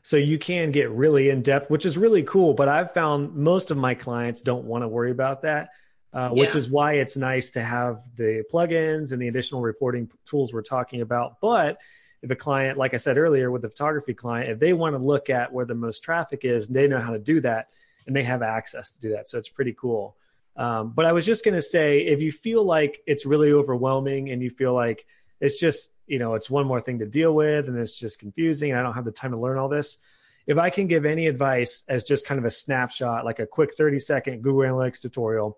so 0.04 0.18
you 0.18 0.40
can 0.40 0.72
get 0.72 0.90
really 0.90 1.30
in 1.30 1.42
depth 1.42 1.70
which 1.70 1.86
is 1.86 1.98
really 1.98 2.24
cool 2.24 2.54
but 2.54 2.68
i've 2.68 2.92
found 2.92 3.36
most 3.36 3.72
of 3.72 3.78
my 3.78 3.94
clients 3.94 4.42
don't 4.42 4.66
want 4.66 4.84
to 4.84 4.88
worry 4.88 5.12
about 5.12 5.44
that 5.44 5.70
uh, 6.14 6.30
which 6.30 6.52
yeah. 6.52 6.58
is 6.58 6.70
why 6.70 6.94
it's 6.94 7.16
nice 7.16 7.52
to 7.52 7.62
have 7.62 8.02
the 8.18 8.44
plugins 8.52 9.12
and 9.12 9.22
the 9.22 9.28
additional 9.28 9.62
reporting 9.62 10.10
tools 10.26 10.54
we're 10.54 10.62
talking 10.62 11.02
about. 11.02 11.40
But 11.40 11.78
if 12.22 12.30
a 12.30 12.36
client, 12.36 12.78
like 12.78 12.94
I 12.94 12.98
said 12.98 13.18
earlier 13.18 13.50
with 13.50 13.64
the 13.64 13.70
photography 13.70 14.14
client, 14.14 14.50
if 14.50 14.60
they 14.60 14.74
want 14.74 14.96
to 14.96 15.00
look 15.00 15.30
at 15.30 15.52
where 15.52 15.66
the 15.66 15.76
most 15.76 16.04
traffic 16.04 16.46
is, 16.46 16.68
they 16.68 16.88
know 16.88 17.00
how 17.00 17.12
to 17.12 17.20
do 17.20 17.42
that 17.42 17.70
and 18.06 18.16
they 18.16 18.24
have 18.24 18.42
access 18.42 18.92
to 18.92 19.02
do 19.02 19.12
that. 19.12 19.28
So 19.28 19.38
it's 19.38 19.50
pretty 19.50 19.74
cool. 19.74 20.16
Um, 20.56 20.92
but 20.92 21.06
I 21.06 21.14
was 21.14 21.26
just 21.26 21.44
going 21.44 21.56
to 21.56 21.62
say, 21.62 22.00
if 22.00 22.22
you 22.22 22.32
feel 22.32 22.64
like 22.64 23.02
it's 23.08 23.26
really 23.26 23.52
overwhelming 23.52 24.30
and 24.30 24.42
you 24.42 24.50
feel 24.50 24.74
like 24.74 25.06
it's 25.40 25.60
just, 25.60 25.96
you 26.06 26.20
know, 26.20 26.36
it's 26.36 26.50
one 26.50 26.68
more 26.68 26.82
thing 26.82 27.00
to 27.00 27.06
deal 27.06 27.34
with 27.34 27.68
and 27.68 27.78
it's 27.78 27.98
just 27.98 28.20
confusing 28.20 28.72
and 28.72 28.80
I 28.80 28.84
don't 28.84 28.94
have 28.94 29.06
the 29.06 29.12
time 29.12 29.32
to 29.32 29.38
learn 29.38 29.58
all 29.58 29.70
this. 29.70 29.98
If 30.46 30.58
I 30.58 30.70
can 30.70 30.88
give 30.88 31.06
any 31.06 31.28
advice 31.28 31.84
as 31.88 32.04
just 32.04 32.26
kind 32.26 32.38
of 32.38 32.46
a 32.46 32.52
snapshot, 32.52 33.26
like 33.26 33.40
a 33.40 33.48
quick 33.48 33.76
30 33.76 34.00
second 34.00 34.42
Google 34.42 34.62
Analytics 34.62 35.02
tutorial, 35.02 35.58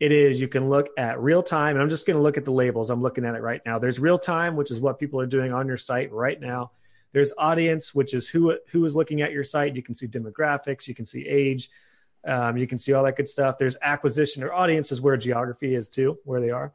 it 0.00 0.12
is 0.12 0.40
you 0.40 0.48
can 0.48 0.68
look 0.68 0.88
at 0.96 1.20
real 1.20 1.42
time 1.42 1.76
and 1.76 1.82
i'm 1.82 1.88
just 1.88 2.06
going 2.06 2.16
to 2.16 2.22
look 2.22 2.36
at 2.36 2.44
the 2.44 2.50
labels 2.50 2.90
i'm 2.90 3.02
looking 3.02 3.24
at 3.24 3.34
it 3.34 3.42
right 3.42 3.60
now. 3.64 3.78
There's 3.78 4.00
real 4.00 4.18
time 4.18 4.56
which 4.56 4.70
is 4.70 4.80
what 4.80 4.98
people 4.98 5.20
are 5.20 5.26
doing 5.26 5.52
on 5.52 5.68
your 5.68 5.76
site 5.76 6.10
right 6.10 6.40
now. 6.40 6.72
There's 7.12 7.32
audience 7.38 7.94
which 7.94 8.14
is 8.14 8.28
who 8.28 8.56
who 8.70 8.84
is 8.84 8.96
looking 8.96 9.22
at 9.22 9.32
your 9.32 9.44
site. 9.44 9.76
You 9.76 9.82
can 9.82 9.94
see 9.94 10.08
demographics 10.08 10.88
you 10.88 10.94
can 10.94 11.04
see 11.04 11.26
age 11.26 11.70
um, 12.26 12.56
you 12.56 12.66
can 12.66 12.78
see 12.78 12.92
all 12.92 13.04
that 13.04 13.16
good 13.16 13.28
stuff. 13.28 13.56
There's 13.56 13.76
acquisition 13.80 14.42
or 14.42 14.52
audience 14.52 14.92
is 14.92 15.00
where 15.00 15.16
geography 15.16 15.74
is 15.74 15.88
too 15.88 16.18
where 16.24 16.40
they 16.40 16.50
are. 16.50 16.72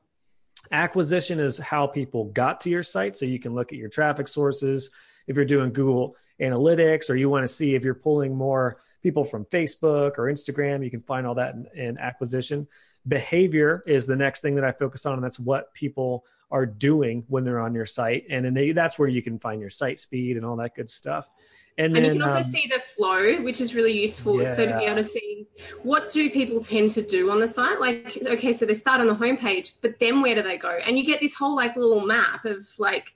Acquisition 0.71 1.39
is 1.39 1.57
how 1.57 1.85
people 1.85 2.25
got 2.25 2.61
to 2.61 2.69
your 2.69 2.81
site 2.81 3.17
so 3.17 3.25
you 3.25 3.39
can 3.39 3.53
look 3.53 3.71
at 3.71 3.77
your 3.77 3.89
traffic 3.89 4.27
sources. 4.27 4.89
If 5.27 5.35
you're 5.35 5.45
doing 5.45 5.73
google 5.73 6.15
analytics 6.39 7.09
or 7.09 7.15
you 7.15 7.29
want 7.29 7.43
to 7.43 7.47
see 7.47 7.75
if 7.75 7.83
you're 7.83 7.93
pulling 7.93 8.35
more 8.35 8.77
people 9.01 9.23
from 9.23 9.45
facebook 9.45 10.17
or 10.17 10.23
instagram 10.23 10.83
you 10.83 10.91
can 10.91 11.01
find 11.01 11.25
all 11.25 11.35
that 11.35 11.53
in, 11.53 11.67
in 11.75 11.97
acquisition 11.97 12.67
behavior 13.07 13.83
is 13.85 14.07
the 14.07 14.15
next 14.15 14.41
thing 14.41 14.55
that 14.55 14.63
I 14.63 14.71
focus 14.71 15.05
on, 15.05 15.13
and 15.13 15.23
that's 15.23 15.39
what 15.39 15.73
people 15.73 16.25
are 16.51 16.65
doing 16.65 17.23
when 17.27 17.43
they're 17.43 17.59
on 17.59 17.73
your 17.73 17.85
site, 17.85 18.25
and 18.29 18.45
then 18.45 18.53
they, 18.53 18.71
that's 18.71 18.97
where 18.99 19.07
you 19.07 19.21
can 19.21 19.39
find 19.39 19.61
your 19.61 19.69
site 19.69 19.99
speed 19.99 20.37
and 20.37 20.45
all 20.45 20.55
that 20.57 20.75
good 20.75 20.89
stuff. 20.89 21.29
And, 21.77 21.95
and 21.95 22.05
then, 22.05 22.13
you 22.13 22.21
can 22.21 22.21
also 22.21 22.37
um, 22.37 22.43
see 22.43 22.67
the 22.67 22.79
flow, 22.79 23.41
which 23.41 23.59
is 23.59 23.75
really 23.75 23.99
useful. 23.99 24.41
Yeah. 24.41 24.47
So 24.47 24.65
to 24.65 24.77
be 24.77 24.85
able 24.85 24.95
to 24.95 25.03
see 25.03 25.45
what 25.83 26.07
do 26.07 26.29
people 26.29 26.61
tend 26.61 26.91
to 26.91 27.01
do 27.01 27.31
on 27.31 27.41
the 27.41 27.47
site. 27.47 27.81
Like, 27.81 28.17
okay, 28.25 28.53
so 28.53 28.65
they 28.65 28.73
start 28.73 29.01
on 29.01 29.07
the 29.07 29.15
homepage, 29.15 29.73
but 29.81 29.99
then 29.99 30.21
where 30.21 30.35
do 30.35 30.41
they 30.41 30.57
go? 30.57 30.69
And 30.85 30.97
you 30.97 31.05
get 31.05 31.19
this 31.19 31.33
whole 31.33 31.53
like 31.55 31.75
little 31.75 32.05
map 32.05 32.45
of 32.45 32.65
like 32.79 33.13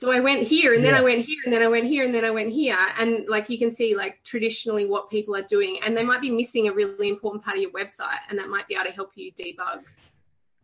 so 0.00 0.10
I 0.10 0.18
went 0.18 0.48
here 0.48 0.72
and 0.72 0.82
then 0.82 0.94
yeah. 0.94 1.00
I 1.00 1.02
went 1.02 1.26
here 1.26 1.36
and 1.44 1.52
then 1.52 1.62
I 1.62 1.68
went 1.68 1.84
here 1.84 2.06
and 2.06 2.14
then 2.14 2.24
I 2.24 2.30
went 2.30 2.50
here. 2.50 2.78
And 2.98 3.28
like 3.28 3.50
you 3.50 3.58
can 3.58 3.70
see 3.70 3.94
like 3.94 4.24
traditionally 4.24 4.86
what 4.86 5.10
people 5.10 5.36
are 5.36 5.42
doing. 5.42 5.78
And 5.84 5.94
they 5.94 6.02
might 6.02 6.22
be 6.22 6.30
missing 6.30 6.68
a 6.68 6.72
really 6.72 7.10
important 7.10 7.44
part 7.44 7.58
of 7.58 7.62
your 7.62 7.70
website 7.72 8.20
and 8.30 8.38
that 8.38 8.48
might 8.48 8.66
be 8.66 8.76
able 8.76 8.86
to 8.86 8.92
help 8.92 9.10
you 9.14 9.30
debug 9.32 9.82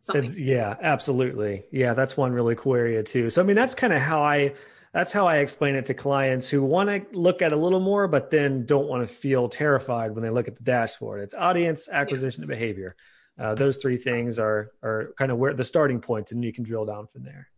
something. 0.01 0.25
It's, 0.25 0.39
yeah, 0.39 0.77
absolutely. 0.81 1.65
Yeah, 1.71 1.93
that's 1.93 2.17
one 2.17 2.33
really 2.33 2.55
cool 2.55 2.77
area 2.77 3.03
too. 3.03 3.29
So 3.29 3.43
I 3.43 3.45
mean 3.45 3.57
that's 3.57 3.75
kind 3.75 3.93
of 3.93 4.01
how 4.01 4.23
I 4.23 4.55
that's 4.95 5.13
how 5.13 5.29
I 5.29 5.37
explain 5.37 5.75
it 5.75 5.85
to 5.85 5.95
clients 5.95 6.49
who 6.49 6.63
want 6.63 6.89
to 6.89 7.05
look 7.15 7.43
at 7.43 7.53
a 7.53 7.57
little 7.57 7.81
more, 7.81 8.09
but 8.09 8.31
then 8.31 8.65
don't 8.65 8.89
want 8.89 9.07
to 9.07 9.15
feel 9.15 9.51
terrified 9.51 10.15
when 10.15 10.25
they 10.25 10.31
look 10.31 10.49
at 10.49 10.57
the 10.57 10.63
dashboard. 10.63 11.21
It's 11.21 11.35
audience, 11.35 11.91
acquisition, 11.91 12.41
yeah. 12.41 12.45
and 12.45 12.49
behavior. 12.49 12.97
Uh, 13.39 13.55
those 13.55 13.77
three 13.77 13.99
things 13.99 14.39
are 14.39 14.71
are 14.83 15.13
kind 15.19 15.31
of 15.31 15.37
where 15.37 15.53
the 15.53 15.63
starting 15.63 16.01
points, 16.01 16.31
point, 16.31 16.37
and 16.37 16.43
you 16.43 16.55
can 16.55 16.65
drill 16.65 16.87
down 16.87 17.07
from 17.07 17.23
there. 17.23 17.49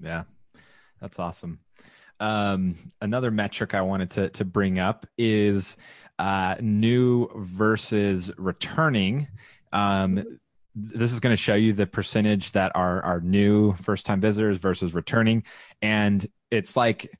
Yeah, 0.00 0.24
that's 1.00 1.18
awesome. 1.18 1.60
Um, 2.20 2.76
another 3.00 3.30
metric 3.30 3.74
I 3.74 3.82
wanted 3.82 4.10
to 4.12 4.30
to 4.30 4.44
bring 4.44 4.78
up 4.78 5.06
is 5.16 5.76
uh, 6.18 6.56
new 6.60 7.28
versus 7.36 8.32
returning. 8.36 9.28
Um, 9.72 10.38
this 10.74 11.12
is 11.12 11.20
going 11.20 11.32
to 11.32 11.40
show 11.40 11.54
you 11.54 11.72
the 11.72 11.86
percentage 11.86 12.52
that 12.52 12.72
are 12.74 13.02
are 13.02 13.20
new 13.20 13.74
first 13.74 14.06
time 14.06 14.20
visitors 14.20 14.58
versus 14.58 14.94
returning, 14.94 15.44
and 15.80 16.26
it's 16.50 16.76
like 16.76 17.10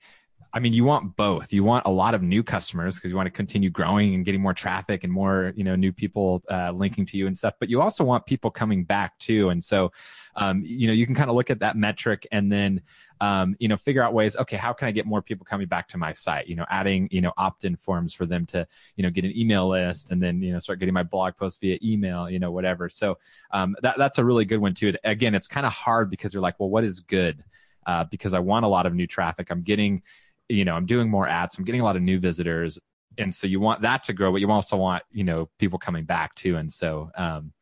I 0.53 0.61
mean, 0.61 0.73
you 0.73 0.85
want 0.85 1.15
both. 1.15 1.53
You 1.53 1.63
want 1.63 1.87
a 1.87 1.91
lot 1.91 2.15
of 2.15 2.23
new 2.23 2.43
customers 2.43 2.97
because 2.97 3.11
you 3.11 3.17
want 3.17 3.27
to 3.27 3.31
continue 3.31 3.69
growing 3.69 4.15
and 4.15 4.25
getting 4.25 4.41
more 4.41 4.55
traffic 4.55 5.05
and 5.05 5.13
more, 5.13 5.53
you 5.55 5.63
know, 5.63 5.77
new 5.77 5.93
people 5.93 6.43
uh, 6.51 6.73
linking 6.73 7.05
to 7.07 7.19
you 7.19 7.27
and 7.27 7.37
stuff. 7.37 7.55
But 7.61 7.69
you 7.69 7.83
also 7.83 8.03
want 8.03 8.25
people 8.25 8.51
coming 8.51 8.85
back 8.85 9.19
too. 9.19 9.51
And 9.51 9.63
so, 9.63 9.93
um, 10.37 10.63
you 10.65 10.87
know, 10.87 10.93
you 10.93 11.07
can 11.07 11.15
kind 11.15 11.31
of 11.31 11.37
look 11.37 11.51
at 11.51 11.61
that 11.61 11.77
metric 11.77 12.27
and 12.33 12.51
then, 12.51 12.83
um, 13.21 13.57
you 13.59 13.69
know, 13.69 13.77
figure 13.77 14.03
out 14.03 14.15
ways. 14.15 14.37
Okay, 14.37 14.57
how 14.57 14.73
can 14.73 14.89
I 14.89 14.91
get 14.91 15.07
more 15.07 15.21
people 15.21 15.45
coming 15.45 15.67
back 15.67 15.89
to 15.89 15.99
my 15.99 16.13
site? 16.13 16.47
You 16.47 16.57
know, 16.57 16.67
adding, 16.71 17.09
you 17.11 17.21
know, 17.21 17.33
opt-in 17.37 17.77
forms 17.77 18.15
for 18.15 18.27
them 18.27 18.47
to, 18.47 18.67
you 18.97 19.03
know, 19.03 19.11
get 19.11 19.25
an 19.25 19.37
email 19.37 19.69
list 19.69 20.11
and 20.11 20.23
then, 20.23 20.41
you 20.41 20.53
know, 20.53 20.59
start 20.59 20.79
getting 20.79 20.95
my 20.95 21.03
blog 21.03 21.37
posts 21.37 21.59
via 21.61 21.79
email. 21.83 22.31
You 22.31 22.39
know, 22.39 22.51
whatever. 22.51 22.89
So 22.89 23.19
um, 23.51 23.77
that 23.83 23.99
that's 23.99 24.19
a 24.19 24.25
really 24.25 24.45
good 24.45 24.59
one 24.59 24.75
too. 24.75 24.95
Again, 25.05 25.35
it's 25.35 25.49
kind 25.49 25.67
of 25.67 25.73
hard 25.73 26.11
because 26.11 26.33
you're 26.33 26.43
like, 26.43 26.59
well, 26.61 26.71
what 26.71 26.85
is 26.85 27.01
good? 27.01 27.43
Uh, 27.87 28.05
because 28.05 28.35
I 28.35 28.39
want 28.39 28.65
a 28.65 28.69
lot 28.69 28.87
of 28.87 28.95
new 28.95 29.07
traffic. 29.07 29.51
I'm 29.51 29.63
getting 29.63 30.03
you 30.49 30.65
know, 30.65 30.75
I'm 30.75 30.87
doing 30.87 31.11
more 31.11 31.29
ads. 31.29 31.59
I'm 31.59 31.65
getting 31.65 31.81
a 31.81 31.85
lot 31.85 31.97
of 31.97 32.03
new 32.03 32.19
visitors. 32.19 32.79
And 33.19 33.35
so 33.35 33.47
you 33.47 33.61
want 33.61 33.83
that 33.83 34.05
to 34.05 34.13
grow, 34.13 34.31
but 34.33 34.41
you 34.41 34.51
also 34.51 34.77
want, 34.77 35.03
you 35.13 35.25
know, 35.25 35.49
people 35.59 35.79
coming 35.79 36.05
back 36.05 36.35
too. 36.35 36.57
And 36.57 36.71
so, 36.71 37.11
um, 37.17 37.53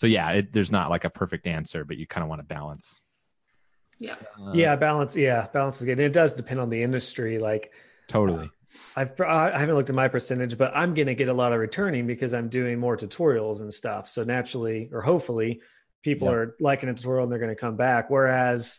so 0.00 0.06
yeah, 0.06 0.30
it, 0.30 0.50
there's 0.54 0.72
not 0.72 0.88
like 0.88 1.04
a 1.04 1.10
perfect 1.10 1.46
answer, 1.46 1.84
but 1.84 1.98
you 1.98 2.06
kind 2.06 2.22
of 2.22 2.30
want 2.30 2.38
to 2.38 2.46
balance. 2.46 3.02
Yeah. 3.98 4.14
Uh, 4.40 4.52
yeah. 4.54 4.74
Balance. 4.74 5.14
Yeah. 5.14 5.46
Balance 5.52 5.78
is 5.80 5.84
good. 5.84 5.98
And 5.98 6.00
it 6.00 6.14
does 6.14 6.32
depend 6.32 6.58
on 6.58 6.70
the 6.70 6.82
industry. 6.82 7.38
Like 7.38 7.74
totally. 8.08 8.46
Uh, 8.46 8.78
I've, 8.96 9.20
I 9.20 9.58
haven't 9.58 9.74
looked 9.74 9.90
at 9.90 9.94
my 9.94 10.08
percentage, 10.08 10.56
but 10.56 10.72
I'm 10.74 10.94
going 10.94 11.08
to 11.08 11.14
get 11.14 11.28
a 11.28 11.34
lot 11.34 11.52
of 11.52 11.60
returning 11.60 12.06
because 12.06 12.32
I'm 12.32 12.48
doing 12.48 12.78
more 12.78 12.96
tutorials 12.96 13.60
and 13.60 13.74
stuff. 13.74 14.08
So 14.08 14.24
naturally, 14.24 14.88
or 14.90 15.02
hopefully, 15.02 15.60
people 16.02 16.28
yep. 16.28 16.34
are 16.34 16.56
liking 16.60 16.88
a 16.88 16.94
tutorial 16.94 17.24
and 17.24 17.30
they're 17.30 17.38
going 17.38 17.54
to 17.54 17.60
come 17.60 17.76
back. 17.76 18.08
Whereas 18.08 18.78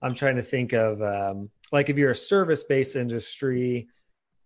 I'm 0.00 0.14
trying 0.14 0.36
to 0.36 0.42
think 0.42 0.72
of 0.72 1.02
um, 1.02 1.50
like 1.72 1.90
if 1.90 1.98
you're 1.98 2.12
a 2.12 2.16
service 2.16 2.64
based 2.64 2.96
industry 2.96 3.88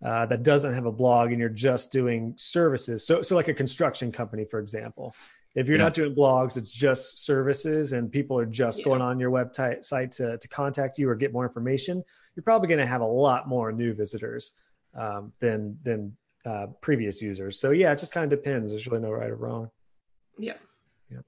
uh, 0.05 0.27
that 0.27 0.43
doesn't 0.43 0.75
have 0.75 0.87
a 0.87 0.91
blog 0.91 1.31
and 1.31 1.39
you're 1.39 1.49
just 1.49 1.93
doing 1.93 2.35
services 2.37 3.05
so 3.05 3.23
so 3.23 3.35
like 3.35 3.49
a 3.49 3.55
construction 3.55 4.13
company 4.13 4.45
for 4.45 4.61
example 4.61 5.15
if 5.59 5.69
you're 5.69 5.77
yeah. 5.77 5.85
not 5.85 5.95
doing 5.95 6.15
blogs 6.15 6.57
it's 6.57 6.71
just 6.71 7.25
services 7.25 7.93
and 7.93 8.13
people 8.13 8.39
are 8.39 8.47
just 8.47 8.79
yeah. 8.79 8.85
going 8.85 9.03
on 9.03 9.19
your 9.19 9.31
website 9.31 9.85
site 9.85 10.13
to, 10.13 10.39
to 10.39 10.49
contact 10.49 10.99
you 10.99 11.09
or 11.09 11.15
get 11.15 11.33
more 11.33 11.45
information 11.45 12.03
you're 12.37 12.45
probably 12.45 12.69
going 12.69 12.79
to 12.79 12.87
have 12.87 13.01
a 13.01 13.07
lot 13.07 13.49
more 13.49 13.73
new 13.73 13.93
visitors 13.93 14.55
um, 14.95 15.33
than 15.41 15.77
than 15.83 16.17
uh, 16.47 16.67
previous 16.81 17.21
users 17.21 17.59
so 17.59 17.73
yeah 17.73 17.93
it 17.93 17.99
just 17.99 18.13
kind 18.13 18.31
of 18.31 18.39
depends 18.39 18.71
there's 18.71 18.87
really 18.87 19.03
no 19.03 19.11
right 19.11 19.31
or 19.31 19.37
wrong 19.37 19.69
yeah 20.39 20.55
yeah. 21.11 21.19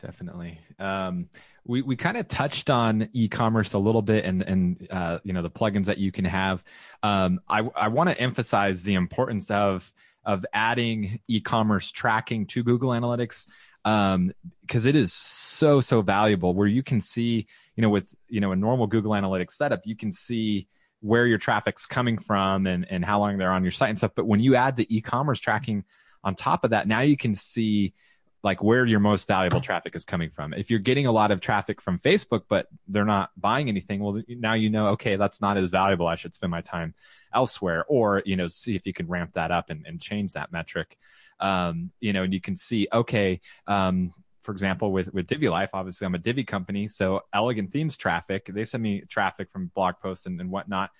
definitely 0.00 0.58
um, 0.78 1.28
we, 1.66 1.82
we 1.82 1.94
kind 1.94 2.16
of 2.16 2.26
touched 2.26 2.70
on 2.70 3.08
e-commerce 3.12 3.74
a 3.74 3.78
little 3.78 4.02
bit 4.02 4.24
and 4.24 4.42
and 4.42 4.88
uh, 4.90 5.18
you 5.22 5.34
know 5.34 5.42
the 5.42 5.50
plugins 5.50 5.84
that 5.84 5.98
you 5.98 6.10
can 6.10 6.24
have 6.24 6.64
um, 7.02 7.40
i, 7.48 7.60
I 7.76 7.88
want 7.88 8.08
to 8.08 8.18
emphasize 8.18 8.82
the 8.82 8.94
importance 8.94 9.50
of 9.50 9.92
of 10.32 10.44
adding 10.52 11.20
e-commerce 11.28 11.90
tracking 11.90 12.46
to 12.46 12.62
Google 12.62 12.90
Analytics 12.90 13.46
um 13.86 14.30
because 14.60 14.84
it 14.84 14.94
is 14.94 15.10
so 15.10 15.80
so 15.80 16.02
valuable 16.02 16.52
where 16.52 16.66
you 16.66 16.82
can 16.82 17.00
see 17.00 17.46
you 17.76 17.80
know 17.80 17.88
with 17.88 18.14
you 18.28 18.38
know 18.38 18.52
a 18.52 18.56
normal 18.56 18.86
google 18.86 19.12
analytics 19.12 19.52
setup 19.52 19.80
you 19.86 19.96
can 19.96 20.12
see 20.12 20.68
where 21.00 21.26
your 21.26 21.38
traffic's 21.38 21.86
coming 21.86 22.18
from 22.18 22.66
and 22.66 22.86
and 22.90 23.04
how 23.04 23.18
long 23.18 23.38
they're 23.38 23.50
on 23.50 23.62
your 23.62 23.72
site 23.72 23.88
and 23.88 23.98
stuff. 23.98 24.12
But 24.14 24.26
when 24.26 24.40
you 24.40 24.54
add 24.54 24.76
the 24.76 24.94
e-commerce 24.94 25.40
tracking 25.40 25.84
on 26.22 26.34
top 26.34 26.64
of 26.64 26.70
that 26.70 26.86
now 26.86 27.00
you 27.00 27.16
can 27.16 27.34
see 27.34 27.94
like 28.42 28.62
where 28.62 28.86
your 28.86 29.00
most 29.00 29.28
valuable 29.28 29.60
traffic 29.60 29.94
is 29.94 30.04
coming 30.04 30.30
from. 30.30 30.54
If 30.54 30.70
you're 30.70 30.78
getting 30.78 31.06
a 31.06 31.12
lot 31.12 31.30
of 31.30 31.40
traffic 31.40 31.82
from 31.82 31.98
Facebook, 31.98 32.42
but 32.48 32.68
they're 32.88 33.04
not 33.04 33.30
buying 33.36 33.68
anything, 33.68 34.00
well, 34.00 34.22
now 34.28 34.54
you 34.54 34.70
know, 34.70 34.88
okay, 34.88 35.16
that's 35.16 35.40
not 35.40 35.56
as 35.56 35.70
valuable. 35.70 36.06
I 36.06 36.14
should 36.14 36.32
spend 36.32 36.50
my 36.50 36.62
time 36.62 36.94
elsewhere 37.34 37.84
or, 37.86 38.22
you 38.24 38.36
know, 38.36 38.48
see 38.48 38.76
if 38.76 38.86
you 38.86 38.92
can 38.92 39.08
ramp 39.08 39.32
that 39.34 39.50
up 39.50 39.68
and, 39.68 39.84
and 39.86 40.00
change 40.00 40.32
that 40.32 40.52
metric. 40.52 40.96
Um, 41.38 41.90
you 42.00 42.12
know, 42.12 42.22
and 42.22 42.32
you 42.32 42.40
can 42.40 42.56
see, 42.56 42.88
okay, 42.92 43.40
um, 43.66 44.12
for 44.42 44.52
example, 44.52 44.90
with 44.90 45.12
with 45.12 45.26
Divi 45.26 45.50
Life, 45.50 45.70
obviously 45.74 46.06
I'm 46.06 46.14
a 46.14 46.18
Divi 46.18 46.44
company, 46.44 46.88
so 46.88 47.22
Elegant 47.32 47.70
Themes 47.70 47.96
traffic, 47.96 48.46
they 48.46 48.64
send 48.64 48.82
me 48.82 49.02
traffic 49.02 49.50
from 49.50 49.70
blog 49.74 49.96
posts 50.02 50.24
and, 50.24 50.40
and 50.40 50.50
whatnot 50.50 50.90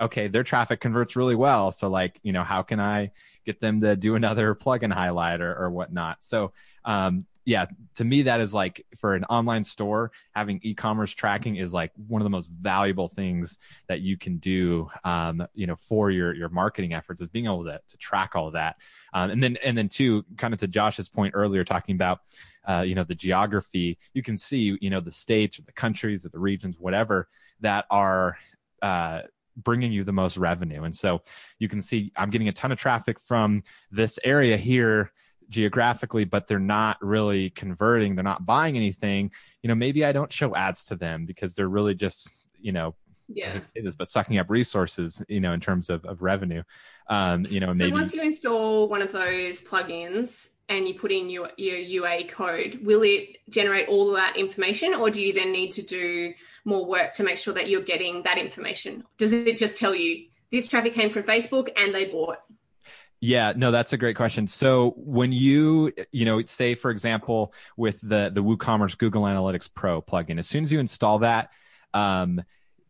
okay, 0.00 0.28
their 0.28 0.44
traffic 0.44 0.80
converts 0.80 1.16
really 1.16 1.34
well. 1.34 1.70
So 1.72 1.88
like, 1.88 2.18
you 2.22 2.32
know, 2.32 2.44
how 2.44 2.62
can 2.62 2.80
I 2.80 3.10
get 3.44 3.60
them 3.60 3.80
to 3.80 3.96
do 3.96 4.14
another 4.14 4.54
plugin 4.60 4.92
highlight 4.92 5.40
or, 5.40 5.54
or 5.54 5.70
whatnot? 5.70 6.22
So, 6.22 6.52
um, 6.84 7.26
yeah, 7.48 7.64
to 7.94 8.04
me, 8.04 8.22
that 8.22 8.40
is 8.40 8.52
like 8.52 8.84
for 8.98 9.14
an 9.14 9.24
online 9.24 9.64
store, 9.64 10.12
having 10.32 10.60
e-commerce 10.62 11.14
tracking 11.14 11.56
is 11.56 11.72
like 11.72 11.90
one 12.06 12.20
of 12.20 12.24
the 12.24 12.30
most 12.30 12.50
valuable 12.50 13.08
things 13.08 13.58
that 13.88 14.02
you 14.02 14.18
can 14.18 14.36
do, 14.36 14.86
um, 15.02 15.46
you 15.54 15.66
know, 15.66 15.74
for 15.74 16.10
your, 16.10 16.34
your 16.34 16.50
marketing 16.50 16.92
efforts 16.92 17.22
is 17.22 17.28
being 17.28 17.46
able 17.46 17.64
to, 17.64 17.80
to 17.88 17.96
track 17.96 18.32
all 18.34 18.48
of 18.48 18.52
that. 18.52 18.76
Um, 19.14 19.30
and 19.30 19.42
then, 19.42 19.56
and 19.64 19.78
then 19.78 19.88
two, 19.88 20.26
kind 20.36 20.52
of 20.52 20.60
to 20.60 20.68
Josh's 20.68 21.08
point 21.08 21.32
earlier, 21.34 21.64
talking 21.64 21.94
about, 21.94 22.20
uh, 22.66 22.82
you 22.82 22.94
know, 22.94 23.04
the 23.04 23.14
geography, 23.14 23.96
you 24.12 24.22
can 24.22 24.36
see, 24.36 24.76
you 24.82 24.90
know, 24.90 25.00
the 25.00 25.10
states 25.10 25.58
or 25.58 25.62
the 25.62 25.72
countries 25.72 26.26
or 26.26 26.28
the 26.28 26.38
regions, 26.38 26.76
whatever 26.78 27.28
that 27.60 27.86
are, 27.88 28.36
uh, 28.82 29.22
bringing 29.62 29.92
you 29.92 30.04
the 30.04 30.12
most 30.12 30.36
revenue. 30.36 30.84
And 30.84 30.94
so 30.94 31.22
you 31.58 31.68
can 31.68 31.80
see 31.80 32.12
I'm 32.16 32.30
getting 32.30 32.48
a 32.48 32.52
ton 32.52 32.72
of 32.72 32.78
traffic 32.78 33.20
from 33.20 33.62
this 33.90 34.18
area 34.24 34.56
here 34.56 35.12
geographically, 35.48 36.24
but 36.24 36.46
they're 36.46 36.58
not 36.58 36.98
really 37.00 37.50
converting. 37.50 38.14
They're 38.14 38.24
not 38.24 38.46
buying 38.46 38.76
anything. 38.76 39.32
You 39.62 39.68
know, 39.68 39.74
maybe 39.74 40.04
I 40.04 40.12
don't 40.12 40.32
show 40.32 40.54
ads 40.54 40.86
to 40.86 40.96
them 40.96 41.26
because 41.26 41.54
they're 41.54 41.68
really 41.68 41.94
just, 41.94 42.30
you 42.60 42.72
know, 42.72 42.94
yeah. 43.28 43.60
say 43.74 43.82
this, 43.82 43.94
but 43.94 44.08
sucking 44.08 44.38
up 44.38 44.50
resources, 44.50 45.22
you 45.28 45.40
know, 45.40 45.52
in 45.52 45.60
terms 45.60 45.90
of, 45.90 46.04
of 46.04 46.22
revenue. 46.22 46.62
Um, 47.08 47.44
you 47.48 47.60
know, 47.60 47.72
so 47.72 47.78
maybe 47.78 47.92
once 47.92 48.14
you 48.14 48.22
install 48.22 48.88
one 48.88 49.00
of 49.00 49.12
those 49.12 49.60
plugins 49.60 50.54
and 50.68 50.86
you 50.86 50.94
put 50.94 51.10
in 51.10 51.30
your, 51.30 51.50
your 51.56 51.76
UA 51.76 52.28
code, 52.28 52.80
will 52.82 53.02
it 53.02 53.38
generate 53.48 53.88
all 53.88 54.10
of 54.10 54.16
that 54.16 54.36
information 54.36 54.94
or 54.94 55.10
do 55.10 55.22
you 55.22 55.32
then 55.32 55.50
need 55.50 55.70
to 55.72 55.82
do 55.82 56.34
more 56.64 56.84
work 56.84 57.14
to 57.14 57.24
make 57.24 57.38
sure 57.38 57.54
that 57.54 57.68
you're 57.68 57.82
getting 57.82 58.22
that 58.24 58.36
information? 58.36 59.04
Does 59.16 59.32
it 59.32 59.56
just 59.56 59.76
tell 59.76 59.94
you 59.94 60.26
this 60.52 60.68
traffic 60.68 60.92
came 60.92 61.10
from 61.10 61.22
Facebook 61.22 61.70
and 61.76 61.94
they 61.94 62.06
bought? 62.06 62.38
Yeah, 63.20 63.52
no, 63.56 63.70
that's 63.70 63.92
a 63.92 63.96
great 63.96 64.16
question. 64.16 64.46
So 64.46 64.94
when 64.96 65.32
you, 65.32 65.92
you 66.12 66.24
know, 66.24 66.40
say 66.44 66.74
for 66.74 66.90
example, 66.90 67.52
with 67.76 68.00
the 68.00 68.30
the 68.32 68.42
WooCommerce 68.42 68.96
Google 68.96 69.22
Analytics 69.22 69.72
Pro 69.74 70.00
plugin, 70.00 70.38
as 70.38 70.46
soon 70.46 70.62
as 70.62 70.72
you 70.72 70.78
install 70.78 71.18
that, 71.20 71.50
um, 71.94 72.42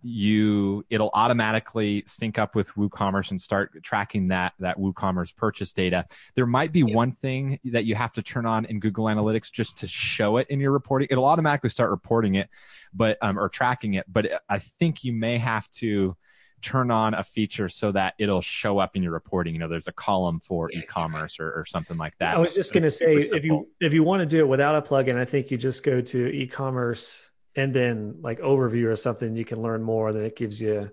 you 0.02 0.84
it'll 0.90 1.10
automatically 1.14 2.02
sync 2.06 2.38
up 2.38 2.54
with 2.54 2.72
WooCommerce 2.74 3.30
and 3.30 3.40
start 3.40 3.82
tracking 3.82 4.28
that 4.28 4.52
that 4.60 4.78
WooCommerce 4.78 5.34
purchase 5.34 5.72
data. 5.72 6.06
There 6.34 6.46
might 6.46 6.72
be 6.72 6.82
one 6.82 7.12
thing 7.12 7.58
that 7.64 7.84
you 7.84 7.94
have 7.94 8.12
to 8.12 8.22
turn 8.22 8.46
on 8.46 8.64
in 8.66 8.80
Google 8.80 9.06
Analytics 9.06 9.50
just 9.50 9.76
to 9.78 9.88
show 9.88 10.36
it 10.36 10.48
in 10.50 10.60
your 10.60 10.72
reporting. 10.72 11.08
It'll 11.10 11.24
automatically 11.24 11.70
start 11.70 11.90
reporting 11.90 12.36
it, 12.36 12.48
but 12.94 13.18
um, 13.22 13.38
or 13.38 13.48
tracking 13.48 13.94
it. 13.94 14.06
But 14.08 14.42
I 14.48 14.58
think 14.58 15.04
you 15.04 15.12
may 15.12 15.38
have 15.38 15.68
to 15.70 16.16
turn 16.60 16.90
on 16.90 17.14
a 17.14 17.22
feature 17.22 17.68
so 17.68 17.92
that 17.92 18.14
it'll 18.18 18.40
show 18.40 18.78
up 18.78 18.96
in 18.96 19.02
your 19.02 19.12
reporting. 19.12 19.54
You 19.54 19.60
know, 19.60 19.68
there's 19.68 19.88
a 19.88 19.92
column 19.92 20.40
for 20.40 20.70
e-commerce 20.72 21.38
or, 21.38 21.52
or, 21.52 21.64
something 21.64 21.96
like 21.96 22.16
that. 22.18 22.34
I 22.34 22.38
was 22.38 22.54
just 22.54 22.72
going 22.72 22.82
to 22.82 22.90
say, 22.90 23.16
if 23.16 23.44
you 23.44 23.68
if 23.80 23.94
you 23.94 24.02
want 24.02 24.20
to 24.20 24.26
do 24.26 24.40
it 24.40 24.48
without 24.48 24.74
a 24.74 24.82
plugin, 24.82 25.16
I 25.16 25.24
think 25.24 25.50
you 25.50 25.58
just 25.58 25.82
go 25.82 26.00
to 26.00 26.26
e-commerce 26.26 27.27
and 27.58 27.74
then 27.74 28.16
like 28.20 28.38
overview 28.40 28.86
or 28.86 28.96
something 28.96 29.36
you 29.36 29.44
can 29.44 29.60
learn 29.60 29.82
more 29.82 30.12
then 30.12 30.24
it 30.24 30.36
gives 30.36 30.60
you 30.60 30.90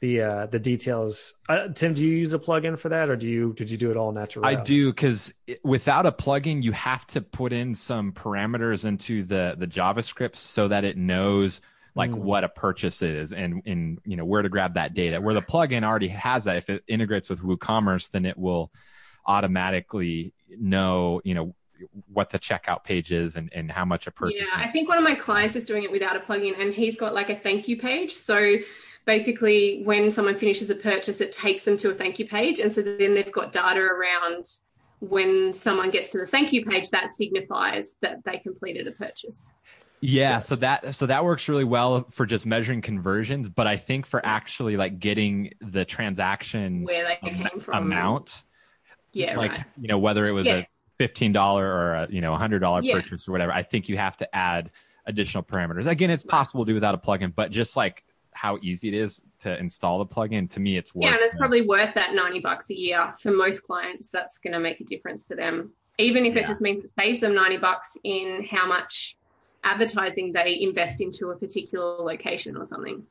the 0.00 0.22
uh 0.22 0.46
the 0.46 0.58
details. 0.58 1.34
Uh, 1.48 1.68
tim 1.68 1.94
do 1.94 2.06
you 2.06 2.16
use 2.16 2.32
a 2.32 2.38
plugin 2.38 2.78
for 2.78 2.88
that 2.88 3.10
or 3.10 3.16
do 3.16 3.26
you 3.26 3.52
did 3.52 3.70
you 3.70 3.76
do 3.76 3.90
it 3.90 3.96
all 3.96 4.12
natural 4.12 4.44
i 4.46 4.54
do 4.54 4.90
because 4.90 5.32
without 5.62 6.06
a 6.06 6.12
plugin 6.12 6.62
you 6.62 6.72
have 6.72 7.06
to 7.06 7.20
put 7.20 7.52
in 7.52 7.74
some 7.74 8.12
parameters 8.12 8.84
into 8.84 9.22
the 9.24 9.54
the 9.58 9.66
javascript 9.66 10.36
so 10.36 10.68
that 10.68 10.84
it 10.84 10.96
knows 10.96 11.60
like 11.94 12.10
mm. 12.10 12.16
what 12.16 12.44
a 12.44 12.48
purchase 12.48 13.02
is 13.02 13.32
and 13.32 13.62
in 13.64 13.98
you 14.04 14.16
know 14.16 14.24
where 14.24 14.42
to 14.42 14.48
grab 14.48 14.74
that 14.74 14.94
data. 14.94 15.20
Where 15.20 15.34
the 15.34 15.42
plugin 15.42 15.84
already 15.84 16.08
has 16.08 16.44
that 16.44 16.56
if 16.56 16.70
it 16.70 16.82
integrates 16.86 17.28
with 17.28 17.42
woocommerce 17.42 18.10
then 18.10 18.24
it 18.26 18.38
will 18.38 18.72
automatically 19.26 20.32
know 20.48 21.20
you 21.24 21.34
know 21.34 21.54
what 22.12 22.30
the 22.30 22.38
checkout 22.38 22.84
page 22.84 23.12
is 23.12 23.36
and, 23.36 23.50
and 23.52 23.70
how 23.70 23.84
much 23.84 24.06
a 24.06 24.10
purchase. 24.10 24.48
Yeah, 24.52 24.60
I 24.60 24.68
think 24.68 24.88
one 24.88 24.98
of 24.98 25.04
my 25.04 25.14
clients 25.14 25.56
is 25.56 25.64
doing 25.64 25.82
it 25.82 25.90
without 25.90 26.16
a 26.16 26.20
plugin 26.20 26.58
and 26.60 26.72
he's 26.74 26.98
got 26.98 27.14
like 27.14 27.30
a 27.30 27.36
thank 27.36 27.68
you 27.68 27.76
page. 27.76 28.12
So 28.12 28.56
basically 29.04 29.82
when 29.84 30.10
someone 30.10 30.36
finishes 30.36 30.70
a 30.70 30.74
purchase, 30.74 31.20
it 31.20 31.32
takes 31.32 31.64
them 31.64 31.76
to 31.78 31.90
a 31.90 31.94
thank 31.94 32.18
you 32.18 32.26
page. 32.26 32.60
And 32.60 32.70
so 32.72 32.82
then 32.82 33.14
they've 33.14 33.32
got 33.32 33.52
data 33.52 33.80
around 33.80 34.46
when 35.00 35.52
someone 35.52 35.90
gets 35.90 36.10
to 36.10 36.18
the 36.18 36.26
thank 36.26 36.52
you 36.52 36.64
page 36.64 36.90
that 36.90 37.10
signifies 37.10 37.96
that 38.02 38.22
they 38.24 38.38
completed 38.38 38.86
a 38.86 38.92
purchase. 38.92 39.54
Yeah, 40.02 40.40
so 40.40 40.56
that 40.56 40.94
so 40.94 41.06
that 41.06 41.24
works 41.26 41.46
really 41.48 41.64
well 41.64 42.06
for 42.10 42.24
just 42.24 42.46
measuring 42.46 42.80
conversions, 42.80 43.50
but 43.50 43.66
I 43.66 43.76
think 43.76 44.06
for 44.06 44.24
actually 44.24 44.78
like 44.78 44.98
getting 44.98 45.52
the 45.60 45.84
transaction 45.84 46.84
where 46.84 47.06
they 47.06 47.30
came 47.30 47.60
from 47.60 47.84
amount, 47.84 48.44
yeah, 49.12 49.36
like 49.36 49.50
right. 49.52 49.64
you 49.78 49.88
know 49.88 49.98
whether 49.98 50.26
it 50.26 50.32
was 50.32 50.46
yes. 50.46 50.84
Fifteen 51.00 51.32
dollar 51.32 51.64
or 51.64 51.94
a 51.94 52.08
you 52.10 52.20
know 52.20 52.34
a 52.34 52.36
hundred 52.36 52.58
dollar 52.58 52.82
yeah. 52.82 52.92
purchase 52.92 53.26
or 53.26 53.32
whatever. 53.32 53.52
I 53.52 53.62
think 53.62 53.88
you 53.88 53.96
have 53.96 54.18
to 54.18 54.36
add 54.36 54.70
additional 55.06 55.42
parameters. 55.42 55.86
Again, 55.86 56.10
it's 56.10 56.22
possible 56.22 56.66
to 56.66 56.70
do 56.70 56.74
without 56.74 56.94
a 56.94 56.98
plugin, 56.98 57.34
but 57.34 57.50
just 57.50 57.74
like 57.74 58.04
how 58.32 58.58
easy 58.60 58.88
it 58.88 58.94
is 58.94 59.22
to 59.38 59.58
install 59.58 59.98
the 59.98 60.04
plugin, 60.04 60.50
to 60.50 60.60
me, 60.60 60.76
it's 60.76 60.94
worth. 60.94 61.04
Yeah, 61.06 61.12
and 61.12 61.20
it's 61.22 61.34
probably 61.36 61.62
worth 61.62 61.94
that 61.94 62.14
ninety 62.14 62.40
bucks 62.40 62.68
a 62.68 62.76
year 62.76 63.14
for 63.18 63.32
most 63.32 63.60
clients. 63.60 64.10
That's 64.10 64.38
going 64.40 64.52
to 64.52 64.60
make 64.60 64.78
a 64.82 64.84
difference 64.84 65.26
for 65.26 65.36
them, 65.36 65.72
even 65.96 66.26
if 66.26 66.34
yeah. 66.34 66.42
it 66.42 66.46
just 66.46 66.60
means 66.60 66.80
it 66.80 66.90
saves 66.98 67.20
them 67.20 67.34
ninety 67.34 67.56
bucks 67.56 67.96
in 68.04 68.46
how 68.50 68.66
much 68.66 69.16
advertising 69.64 70.32
they 70.34 70.60
invest 70.60 71.00
into 71.00 71.30
a 71.30 71.36
particular 71.36 71.96
location 72.04 72.58
or 72.58 72.66
something. 72.66 73.06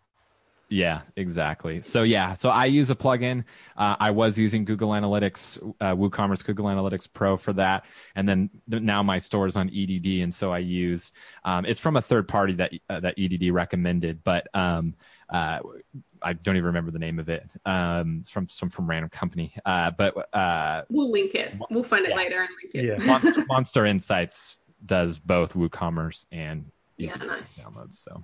Yeah, 0.69 1.01
exactly. 1.15 1.81
So 1.81 2.03
yeah, 2.03 2.33
so 2.33 2.49
I 2.49 2.65
use 2.65 2.91
a 2.91 2.95
plugin. 2.95 3.43
Uh, 3.75 3.95
I 3.99 4.11
was 4.11 4.37
using 4.37 4.65
Google 4.65 4.89
Analytics, 4.89 5.57
uh, 5.81 5.95
WooCommerce 5.95 6.45
Google 6.45 6.65
Analytics 6.65 7.07
Pro 7.11 7.37
for 7.37 7.53
that, 7.53 7.85
and 8.15 8.29
then 8.29 8.51
now 8.67 9.01
my 9.01 9.17
store 9.17 9.47
is 9.47 9.55
on 9.55 9.69
EDD, 9.69 10.21
and 10.21 10.33
so 10.33 10.51
I 10.51 10.59
use. 10.59 11.11
Um, 11.43 11.65
it's 11.65 11.79
from 11.79 11.95
a 11.95 12.01
third 12.01 12.27
party 12.27 12.53
that 12.53 12.71
uh, 12.87 12.99
that 12.99 13.15
EDD 13.17 13.51
recommended, 13.51 14.23
but 14.23 14.47
um, 14.53 14.93
uh, 15.29 15.59
I 16.21 16.33
don't 16.33 16.55
even 16.55 16.67
remember 16.67 16.91
the 16.91 16.99
name 16.99 17.17
of 17.17 17.29
it. 17.29 17.49
Um, 17.65 18.17
it's 18.21 18.29
from 18.29 18.47
some 18.47 18.69
from 18.69 18.87
random 18.87 19.09
company, 19.09 19.55
uh, 19.65 19.89
but 19.91 20.33
uh, 20.35 20.83
we'll 20.89 21.11
link 21.11 21.33
it. 21.33 21.55
We'll 21.71 21.83
find 21.83 22.05
it 22.05 22.11
yeah. 22.11 22.15
later 22.15 22.41
and 22.41 22.49
link 22.61 22.75
it. 22.75 22.85
Yeah, 22.85 23.05
Monster, 23.05 23.41
MonsterInsights 23.49 24.59
does 24.85 25.17
both 25.17 25.53
WooCommerce 25.53 26.27
and 26.31 26.71
yeah, 26.97 27.15
nice 27.15 27.63
downloads. 27.63 27.93
So 27.93 28.23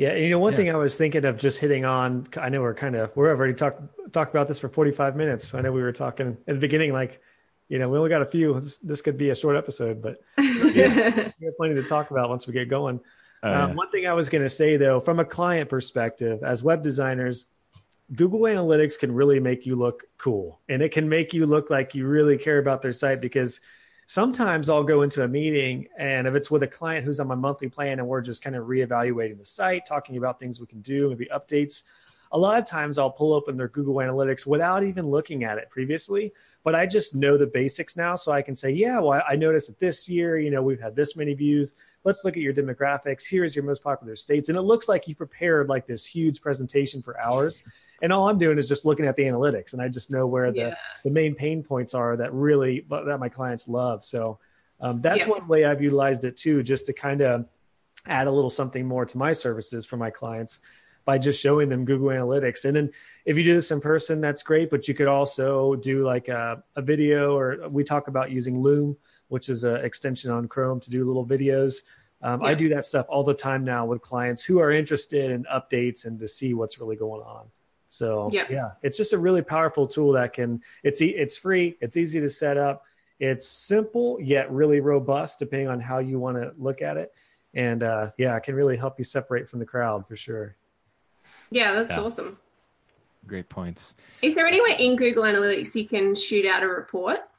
yeah, 0.00 0.12
and 0.12 0.22
you 0.22 0.30
know, 0.30 0.38
one 0.38 0.54
yeah. 0.54 0.56
thing 0.56 0.70
I 0.70 0.76
was 0.76 0.96
thinking 0.96 1.26
of 1.26 1.36
just 1.36 1.60
hitting 1.60 1.84
on. 1.84 2.26
I 2.38 2.48
know 2.48 2.62
we're 2.62 2.72
kind 2.72 2.96
of 2.96 3.14
we're 3.14 3.28
already 3.28 3.52
talked 3.52 3.82
talked 4.14 4.30
about 4.30 4.48
this 4.48 4.58
for 4.58 4.70
forty 4.70 4.92
five 4.92 5.14
minutes. 5.14 5.52
I 5.52 5.60
know 5.60 5.72
we 5.72 5.82
were 5.82 5.92
talking 5.92 6.38
at 6.48 6.54
the 6.54 6.58
beginning, 6.58 6.94
like, 6.94 7.20
you 7.68 7.78
know, 7.78 7.86
we 7.86 7.98
only 7.98 8.08
got 8.08 8.22
a 8.22 8.24
few. 8.24 8.54
This, 8.54 8.78
this 8.78 9.02
could 9.02 9.18
be 9.18 9.28
a 9.28 9.34
short 9.34 9.56
episode, 9.56 10.00
but 10.00 10.16
yeah, 10.38 11.30
we 11.38 11.44
have 11.44 11.56
plenty 11.58 11.74
to 11.74 11.82
talk 11.82 12.10
about 12.12 12.30
once 12.30 12.46
we 12.46 12.54
get 12.54 12.70
going. 12.70 12.98
Oh, 13.42 13.52
um. 13.52 13.76
One 13.76 13.90
thing 13.90 14.06
I 14.06 14.14
was 14.14 14.30
going 14.30 14.42
to 14.42 14.48
say 14.48 14.78
though, 14.78 15.00
from 15.00 15.20
a 15.20 15.24
client 15.24 15.68
perspective, 15.68 16.42
as 16.42 16.62
web 16.62 16.82
designers, 16.82 17.48
Google 18.14 18.40
Analytics 18.40 18.98
can 18.98 19.12
really 19.12 19.38
make 19.38 19.66
you 19.66 19.76
look 19.76 20.04
cool, 20.16 20.60
and 20.70 20.80
it 20.80 20.92
can 20.92 21.10
make 21.10 21.34
you 21.34 21.44
look 21.44 21.68
like 21.68 21.94
you 21.94 22.06
really 22.06 22.38
care 22.38 22.56
about 22.56 22.80
their 22.80 22.94
site 22.94 23.20
because 23.20 23.60
sometimes 24.10 24.68
I'll 24.68 24.82
go 24.82 25.02
into 25.02 25.22
a 25.22 25.28
meeting 25.28 25.86
and 25.96 26.26
if 26.26 26.34
it's 26.34 26.50
with 26.50 26.64
a 26.64 26.66
client 26.66 27.04
who's 27.04 27.20
on 27.20 27.28
my 27.28 27.36
monthly 27.36 27.68
plan 27.68 28.00
and 28.00 28.08
we're 28.08 28.22
just 28.22 28.42
kind 28.42 28.56
of 28.56 28.66
reevaluating 28.66 29.38
the 29.38 29.44
site, 29.44 29.86
talking 29.86 30.16
about 30.16 30.40
things 30.40 30.58
we 30.58 30.66
can 30.66 30.80
do, 30.80 31.10
maybe 31.10 31.28
updates, 31.32 31.84
a 32.32 32.38
lot 32.38 32.58
of 32.58 32.64
times 32.64 32.98
I'll 32.98 33.12
pull 33.12 33.32
open 33.32 33.56
their 33.56 33.68
Google 33.68 33.94
Analytics 33.94 34.48
without 34.48 34.82
even 34.82 35.08
looking 35.08 35.44
at 35.44 35.58
it 35.58 35.70
previously, 35.70 36.32
but 36.64 36.74
I 36.74 36.86
just 36.86 37.14
know 37.14 37.38
the 37.38 37.46
basics 37.46 37.96
now. 37.96 38.16
So 38.16 38.32
I 38.32 38.42
can 38.42 38.56
say, 38.56 38.72
yeah, 38.72 38.98
well, 38.98 39.22
I 39.28 39.36
noticed 39.36 39.68
that 39.68 39.78
this 39.78 40.08
year, 40.08 40.40
you 40.40 40.50
know, 40.50 40.60
we've 40.60 40.80
had 40.80 40.96
this 40.96 41.14
many 41.14 41.32
views. 41.34 41.74
Let's 42.04 42.24
look 42.24 42.36
at 42.36 42.42
your 42.42 42.54
demographics. 42.54 43.28
Here's 43.28 43.54
your 43.54 43.64
most 43.64 43.82
popular 43.82 44.16
states. 44.16 44.48
And 44.48 44.56
it 44.56 44.62
looks 44.62 44.88
like 44.88 45.06
you 45.06 45.14
prepared 45.14 45.68
like 45.68 45.86
this 45.86 46.06
huge 46.06 46.40
presentation 46.40 47.02
for 47.02 47.20
hours. 47.20 47.62
And 48.02 48.12
all 48.12 48.28
I'm 48.28 48.38
doing 48.38 48.56
is 48.56 48.68
just 48.68 48.86
looking 48.86 49.06
at 49.06 49.16
the 49.16 49.24
analytics 49.24 49.74
and 49.74 49.82
I 49.82 49.88
just 49.88 50.10
know 50.10 50.26
where 50.26 50.50
the, 50.50 50.58
yeah. 50.58 50.74
the 51.04 51.10
main 51.10 51.34
pain 51.34 51.62
points 51.62 51.92
are 51.92 52.16
that 52.16 52.32
really, 52.32 52.86
that 52.88 53.18
my 53.20 53.28
clients 53.28 53.68
love. 53.68 54.02
So 54.02 54.38
um, 54.80 55.02
that's 55.02 55.20
yeah. 55.20 55.28
one 55.28 55.46
way 55.46 55.66
I've 55.66 55.82
utilized 55.82 56.24
it 56.24 56.36
too, 56.36 56.62
just 56.62 56.86
to 56.86 56.94
kind 56.94 57.20
of 57.20 57.46
add 58.06 58.26
a 58.26 58.30
little 58.30 58.48
something 58.48 58.86
more 58.86 59.04
to 59.04 59.18
my 59.18 59.32
services 59.32 59.84
for 59.84 59.98
my 59.98 60.08
clients 60.08 60.60
by 61.04 61.18
just 61.18 61.40
showing 61.40 61.68
them 61.68 61.84
Google 61.84 62.08
Analytics. 62.08 62.64
And 62.64 62.76
then 62.76 62.90
if 63.26 63.36
you 63.36 63.44
do 63.44 63.54
this 63.54 63.70
in 63.70 63.80
person, 63.82 64.22
that's 64.22 64.42
great. 64.42 64.70
But 64.70 64.88
you 64.88 64.94
could 64.94 65.08
also 65.08 65.74
do 65.74 66.04
like 66.04 66.28
a, 66.28 66.62
a 66.76 66.82
video, 66.82 67.36
or 67.36 67.68
we 67.68 67.84
talk 67.84 68.08
about 68.08 68.30
using 68.30 68.62
Loom, 68.62 68.96
which 69.30 69.48
is 69.48 69.64
an 69.64 69.76
extension 69.76 70.30
on 70.30 70.46
Chrome 70.46 70.80
to 70.80 70.90
do 70.90 71.04
little 71.04 71.24
videos. 71.24 71.82
Um, 72.22 72.42
yeah. 72.42 72.48
I 72.48 72.54
do 72.54 72.68
that 72.70 72.84
stuff 72.84 73.06
all 73.08 73.24
the 73.24 73.34
time 73.34 73.64
now 73.64 73.86
with 73.86 74.02
clients 74.02 74.44
who 74.44 74.58
are 74.58 74.70
interested 74.70 75.30
in 75.30 75.44
updates 75.44 76.04
and 76.04 76.18
to 76.20 76.28
see 76.28 76.52
what's 76.52 76.78
really 76.78 76.96
going 76.96 77.22
on. 77.22 77.46
So 77.88 78.28
yeah, 78.32 78.46
yeah 78.50 78.70
it's 78.82 78.96
just 78.96 79.12
a 79.12 79.18
really 79.18 79.42
powerful 79.42 79.86
tool 79.86 80.12
that 80.12 80.32
can 80.32 80.62
it's 80.82 81.00
it's 81.00 81.36
free, 81.38 81.76
it's 81.80 81.96
easy 81.96 82.20
to 82.20 82.28
set 82.28 82.56
up, 82.56 82.84
it's 83.18 83.46
simple 83.46 84.18
yet 84.20 84.50
really 84.52 84.80
robust 84.80 85.38
depending 85.38 85.68
on 85.68 85.80
how 85.80 85.98
you 85.98 86.18
want 86.18 86.36
to 86.36 86.52
look 86.58 86.82
at 86.82 86.96
it, 86.96 87.12
and 87.54 87.82
uh, 87.82 88.10
yeah, 88.16 88.36
it 88.36 88.42
can 88.42 88.54
really 88.54 88.76
help 88.76 88.98
you 88.98 89.04
separate 89.04 89.48
from 89.48 89.58
the 89.58 89.66
crowd 89.66 90.06
for 90.06 90.14
sure. 90.14 90.54
Yeah, 91.50 91.72
that's 91.74 91.96
yeah. 91.96 92.02
awesome. 92.02 92.38
Great 93.26 93.48
points. 93.48 93.96
Is 94.22 94.34
there 94.34 94.46
any 94.46 94.60
way 94.60 94.76
in 94.78 94.96
Google 94.96 95.24
Analytics 95.24 95.74
you 95.74 95.86
can 95.86 96.14
shoot 96.14 96.46
out 96.46 96.62
a 96.62 96.68
report? 96.68 97.29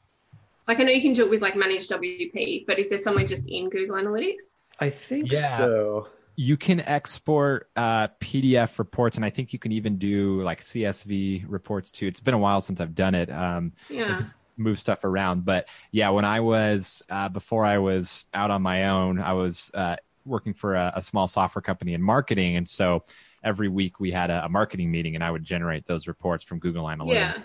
Like 0.67 0.79
I 0.79 0.83
know 0.83 0.91
you 0.91 1.01
can 1.01 1.13
do 1.13 1.25
it 1.25 1.29
with 1.29 1.41
like 1.41 1.55
ManageWP, 1.55 2.65
but 2.65 2.79
is 2.79 2.89
there 2.89 2.97
somewhere 2.97 3.25
just 3.25 3.49
in 3.49 3.69
Google 3.69 3.95
Analytics? 3.95 4.53
I 4.79 4.89
think 4.89 5.31
yeah. 5.31 5.57
so. 5.57 6.07
You 6.35 6.57
can 6.57 6.79
export 6.79 7.69
uh, 7.75 8.07
PDF 8.19 8.79
reports, 8.79 9.17
and 9.17 9.25
I 9.25 9.29
think 9.29 9.53
you 9.53 9.59
can 9.59 9.71
even 9.73 9.97
do 9.97 10.41
like 10.41 10.61
CSV 10.61 11.45
reports 11.47 11.91
too. 11.91 12.07
It's 12.07 12.19
been 12.19 12.33
a 12.33 12.39
while 12.39 12.61
since 12.61 12.79
I've 12.79 12.95
done 12.95 13.15
it. 13.15 13.31
Um, 13.31 13.73
yeah. 13.89 14.23
Move 14.57 14.79
stuff 14.79 15.03
around, 15.03 15.43
but 15.45 15.67
yeah, 15.91 16.09
when 16.09 16.25
I 16.25 16.39
was 16.41 17.01
uh, 17.09 17.29
before 17.29 17.65
I 17.65 17.79
was 17.79 18.25
out 18.33 18.51
on 18.51 18.61
my 18.61 18.89
own, 18.89 19.19
I 19.19 19.33
was 19.33 19.71
uh, 19.73 19.95
working 20.25 20.53
for 20.53 20.75
a, 20.75 20.93
a 20.95 21.01
small 21.01 21.27
software 21.27 21.61
company 21.61 21.93
in 21.93 22.01
marketing, 22.01 22.57
and 22.57 22.67
so 22.67 23.03
every 23.43 23.67
week 23.67 23.99
we 23.99 24.11
had 24.11 24.29
a, 24.29 24.45
a, 24.45 24.49
marketing 24.49 24.91
meeting 24.91 25.15
and 25.15 25.23
I 25.23 25.31
would 25.31 25.43
generate 25.43 25.85
those 25.85 26.07
reports 26.07 26.43
from 26.43 26.59
Google 26.59 26.85
Analytics. 26.85 27.13
Yeah. 27.13 27.37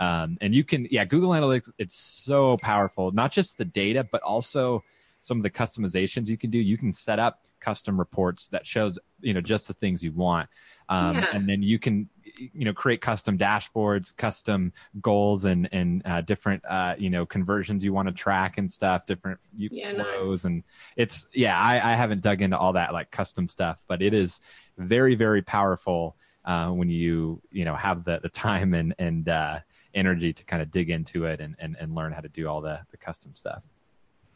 Um, 0.00 0.38
and 0.40 0.54
you 0.54 0.64
can, 0.64 0.88
yeah, 0.90 1.04
Google 1.04 1.30
Analytics, 1.30 1.70
it's 1.78 1.94
so 1.94 2.56
powerful, 2.56 3.12
not 3.12 3.30
just 3.30 3.58
the 3.58 3.66
data, 3.66 4.08
but 4.10 4.22
also 4.22 4.82
some 5.20 5.36
of 5.36 5.42
the 5.42 5.50
customizations 5.50 6.26
you 6.26 6.38
can 6.38 6.48
do. 6.48 6.56
You 6.56 6.78
can 6.78 6.90
set 6.90 7.18
up 7.18 7.44
custom 7.60 7.98
reports 7.98 8.48
that 8.48 8.66
shows, 8.66 8.98
you 9.20 9.34
know, 9.34 9.42
just 9.42 9.68
the 9.68 9.74
things 9.74 10.02
you 10.02 10.12
want. 10.12 10.48
Um, 10.88 11.16
yeah. 11.16 11.26
And 11.34 11.46
then 11.46 11.62
you 11.62 11.78
can, 11.78 12.08
you 12.38 12.64
know, 12.64 12.72
create 12.72 13.02
custom 13.02 13.36
dashboards, 13.36 14.16
custom 14.16 14.72
goals 15.02 15.44
and, 15.44 15.68
and 15.70 16.00
uh, 16.06 16.22
different, 16.22 16.64
uh, 16.64 16.94
you 16.96 17.10
know, 17.10 17.26
conversions 17.26 17.84
you 17.84 17.92
want 17.92 18.08
to 18.08 18.14
track 18.14 18.56
and 18.56 18.70
stuff, 18.70 19.04
different 19.04 19.38
yeah, 19.54 19.90
flows. 19.90 20.44
Nice. 20.44 20.44
And 20.44 20.64
it's, 20.96 21.28
yeah, 21.34 21.60
I, 21.60 21.92
I 21.92 21.94
haven't 21.94 22.22
dug 22.22 22.40
into 22.40 22.56
all 22.56 22.72
that 22.72 22.94
like 22.94 23.10
custom 23.10 23.48
stuff, 23.48 23.82
but 23.86 24.00
it 24.00 24.14
is 24.14 24.40
very, 24.78 25.14
very 25.14 25.42
powerful 25.42 26.16
uh, 26.46 26.70
when 26.70 26.88
you, 26.88 27.42
you 27.50 27.66
know, 27.66 27.74
have 27.74 28.04
the, 28.04 28.18
the 28.22 28.30
time 28.30 28.72
and, 28.72 28.94
and, 28.98 29.28
uh, 29.28 29.58
energy 29.94 30.32
to 30.32 30.44
kind 30.44 30.62
of 30.62 30.70
dig 30.70 30.90
into 30.90 31.24
it 31.24 31.40
and, 31.40 31.56
and, 31.58 31.76
and 31.80 31.94
learn 31.94 32.12
how 32.12 32.20
to 32.20 32.28
do 32.28 32.48
all 32.48 32.60
the, 32.60 32.80
the 32.90 32.96
custom 32.96 33.34
stuff. 33.34 33.62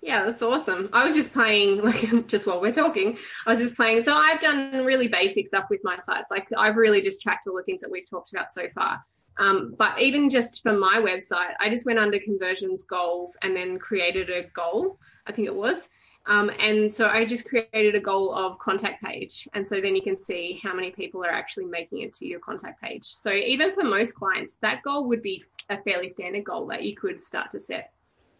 Yeah, 0.02 0.24
that's 0.24 0.42
awesome. 0.42 0.90
I 0.92 1.02
was 1.04 1.14
just 1.14 1.32
playing, 1.32 1.82
like, 1.84 2.26
just 2.26 2.46
while 2.46 2.60
we're 2.60 2.72
talking, 2.72 3.16
I 3.46 3.50
was 3.50 3.60
just 3.60 3.76
playing. 3.76 4.02
So 4.02 4.14
I've 4.14 4.40
done 4.40 4.84
really 4.84 5.08
basic 5.08 5.46
stuff 5.46 5.66
with 5.70 5.80
my 5.82 5.96
sites. 5.98 6.30
Like, 6.30 6.46
I've 6.56 6.76
really 6.76 7.00
just 7.00 7.22
tracked 7.22 7.46
all 7.48 7.56
the 7.56 7.62
things 7.62 7.80
that 7.80 7.90
we've 7.90 8.08
talked 8.08 8.32
about 8.32 8.52
so 8.52 8.68
far. 8.74 9.02
Um, 9.38 9.74
but 9.78 10.00
even 10.00 10.28
just 10.28 10.62
for 10.62 10.72
my 10.72 10.98
website, 10.98 11.54
I 11.58 11.68
just 11.68 11.86
went 11.86 11.98
under 11.98 12.18
conversions 12.20 12.84
goals 12.84 13.36
and 13.42 13.56
then 13.56 13.78
created 13.78 14.30
a 14.30 14.44
goal, 14.44 14.98
I 15.26 15.32
think 15.32 15.48
it 15.48 15.56
was. 15.56 15.88
Um, 16.26 16.50
and 16.58 16.92
so 16.92 17.08
I 17.08 17.26
just 17.26 17.46
created 17.46 17.94
a 17.94 18.00
goal 18.00 18.34
of 18.34 18.58
contact 18.58 19.02
page. 19.02 19.46
And 19.52 19.66
so 19.66 19.80
then 19.80 19.94
you 19.94 20.02
can 20.02 20.16
see 20.16 20.58
how 20.62 20.74
many 20.74 20.90
people 20.90 21.22
are 21.22 21.30
actually 21.30 21.66
making 21.66 22.00
it 22.00 22.14
to 22.14 22.26
your 22.26 22.40
contact 22.40 22.80
page. 22.80 23.04
So 23.04 23.30
even 23.30 23.72
for 23.72 23.84
most 23.84 24.12
clients, 24.12 24.56
that 24.56 24.82
goal 24.82 25.04
would 25.08 25.20
be 25.20 25.42
a 25.68 25.76
fairly 25.82 26.08
standard 26.08 26.44
goal 26.44 26.66
that 26.68 26.82
you 26.82 26.96
could 26.96 27.20
start 27.20 27.50
to 27.50 27.60
set, 27.60 27.92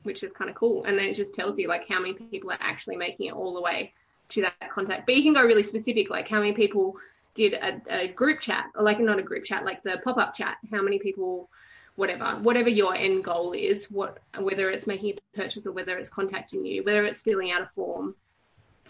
which 0.02 0.22
is 0.22 0.32
kind 0.32 0.48
of 0.48 0.56
cool. 0.56 0.84
And 0.84 0.98
then 0.98 1.06
it 1.06 1.14
just 1.14 1.34
tells 1.34 1.58
you 1.58 1.68
like 1.68 1.86
how 1.86 2.00
many 2.00 2.14
people 2.14 2.50
are 2.50 2.58
actually 2.60 2.96
making 2.96 3.26
it 3.26 3.34
all 3.34 3.52
the 3.52 3.60
way 3.60 3.92
to 4.30 4.40
that 4.42 4.70
contact. 4.70 5.04
But 5.04 5.16
you 5.16 5.22
can 5.22 5.34
go 5.34 5.42
really 5.42 5.62
specific, 5.62 6.08
like 6.08 6.28
how 6.28 6.38
many 6.38 6.52
people 6.52 6.96
did 7.34 7.52
a, 7.52 7.82
a 7.90 8.08
group 8.08 8.40
chat, 8.40 8.66
or 8.74 8.82
like 8.82 8.98
not 8.98 9.18
a 9.18 9.22
group 9.22 9.44
chat, 9.44 9.64
like 9.64 9.82
the 9.82 10.00
pop 10.02 10.16
up 10.16 10.34
chat, 10.34 10.56
how 10.70 10.80
many 10.80 10.98
people 10.98 11.50
whatever 11.96 12.24
whatever 12.40 12.68
your 12.68 12.94
end 12.94 13.22
goal 13.22 13.52
is 13.52 13.90
what 13.90 14.18
whether 14.40 14.70
it's 14.70 14.86
making 14.86 15.12
a 15.16 15.36
purchase 15.36 15.66
or 15.66 15.72
whether 15.72 15.96
it's 15.96 16.08
contacting 16.08 16.64
you 16.64 16.82
whether 16.82 17.04
it's 17.04 17.22
filling 17.22 17.52
out 17.52 17.62
a 17.62 17.66
form 17.66 18.14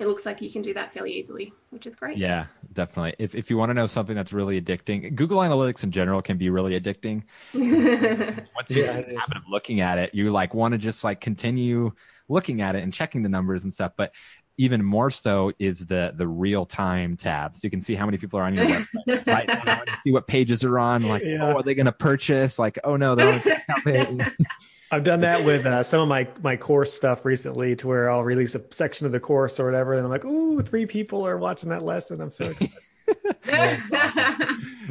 it 0.01 0.09
looks 0.09 0.27
like 0.27 0.43
you 0.43 0.51
can 0.51 0.63
do 0.63 0.75
that 0.75 0.93
fairly 0.93 1.13
easily 1.13 1.53
which 1.71 1.87
is 1.87 1.95
great. 1.97 2.17
Yeah 2.17 2.47
definitely. 2.73 3.15
If, 3.19 3.37
if 3.37 3.51
you 3.51 3.57
want 3.57 3.71
to 3.71 3.75
know 3.75 3.87
something 3.87 4.17
that's 4.17 4.33
really 4.33 4.61
addicting 4.61 5.15
google 5.15 5.39
analytics 5.39 5.85
in 5.85 5.91
general 5.91 6.23
can 6.23 6.39
be 6.39 6.51
really 6.51 6.79
addicting. 6.81 7.23
Once 7.55 8.71
you 8.71 8.85
yeah, 8.85 8.93
habit 8.93 9.37
of 9.37 9.43
looking 9.51 9.81
at 9.81 9.99
it 9.99 10.15
you 10.15 10.31
like 10.33 10.55
want 10.55 10.73
to 10.73 10.79
just 10.79 11.05
like 11.05 11.21
continue 11.21 11.93
looking 12.29 12.63
at 12.63 12.75
it 12.75 12.83
and 12.83 12.93
checking 12.93 13.23
the 13.23 13.29
numbers 13.29 13.65
and 13.65 13.73
stuff 13.73 13.93
but 13.97 14.13
even 14.57 14.85
more 14.85 15.11
so 15.11 15.53
is 15.59 15.87
the 15.87 16.13
the 16.17 16.27
real 16.27 16.65
time 16.65 17.17
tab. 17.17 17.57
So 17.57 17.67
you 17.67 17.71
can 17.71 17.81
see 17.81 17.95
how 17.95 18.07
many 18.07 18.19
people 18.19 18.39
are 18.39 18.45
on 18.45 18.55
your 18.55 18.67
website. 18.67 19.27
right 19.27 19.49
now, 19.65 19.83
see 20.03 20.13
what 20.13 20.27
pages 20.27 20.65
are 20.65 20.79
on. 20.79 21.03
Like, 21.03 21.23
yeah. 21.25 21.39
oh, 21.41 21.57
are 21.57 21.63
they 21.63 21.75
going 21.75 21.87
to 21.87 21.93
purchase? 21.93 22.59
Like, 22.59 22.79
oh 22.85 22.97
no, 22.97 23.15
they're 23.15 23.41
on 23.87 24.33
I've 24.91 25.03
done 25.03 25.21
that 25.21 25.45
with 25.45 25.67
uh, 25.67 25.83
some 25.83 26.01
of 26.01 26.09
my 26.09 26.29
my 26.43 26.57
course 26.57 26.93
stuff 26.93 27.25
recently, 27.25 27.75
to 27.77 27.89
where 27.89 28.11
I'll 28.11 28.23
release 28.23 28.55
a 28.55 28.63
section 28.71 29.07
of 29.07 29.13
the 29.13 29.21
course 29.21 29.59
or 29.59 29.65
whatever, 29.65 29.95
and 29.95 30.05
I'm 30.05 30.11
like, 30.11 30.25
oh, 30.25 30.61
three 30.61 30.87
people 30.87 31.27
are 31.27 31.37
watching 31.37 31.71
that 31.71 31.83
lesson. 31.83 32.21
I'm 32.21 32.31
so 32.31 32.51
excited. 32.51 32.71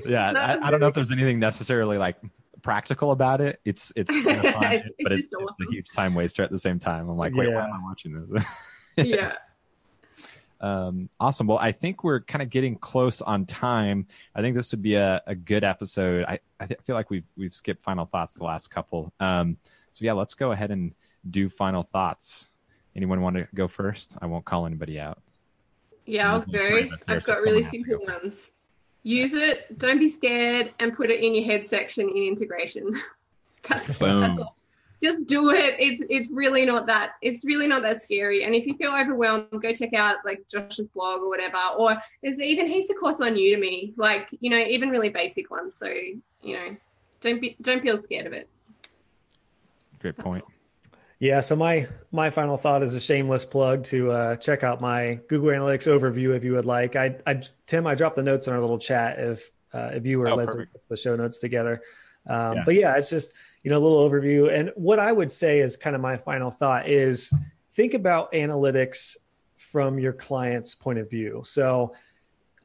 yeah, 0.05 0.33
I, 0.35 0.67
I, 0.67 0.71
don't 0.71 0.79
know 0.79 0.87
if 0.87 0.93
there's 0.93 1.11
anything 1.11 1.39
necessarily 1.39 1.97
like 1.97 2.17
practical 2.61 3.11
about 3.11 3.39
it. 3.39 3.59
It's 3.63 3.93
it's 3.95 4.23
kind 4.23 4.45
of 4.45 4.53
fun, 4.53 4.83
but 5.03 5.13
it's, 5.13 5.27
awesome. 5.33 5.47
it's, 5.59 5.69
a 5.69 5.71
huge 5.71 5.89
time 5.89 6.15
waster 6.15 6.43
at 6.43 6.51
the 6.51 6.59
same 6.59 6.79
time. 6.79 7.09
I'm 7.09 7.17
like, 7.17 7.33
wait, 7.33 7.49
yeah. 7.49 7.55
why 7.55 7.65
am 7.65 7.73
I 7.73 7.83
watching 7.83 8.27
this? 8.27 8.45
yeah. 8.97 9.35
Um, 10.63 11.09
awesome. 11.19 11.45
Well, 11.45 11.57
I 11.57 11.73
think 11.73 12.05
we're 12.05 12.21
kind 12.21 12.41
of 12.41 12.49
getting 12.49 12.77
close 12.77 13.21
on 13.21 13.45
time. 13.45 14.07
I 14.33 14.39
think 14.39 14.55
this 14.55 14.71
would 14.71 14.81
be 14.81 14.95
a, 14.95 15.21
a 15.27 15.35
good 15.35 15.65
episode. 15.65 16.23
I, 16.23 16.39
I 16.57 16.67
feel 16.67 16.95
like 16.95 17.09
we've 17.09 17.25
we've 17.35 17.51
skipped 17.51 17.83
final 17.83 18.05
thoughts 18.05 18.35
the 18.35 18.45
last 18.45 18.69
couple. 18.71 19.11
Um, 19.19 19.57
so 19.91 20.05
yeah, 20.05 20.13
let's 20.13 20.33
go 20.33 20.53
ahead 20.53 20.71
and 20.71 20.93
do 21.29 21.49
final 21.49 21.83
thoughts. 21.83 22.47
Anyone 22.95 23.21
want 23.21 23.35
to 23.35 23.47
go 23.53 23.67
first? 23.67 24.15
I 24.21 24.25
won't 24.25 24.45
call 24.45 24.65
anybody 24.65 25.01
out. 25.01 25.19
Yeah, 26.05 26.31
I'll 26.31 26.39
go. 26.39 26.87
I've 27.09 27.25
got 27.25 27.41
really 27.41 27.63
simple 27.63 27.99
ones. 28.07 28.51
Use 29.03 29.33
it. 29.33 29.77
Don't 29.77 29.99
be 29.99 30.07
scared, 30.07 30.71
and 30.79 30.93
put 30.93 31.11
it 31.11 31.21
in 31.21 31.35
your 31.35 31.43
head 31.43 31.67
section 31.67 32.07
in 32.07 32.23
integration. 32.23 32.95
that's, 33.67 33.97
Boom. 33.97 34.21
that's 34.21 34.39
all 34.39 34.55
just 35.03 35.27
do 35.27 35.51
it. 35.51 35.75
It's 35.79 36.03
it's 36.09 36.29
really 36.31 36.65
not 36.65 36.85
that 36.87 37.11
it's 37.21 37.45
really 37.45 37.67
not 37.67 37.81
that 37.81 38.01
scary. 38.01 38.43
And 38.43 38.55
if 38.55 38.65
you 38.65 38.75
feel 38.75 38.91
overwhelmed, 38.91 39.47
go 39.51 39.73
check 39.73 39.93
out 39.93 40.17
like 40.25 40.47
Josh's 40.49 40.87
blog 40.87 41.21
or 41.21 41.29
whatever. 41.29 41.57
Or 41.77 41.97
there's 42.21 42.39
even 42.39 42.67
heaps 42.67 42.89
of 42.89 42.97
courses 42.99 43.21
on 43.21 43.33
Udemy, 43.33 43.93
like 43.97 44.29
you 44.39 44.49
know, 44.49 44.57
even 44.57 44.89
really 44.89 45.09
basic 45.09 45.51
ones. 45.51 45.75
So 45.75 45.87
you 45.87 46.55
know, 46.55 46.75
don't 47.21 47.41
be 47.41 47.55
don't 47.61 47.81
feel 47.81 47.97
scared 47.97 48.27
of 48.27 48.33
it. 48.33 48.49
Great 49.99 50.17
point. 50.17 50.43
Yeah, 51.19 51.39
so 51.39 51.55
my 51.55 51.87
my 52.11 52.29
final 52.29 52.57
thought 52.57 52.83
is 52.83 52.95
a 52.95 52.99
shameless 52.99 53.45
plug 53.45 53.83
to 53.85 54.11
uh, 54.11 54.35
check 54.35 54.63
out 54.63 54.81
my 54.81 55.19
Google 55.29 55.49
Analytics 55.49 55.87
overview 55.87 56.35
if 56.35 56.43
you 56.43 56.53
would 56.53 56.65
like. 56.65 56.97
I, 56.97 57.15
I 57.25 57.41
Tim, 57.65 57.87
I 57.87 57.95
dropped 57.95 58.17
the 58.17 58.23
notes 58.23 58.47
in 58.47 58.53
our 58.53 58.59
little 58.59 58.77
chat 58.77 59.19
if 59.19 59.49
uh, 59.73 59.91
if 59.93 60.05
you 60.05 60.21
or 60.21 60.27
oh, 60.27 60.35
Leslie 60.35 60.65
puts 60.65 60.85
the 60.87 60.97
show 60.97 61.15
notes 61.15 61.39
together. 61.39 61.81
Um, 62.27 62.55
yeah. 62.55 62.63
But 62.65 62.75
yeah, 62.75 62.97
it's 62.97 63.09
just 63.09 63.33
you 63.63 63.71
know, 63.71 63.77
a 63.77 63.83
little 63.83 64.09
overview. 64.09 64.53
And 64.53 64.71
what 64.75 64.99
I 64.99 65.11
would 65.11 65.31
say 65.31 65.59
is 65.59 65.77
kind 65.77 65.95
of 65.95 66.01
my 66.01 66.17
final 66.17 66.51
thought 66.51 66.89
is 66.89 67.33
think 67.71 67.93
about 67.93 68.33
analytics 68.33 69.17
from 69.55 69.97
your 69.97 70.13
client's 70.13 70.75
point 70.75 70.99
of 70.99 71.09
view. 71.09 71.41
So 71.45 71.95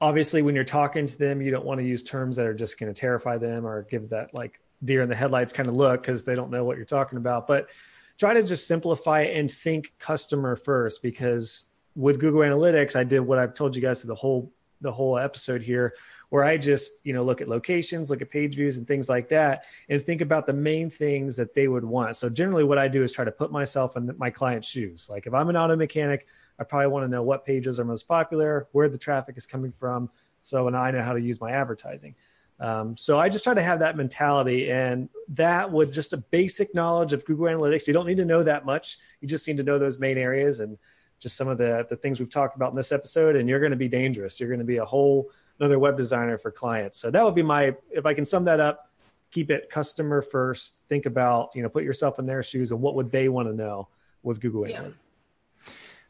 obviously 0.01 0.43
when 0.43 0.55
you're 0.55 0.65
talking 0.65 1.07
to 1.07 1.19
them, 1.19 1.41
you 1.41 1.51
don't 1.51 1.65
want 1.65 1.81
to 1.81 1.87
use 1.87 2.03
terms 2.03 2.37
that 2.37 2.47
are 2.47 2.55
just 2.55 2.79
going 2.79 2.93
to 2.93 3.01
terrify 3.01 3.39
them 3.39 3.67
or 3.67 3.83
give 3.83 4.11
that 4.11 4.35
like 4.35 4.61
deer 4.85 5.03
in 5.03 5.09
the 5.09 5.17
headlights 5.17 5.53
kind 5.53 5.69
of 5.69 5.77
look 5.77 6.03
because 6.03 6.25
they 6.25 6.35
don't 6.35 6.51
know 6.51 6.65
what 6.65 6.77
you're 6.77 6.87
talking 6.87 7.19
about. 7.19 7.47
But 7.47 7.71
try 8.19 8.35
to 8.35 8.43
just 8.43 8.67
simplify 8.67 9.23
and 9.23 9.51
think 9.51 9.93
customer 9.99 10.57
first 10.57 11.03
because 11.03 11.65
with 11.95 12.21
Google 12.21 12.41
Analytics, 12.41 12.97
I 12.97 13.05
did 13.05 13.21
what 13.21 13.39
I've 13.39 13.55
told 13.55 13.75
you 13.75 13.83
guys 13.83 14.01
to 14.03 14.07
the 14.07 14.15
whole 14.15 14.53
the 14.81 14.93
whole 14.93 15.19
episode 15.19 15.61
here 15.61 15.93
where 16.31 16.45
I 16.45 16.59
just, 16.59 17.05
you 17.05 17.13
know, 17.13 17.25
look 17.25 17.41
at 17.41 17.49
locations, 17.49 18.11
look 18.11 18.21
at 18.21 18.31
page 18.31 18.55
views 18.55 18.77
and 18.77 18.87
things 18.87 19.09
like 19.09 19.29
that, 19.31 19.65
and 19.89 20.03
think 20.03 20.21
about 20.21 20.47
the 20.47 20.53
main 20.53 20.91
things 20.91 21.37
that 21.37 21.55
they 21.55 21.69
would 21.69 21.85
want. 21.85 22.17
So 22.17 22.29
generally 22.29 22.65
what 22.65 22.79
I 22.79 22.89
do 22.89 23.03
is 23.03 23.13
try 23.13 23.25
to 23.25 23.33
put 23.33 23.51
myself 23.51 23.97
in 23.97 24.13
my 24.19 24.31
client's 24.31 24.69
shoes. 24.69 25.09
Like 25.11 25.27
if 25.27 25.35
I'm 25.35 25.49
an 25.49 25.57
auto 25.57 25.77
mechanic, 25.77 26.27
I 26.59 26.65
probably 26.65 26.89
want 26.89 27.05
to 27.05 27.09
know 27.09 27.23
what 27.23 27.47
pages 27.47 27.81
are 27.81 27.85
most 27.85 28.09
popular, 28.09 28.69
where 28.73 28.89
the 28.89 28.99
traffic 28.99 29.37
is 29.37 29.47
coming 29.47 29.73
from. 29.73 30.11
So 30.41 30.69
now 30.69 30.83
I 30.83 30.91
know 30.91 31.03
how 31.03 31.15
to 31.15 31.21
use 31.21 31.41
my 31.41 31.53
advertising. 31.53 32.15
Um, 32.61 32.97
so 32.97 33.19
I 33.19 33.29
just 33.29 33.45
try 33.45 33.55
to 33.55 33.63
have 33.63 33.79
that 33.79 33.97
mentality 33.97 34.71
and 34.71 35.09
that 35.29 35.71
with 35.71 35.95
just 35.95 36.13
a 36.13 36.17
basic 36.17 36.75
knowledge 36.75 37.13
of 37.13 37.25
Google 37.25 37.47
Analytics. 37.47 37.87
You 37.87 37.93
don't 37.93 38.07
need 38.07 38.17
to 38.17 38.25
know 38.25 38.43
that 38.43 38.67
much. 38.67 38.99
You 39.21 39.29
just 39.29 39.47
need 39.47 39.59
to 39.59 39.63
know 39.63 39.79
those 39.79 39.99
main 39.99 40.19
areas 40.19 40.59
and 40.59 40.77
just 41.21 41.37
some 41.37 41.49
of 41.49 41.59
the, 41.59 41.87
the 41.89 41.97
things 41.97 42.19
we've 42.19 42.31
talked 42.31 42.57
about 42.57 42.71
in 42.71 42.77
this 42.77 42.91
episode. 42.91 43.37
And 43.37 43.49
you're 43.49 43.61
going 43.61 43.71
to 43.71 43.77
be 43.77 43.89
dangerous. 43.89 44.41
You're 44.41 44.49
going 44.49 44.59
to 44.59 44.65
be 44.65 44.79
a 44.79 44.85
whole 44.85 45.31
another 45.59 45.79
web 45.79 45.97
designer 45.97 46.39
for 46.39 46.51
clients. 46.51 46.99
So 46.99 47.11
that 47.11 47.25
would 47.25 47.35
be 47.35 47.43
my, 47.43 47.75
if 47.91 48.07
I 48.07 48.15
can 48.15 48.25
sum 48.25 48.45
that 48.45 48.61
up, 48.61 48.91
keep 49.31 49.51
it 49.51 49.71
customer 49.71 50.23
first. 50.23 50.79
Think 50.89 51.07
about, 51.07 51.51
you 51.55 51.63
know, 51.63 51.69
put 51.69 51.85
yourself 51.85 52.19
in 52.19 52.27
their 52.27 52.43
shoes 52.43 52.73
and 52.73 52.81
what 52.81 52.95
would 52.95 53.11
they 53.11 53.29
want 53.29 53.49
to 53.49 53.55
know 53.55 53.89
with 54.23 54.41
Google 54.41 54.69
yeah. 54.69 54.83
Analytics. 54.83 54.95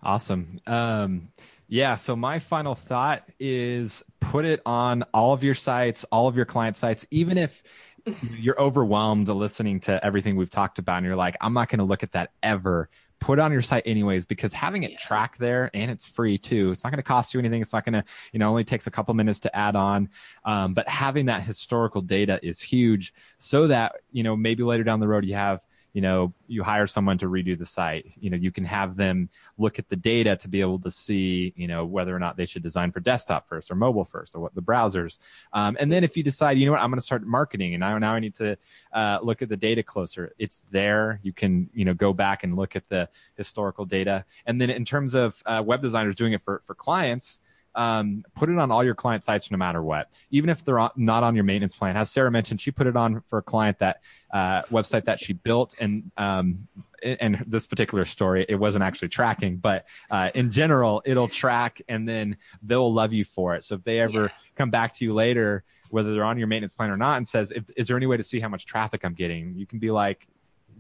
Awesome. 0.03 0.61
Um, 0.67 1.29
yeah. 1.67 1.97
So 1.97 2.15
my 2.15 2.39
final 2.39 2.75
thought 2.75 3.29
is 3.41 4.05
put 4.21 4.45
it 4.45 4.61
on 4.65 5.05
all 5.13 5.33
of 5.33 5.43
your 5.43 5.55
sites, 5.55 6.05
all 6.05 6.29
of 6.29 6.37
your 6.37 6.47
client 6.47 6.77
sites, 6.77 7.07
even 7.11 7.37
if 7.37 7.63
you're 8.39 8.59
overwhelmed 8.61 9.29
listening 9.29 9.81
to 9.81 10.03
everything 10.05 10.37
we've 10.37 10.49
talked 10.49 10.79
about 10.79 10.99
and 10.99 11.07
you're 11.07 11.17
like, 11.17 11.37
I'm 11.41 11.53
not 11.53 11.69
going 11.69 11.81
to 11.81 11.85
look 11.85 12.03
at 12.03 12.13
that 12.13 12.31
ever 12.43 12.89
put 13.21 13.39
it 13.39 13.43
on 13.43 13.53
your 13.53 13.63
site 13.63 13.83
anyways 13.87 14.25
because 14.25 14.53
having 14.53 14.83
it 14.83 14.93
yeah. 14.93 14.99
track 14.99 15.37
there 15.39 15.71
and 15.75 15.91
it's 15.91 16.07
free 16.07 16.39
too 16.39 16.71
it's 16.71 16.85
not 16.85 16.91
going 16.91 16.99
to 16.99 17.03
cost 17.03 17.35
you 17.35 17.41
anything 17.41 17.61
it's 17.61 17.73
not 17.73 17.85
going 17.85 17.93
to 17.93 18.05
you 18.33 18.39
know 18.39 18.49
only 18.49 18.65
takes 18.65 18.87
a 18.87 18.91
couple 18.91 19.13
minutes 19.15 19.41
to 19.41 19.57
add 19.57 19.77
on 19.77 20.09
um, 20.45 20.75
but 20.75 20.89
having 20.89 21.27
that 21.27 21.43
historical 21.43 22.01
data 22.01 22.39
is 22.43 22.61
huge 22.61 23.13
so 23.37 23.67
that 23.67 23.97
you 24.13 24.23
know 24.23 24.37
maybe 24.37 24.63
later 24.63 24.85
down 24.85 25.01
the 25.01 25.09
road 25.09 25.25
you 25.25 25.35
have 25.35 25.67
you 25.99 26.03
know 26.03 26.33
you 26.47 26.63
hire 26.63 26.87
someone 26.87 27.19
to 27.19 27.27
redo 27.27 27.59
the 27.59 27.67
site. 27.67 28.13
You 28.21 28.31
know 28.31 28.37
you 28.37 28.53
can 28.53 28.65
have 28.65 28.95
them 28.95 29.29
look 29.57 29.81
at 29.81 29.89
the 29.89 29.97
data 29.97 30.37
to 30.37 30.49
be 30.49 30.61
able 30.61 30.79
to 30.79 30.93
see 30.93 31.53
you 31.57 31.67
know 31.67 31.85
whether 31.85 32.15
or 32.15 32.21
not 32.21 32.37
they 32.37 32.47
should 32.47 32.63
design 32.63 32.93
for 32.93 33.01
desktop 33.01 33.49
first 33.49 33.69
or 33.69 33.75
mobile 33.75 34.05
first 34.05 34.37
or 34.37 34.41
what 34.41 34.55
the 34.55 34.63
browsers. 34.63 35.19
Um, 35.53 35.77
and 35.81 35.91
then 35.91 36.05
if 36.05 36.17
you 36.17 36.23
decide 36.23 36.57
you 36.57 36.67
know 36.67 36.73
what 36.73 36.83
i'm 36.83 36.91
going 36.91 37.01
to 37.01 37.05
start 37.05 37.27
marketing 37.27 37.75
and 37.75 37.81
now, 37.81 37.99
now 37.99 38.15
i 38.15 38.21
need 38.21 38.37
to 38.37 38.57
uh, 38.93 39.19
look 39.23 39.43
at 39.43 39.49
the 39.49 39.57
data 39.57 39.83
closer 39.83 40.33
it's 40.39 40.61
there. 40.71 41.19
You 41.25 41.33
can 41.33 41.69
you 41.75 41.85
know 41.85 41.95
go 41.95 42.13
back 42.13 42.45
and 42.45 42.57
look 42.57 42.77
at 42.77 42.89
the 42.89 43.09
historical 43.37 43.85
data. 43.85 44.25
And 44.47 44.61
then 44.61 44.71
in 44.71 44.85
terms 44.85 45.15
of 45.15 45.43
uh, 45.47 45.63
web 45.67 45.83
designers 45.83 46.15
doing 46.15 46.33
it 46.33 46.45
for 46.45 46.63
for 46.65 46.75
clients 46.75 47.41
um, 47.75 48.25
put 48.35 48.49
it 48.49 48.59
on 48.59 48.71
all 48.71 48.83
your 48.83 48.95
client 48.95 49.25
sites 49.25 49.51
no 49.51 49.57
matter 49.57 49.83
what, 49.83 50.13
even 50.31 50.51
if 50.51 50.65
they're 50.65 50.89
not 50.97 51.23
on 51.23 51.35
your 51.35 51.45
maintenance 51.45 51.75
plan. 51.75 51.97
As 51.97 52.11
Sarah 52.11 52.31
mentioned, 52.31 52.61
she 52.61 52.71
put 52.71 52.87
it 52.87 52.97
on 52.97 53.23
for 53.29 53.39
a 53.39 53.43
client 53.43 53.79
that 53.79 54.03
uh, 54.33 54.63
website 54.63 55.05
that 55.05 55.21
she 55.21 55.33
built, 55.33 55.75
and 55.79 56.11
um, 56.17 56.67
and 57.03 57.45
this 57.47 57.67
particular 57.67 58.05
story, 58.05 58.45
it 58.49 58.57
wasn't 58.57 58.83
actually 58.83 59.09
tracking, 59.09 59.57
but 59.57 59.87
uh, 60.11 60.31
in 60.35 60.51
general, 60.51 61.03
it'll 61.05 61.29
track, 61.29 61.81
and 61.89 62.09
then 62.09 62.37
they'll 62.63 62.93
love 62.93 63.13
you 63.13 63.25
for 63.25 63.55
it. 63.55 63.65
So 63.65 63.77
if 63.77 63.85
they 63.85 64.01
ever 64.01 64.23
yeah. 64.23 64.29
come 64.57 64.71
back 64.71 64.93
to 64.95 65.05
you 65.05 65.13
later, 65.13 65.63
whether 65.91 66.13
they're 66.13 66.25
on 66.25 66.39
your 66.39 66.49
maintenance 66.49 66.75
plan 66.75 66.91
or 66.91 66.97
not, 66.97 67.17
and 67.17 67.27
says, 67.27 67.53
"Is 67.77 67.89
there 67.89 67.97
any 67.97 68.07
way 68.07 68.17
to 68.17 68.25
see 68.25 68.41
how 68.41 68.49
much 68.49 68.67
traffic 68.67 69.05
I'm 69.05 69.15
getting?" 69.15 69.55
You 69.55 69.67
can 69.67 69.79
be 69.79 69.91
like, 69.91 70.27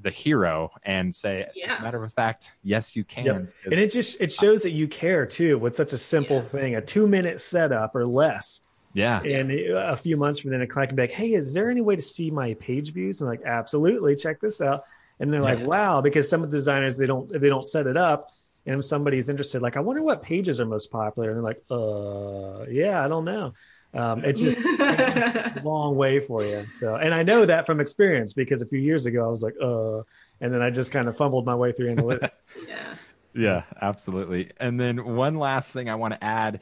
the 0.03 0.11
hero 0.11 0.71
and 0.85 1.15
say, 1.15 1.47
yeah. 1.55 1.73
as 1.73 1.79
a 1.81 1.83
matter 1.83 2.03
of 2.03 2.13
fact, 2.13 2.53
yes, 2.63 2.95
you 2.95 3.05
can. 3.05 3.25
Yep. 3.25 3.53
And 3.65 3.75
it 3.75 3.93
just 3.93 4.21
it 4.21 4.33
shows 4.33 4.63
that 4.63 4.71
you 4.71 4.89
care 4.89 5.27
too 5.27 5.59
with 5.59 5.75
such 5.75 5.93
a 5.93 5.99
simple 5.99 6.37
yeah. 6.37 6.43
thing, 6.43 6.75
a 6.77 6.81
two 6.81 7.07
minute 7.07 7.41
setup 7.41 7.95
or 7.95 8.07
less. 8.07 8.63
Yeah. 8.95 9.21
And 9.23 9.51
a 9.51 9.97
few 9.97 10.17
months 10.17 10.41
from 10.41 10.51
then, 10.51 10.63
a 10.63 10.67
client 10.67 10.91
can 10.91 10.97
be 10.97 11.03
like, 11.03 11.13
"Hey, 11.13 11.35
is 11.35 11.53
there 11.55 11.71
any 11.71 11.81
way 11.81 11.95
to 11.97 12.03
see 12.03 12.31
my 12.31 12.55
page 12.55 12.93
views?" 12.93 13.21
And 13.21 13.29
I'm 13.29 13.37
like, 13.37 13.47
"Absolutely, 13.47 14.17
check 14.17 14.41
this 14.41 14.61
out." 14.61 14.85
And 15.21 15.33
they're 15.33 15.43
yeah. 15.43 15.55
like, 15.55 15.67
"Wow!" 15.67 16.01
Because 16.01 16.29
some 16.29 16.43
of 16.43 16.51
the 16.51 16.57
designers 16.57 16.97
they 16.97 17.07
don't 17.07 17.29
they 17.29 17.49
don't 17.49 17.65
set 17.65 17.87
it 17.87 17.97
up, 17.97 18.33
and 18.67 18.79
if 18.79 18.85
somebody's 18.85 19.29
interested, 19.29 19.63
like, 19.63 19.77
"I 19.77 19.81
wonder 19.81 20.03
what 20.03 20.23
pages 20.23 20.61
are 20.61 20.67
most 20.67 20.91
popular," 20.91 21.31
and 21.31 21.37
they're 21.37 21.45
like, 21.45 21.63
"Uh, 21.71 22.65
yeah, 22.71 23.05
I 23.05 23.09
don't 23.09 23.25
know." 23.25 23.53
Um, 23.99 24.25
it's 24.25 24.41
just 24.41 24.65
a 24.65 25.61
long 25.65 25.97
way 25.97 26.21
for 26.21 26.45
you. 26.45 26.65
So, 26.71 26.95
and 26.95 27.13
I 27.13 27.23
know 27.23 27.45
that 27.45 27.67
from 27.67 27.81
experience 27.81 28.33
because 28.33 28.63
a 28.63 28.67
few 28.67 28.79
years 28.79 29.07
ago 29.07 29.25
I 29.25 29.29
was 29.29 29.43
like, 29.43 29.55
uh, 29.61 29.99
and 30.41 30.55
then 30.55 30.63
I 30.63 30.71
just 30.71 30.93
kind 30.93 31.09
of 31.09 31.17
fumbled 31.17 31.45
my 31.45 31.55
way 31.55 31.73
through 31.73 31.95
analytics. 31.95 32.31
yeah. 32.69 32.95
Yeah, 33.35 33.63
absolutely. 33.81 34.51
And 34.59 34.81
then 34.81 35.05
one 35.05 35.37
last 35.37 35.73
thing 35.73 35.89
I 35.89 35.95
want 35.97 36.15
to 36.15 36.25
add 36.25 36.61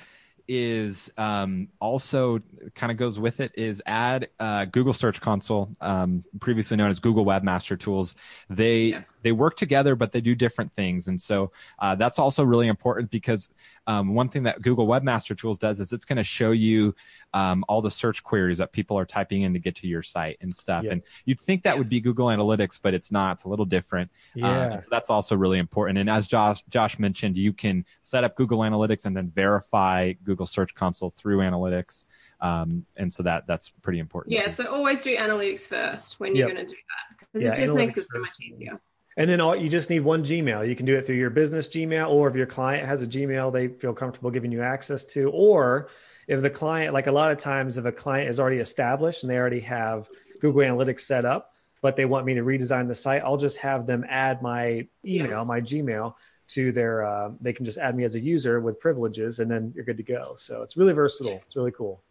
is 0.49 1.11
um, 1.17 1.69
also 1.81 2.41
kind 2.75 2.93
of 2.93 2.99
goes 2.99 3.19
with 3.19 3.41
it 3.41 3.53
is 3.57 3.83
add 3.87 4.29
uh, 4.39 4.65
Google 4.67 4.93
Search 4.93 5.21
Console, 5.21 5.71
um, 5.81 6.25
previously 6.41 6.77
known 6.77 6.91
as 6.91 7.01
Google 7.01 7.25
Webmaster 7.25 7.79
Tools. 7.79 8.15
They 8.49 8.85
yeah. 8.87 9.03
they 9.23 9.33
work 9.33 9.57
together, 9.57 9.97
but 9.97 10.13
they 10.13 10.21
do 10.21 10.35
different 10.35 10.73
things, 10.75 11.09
and 11.09 11.21
so 11.21 11.51
uh, 11.79 11.95
that's 11.97 12.19
also 12.19 12.45
really 12.45 12.69
important 12.69 13.11
because 13.11 13.51
um, 13.87 14.15
one 14.15 14.29
thing 14.29 14.45
that 14.45 14.63
Google 14.63 14.87
Webmaster 14.87 15.37
Tools 15.37 15.59
does 15.59 15.81
is 15.81 15.93
it's 15.93 16.05
going 16.05 16.19
to 16.19 16.25
show 16.25 16.53
you 16.53 16.95
um, 17.35 17.65
all 17.69 17.83
the 17.83 17.91
search 17.91 18.23
queries 18.23 18.59
that 18.59 18.73
people 18.73 18.99
are 18.99 19.05
typing 19.05 19.43
in 19.43 19.53
to 19.53 19.59
get 19.59 19.77
to 19.77 19.87
your 19.87 20.03
site 20.03 20.39
and 20.41 20.53
stuff. 20.53 20.85
Yeah. 20.85 20.93
And 20.93 21.03
you'd 21.25 21.41
think 21.41 21.63
that 21.63 21.77
would 21.77 21.89
be 21.89 22.01
Google 22.01 22.29
Analytics, 22.29 22.81
but 22.83 22.95
it's 22.95 23.13
not. 23.13 23.33
It's 23.35 23.45
a 23.45 23.49
little 23.49 23.65
different. 23.65 24.11
Um, 24.37 24.41
yeah. 24.43 24.79
so 24.79 24.89
that's 24.91 25.11
also 25.11 25.37
really 25.37 25.59
important. 25.59 25.99
And 25.99 26.09
as 26.09 26.27
Josh 26.27 26.63
Josh 26.69 26.99
mentioned, 26.99 27.37
you 27.37 27.53
can 27.53 27.85
set 28.03 28.25
up 28.25 28.37
Google 28.37 28.61
Analytics 28.61 29.07
and 29.07 29.17
then 29.17 29.31
verify 29.31 30.13
Google 30.25 30.47
Search 30.47 30.75
Console 30.75 31.11
through 31.11 31.39
Analytics. 31.39 32.07
Um, 32.41 32.87
and 32.97 33.13
so 33.13 33.23
that 33.23 33.47
that's 33.47 33.71
pretty 33.83 33.99
important. 33.99 34.33
Yeah. 34.33 34.49
So 34.49 34.73
always 34.73 35.03
do 35.03 35.17
analytics 35.17 35.67
first 35.67 36.21
when 36.21 36.35
you're 36.35 36.49
yep. 36.49 36.57
going 36.57 36.67
to 36.67 36.73
do 36.75 36.79
that 36.79 37.19
because 37.19 37.43
yeah, 37.43 37.53
it 37.53 37.67
just 37.67 37.77
makes 37.77 37.99
it 37.99 38.07
so 38.09 38.19
much 38.21 38.33
easier. 38.43 38.81
And 39.19 39.31
then 39.31 39.41
all, 39.41 39.57
you 39.57 39.69
just 39.69 39.89
need 39.89 40.01
one 40.01 40.23
Gmail. 40.23 40.69
You 40.69 40.77
can 40.77 40.85
do 40.85 40.95
it 40.97 41.07
through 41.07 41.17
your 41.17 41.31
business 41.31 41.69
Gmail, 41.69 42.11
or 42.11 42.29
if 42.29 42.37
your 42.37 42.47
client 42.47 42.87
has 42.87 43.03
a 43.03 43.07
Gmail 43.07 43.53
they 43.53 43.69
feel 43.69 43.95
comfortable 43.95 44.31
giving 44.31 44.53
you 44.53 44.63
access 44.63 45.05
to, 45.07 45.31
or 45.31 45.89
if 46.27 46.43
the 46.43 46.51
client, 46.51 46.93
like 46.93 47.07
a 47.07 47.13
lot 47.13 47.31
of 47.31 47.39
times, 47.39 47.79
if 47.79 47.85
a 47.85 47.93
client 47.93 48.29
is 48.29 48.41
already 48.41 48.59
established 48.59 49.23
and 49.23 49.31
they 49.31 49.37
already 49.37 49.61
have 49.61 50.09
Google 50.41 50.63
Analytics 50.63 51.01
set 51.01 51.25
up, 51.25 51.53
but 51.83 51.97
they 51.97 52.05
want 52.05 52.27
me 52.27 52.35
to 52.35 52.43
redesign 52.43 52.89
the 52.89 52.95
site, 52.95 53.23
I'll 53.23 53.37
just 53.37 53.59
have 53.59 53.87
them 53.87 54.05
add 54.09 54.43
my 54.43 54.87
email, 55.05 55.31
yeah. 55.31 55.45
my 55.45 55.61
Gmail 55.61 56.15
to 56.49 56.73
their, 56.73 57.05
uh, 57.05 57.31
they 57.41 57.53
can 57.53 57.65
just 57.65 57.79
add 57.79 57.97
me 57.97 58.05
as 58.05 58.15
a 58.15 58.21
user 58.21 58.61
with 58.61 58.79
privileges 58.81 59.41
and 59.41 59.51
then 59.51 59.73
you're 59.75 59.85
good 59.85 59.97
to 59.97 60.03
go. 60.03 60.35
So 60.37 60.63
it's 60.63 60.77
really 60.77 60.93
versatile. 60.93 61.41
It's 61.47 61.57
really 61.57 61.73
cool. 61.73 62.03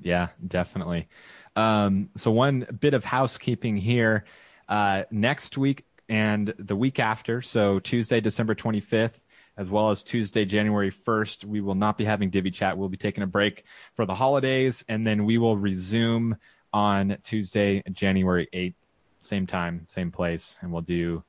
Yeah, 0.00 0.28
definitely. 0.46 1.08
Um, 1.56 2.10
so 2.16 2.30
one 2.30 2.66
bit 2.80 2.94
of 2.94 3.04
housekeeping 3.04 3.76
here. 3.76 4.24
Uh, 4.68 5.04
next 5.10 5.56
week, 5.56 5.86
and 6.08 6.54
the 6.58 6.76
week 6.76 6.98
after, 6.98 7.42
so 7.42 7.78
Tuesday, 7.78 8.20
December 8.20 8.54
25th, 8.54 9.18
as 9.58 9.70
well 9.70 9.90
as 9.90 10.04
Tuesday, 10.04 10.44
January 10.44 10.90
1st, 10.90 11.44
we 11.44 11.60
will 11.60 11.74
not 11.74 11.98
be 11.98 12.04
having 12.04 12.30
Divi 12.30 12.52
Chat. 12.52 12.78
We'll 12.78 12.88
be 12.88 12.96
taking 12.96 13.24
a 13.24 13.26
break 13.26 13.64
for 13.94 14.06
the 14.06 14.14
holidays, 14.14 14.84
and 14.88 15.04
then 15.04 15.24
we 15.24 15.36
will 15.36 15.58
resume 15.58 16.36
on 16.72 17.18
Tuesday, 17.24 17.82
January 17.90 18.48
8th, 18.54 18.74
same 19.20 19.46
time, 19.48 19.84
same 19.88 20.12
place, 20.12 20.58
and 20.62 20.72
we'll 20.72 20.82
do 20.82 21.24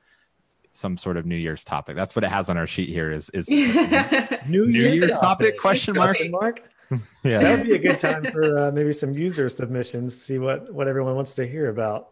some 0.71 0.95
sort 0.95 1.17
of 1.17 1.25
New 1.25 1.35
Year's 1.35 1.63
topic. 1.63 1.95
That's 1.95 2.15
what 2.15 2.23
it 2.23 2.29
has 2.29 2.49
on 2.49 2.57
our 2.57 2.67
sheet 2.67 2.89
here 2.89 3.11
is 3.11 3.31
is 3.31 3.49
New, 3.49 4.31
New 4.47 4.65
Year's, 4.65 5.09
topic 5.11 5.59
question 5.59 5.95
mark. 5.95 6.11
Question 6.11 6.31
mark? 6.31 6.61
yeah, 7.23 7.39
that 7.39 7.57
would 7.57 7.67
be 7.67 7.73
a 7.73 7.79
good 7.79 7.99
time 7.99 8.31
for 8.31 8.67
uh, 8.67 8.71
maybe 8.71 8.93
some 8.93 9.13
user 9.13 9.49
submissions. 9.49 10.19
See 10.19 10.37
what 10.37 10.71
what 10.71 10.87
everyone 10.87 11.15
wants 11.15 11.33
to 11.35 11.47
hear 11.47 11.69
about. 11.69 12.09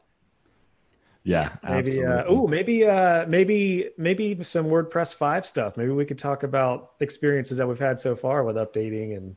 Yeah, 1.28 1.58
maybe. 1.62 2.06
Uh, 2.06 2.24
oh, 2.26 2.48
maybe. 2.48 2.86
Uh, 2.86 3.26
maybe. 3.28 3.90
Maybe 3.98 4.42
some 4.44 4.68
WordPress 4.68 5.14
five 5.14 5.46
stuff. 5.46 5.76
Maybe 5.76 5.92
we 5.92 6.06
could 6.06 6.18
talk 6.18 6.44
about 6.44 6.92
experiences 7.02 7.58
that 7.58 7.68
we've 7.68 7.78
had 7.78 8.00
so 8.00 8.16
far 8.16 8.46
with 8.46 8.56
updating 8.56 9.18
and 9.18 9.36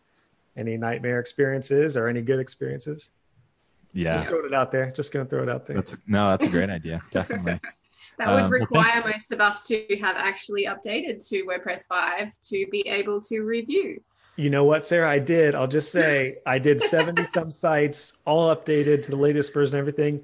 any 0.57 0.77
nightmare 0.77 1.19
experiences 1.19 1.97
or 1.97 2.07
any 2.07 2.23
good 2.23 2.39
experiences. 2.39 3.11
Yeah, 3.93 4.13
just 4.13 4.27
throwing 4.27 4.47
it 4.47 4.55
out 4.55 4.71
there. 4.71 4.93
Just 4.93 5.11
gonna 5.11 5.25
throw 5.25 5.43
it 5.43 5.49
out 5.49 5.67
there. 5.67 5.75
That's 5.77 5.97
no, 6.07 6.31
that's 6.31 6.45
a 6.45 6.49
great 6.49 6.71
idea. 6.71 7.01
Definitely. 7.11 7.59
that 8.19 8.29
would 8.29 8.43
um, 8.45 8.53
require 8.53 9.03
well, 9.03 9.13
most 9.13 9.33
of 9.33 9.41
us 9.41 9.67
to 9.67 9.85
have 10.01 10.15
actually 10.17 10.67
updated 10.67 11.27
to 11.31 11.45
WordPress 11.45 11.89
five 11.89 12.29
to 12.51 12.67
be 12.71 12.87
able 12.87 13.21
to 13.23 13.41
review. 13.41 14.01
You 14.37 14.49
know 14.49 14.63
what, 14.63 14.87
Sarah? 14.87 15.11
I 15.11 15.19
did. 15.19 15.57
I'll 15.57 15.67
just 15.67 15.91
say 15.91 16.37
I 16.47 16.61
did 16.61 16.83
70 16.83 17.25
some 17.35 17.51
sites, 17.51 18.17
all 18.25 18.55
updated 18.55 19.03
to 19.07 19.11
the 19.11 19.17
latest 19.17 19.53
version, 19.53 19.77
everything 19.77 20.23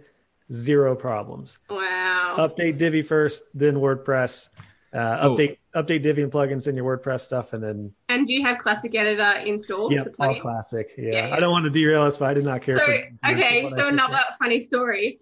zero 0.52 0.94
problems. 0.94 1.58
Wow. 1.68 2.36
Update 2.38 2.78
Divi 2.78 3.02
first, 3.02 3.46
then 3.54 3.76
WordPress. 3.76 4.48
Uh, 4.92 5.18
oh. 5.20 5.34
Update 5.34 5.58
update 5.74 6.02
Divi 6.02 6.22
and 6.22 6.32
plugins 6.32 6.68
in 6.68 6.74
your 6.74 6.96
WordPress 6.96 7.20
stuff, 7.20 7.52
and 7.52 7.62
then. 7.62 7.92
And 8.08 8.26
do 8.26 8.32
you 8.32 8.42
have 8.42 8.58
Classic 8.58 8.94
Editor 8.94 9.40
installed? 9.44 9.92
Yeah, 9.92 10.04
all 10.18 10.34
Classic. 10.36 10.90
Yeah. 10.96 11.28
yeah. 11.28 11.34
I 11.34 11.40
don't 11.40 11.50
want 11.50 11.64
to 11.64 11.70
derail 11.70 12.02
us, 12.02 12.16
but 12.16 12.30
I 12.30 12.34
did 12.34 12.44
not 12.44 12.62
care. 12.62 12.78
So 12.78 12.84
for, 12.84 13.32
okay, 13.32 13.68
so 13.70 13.88
another 13.88 14.20
funny 14.38 14.58
story. 14.58 15.18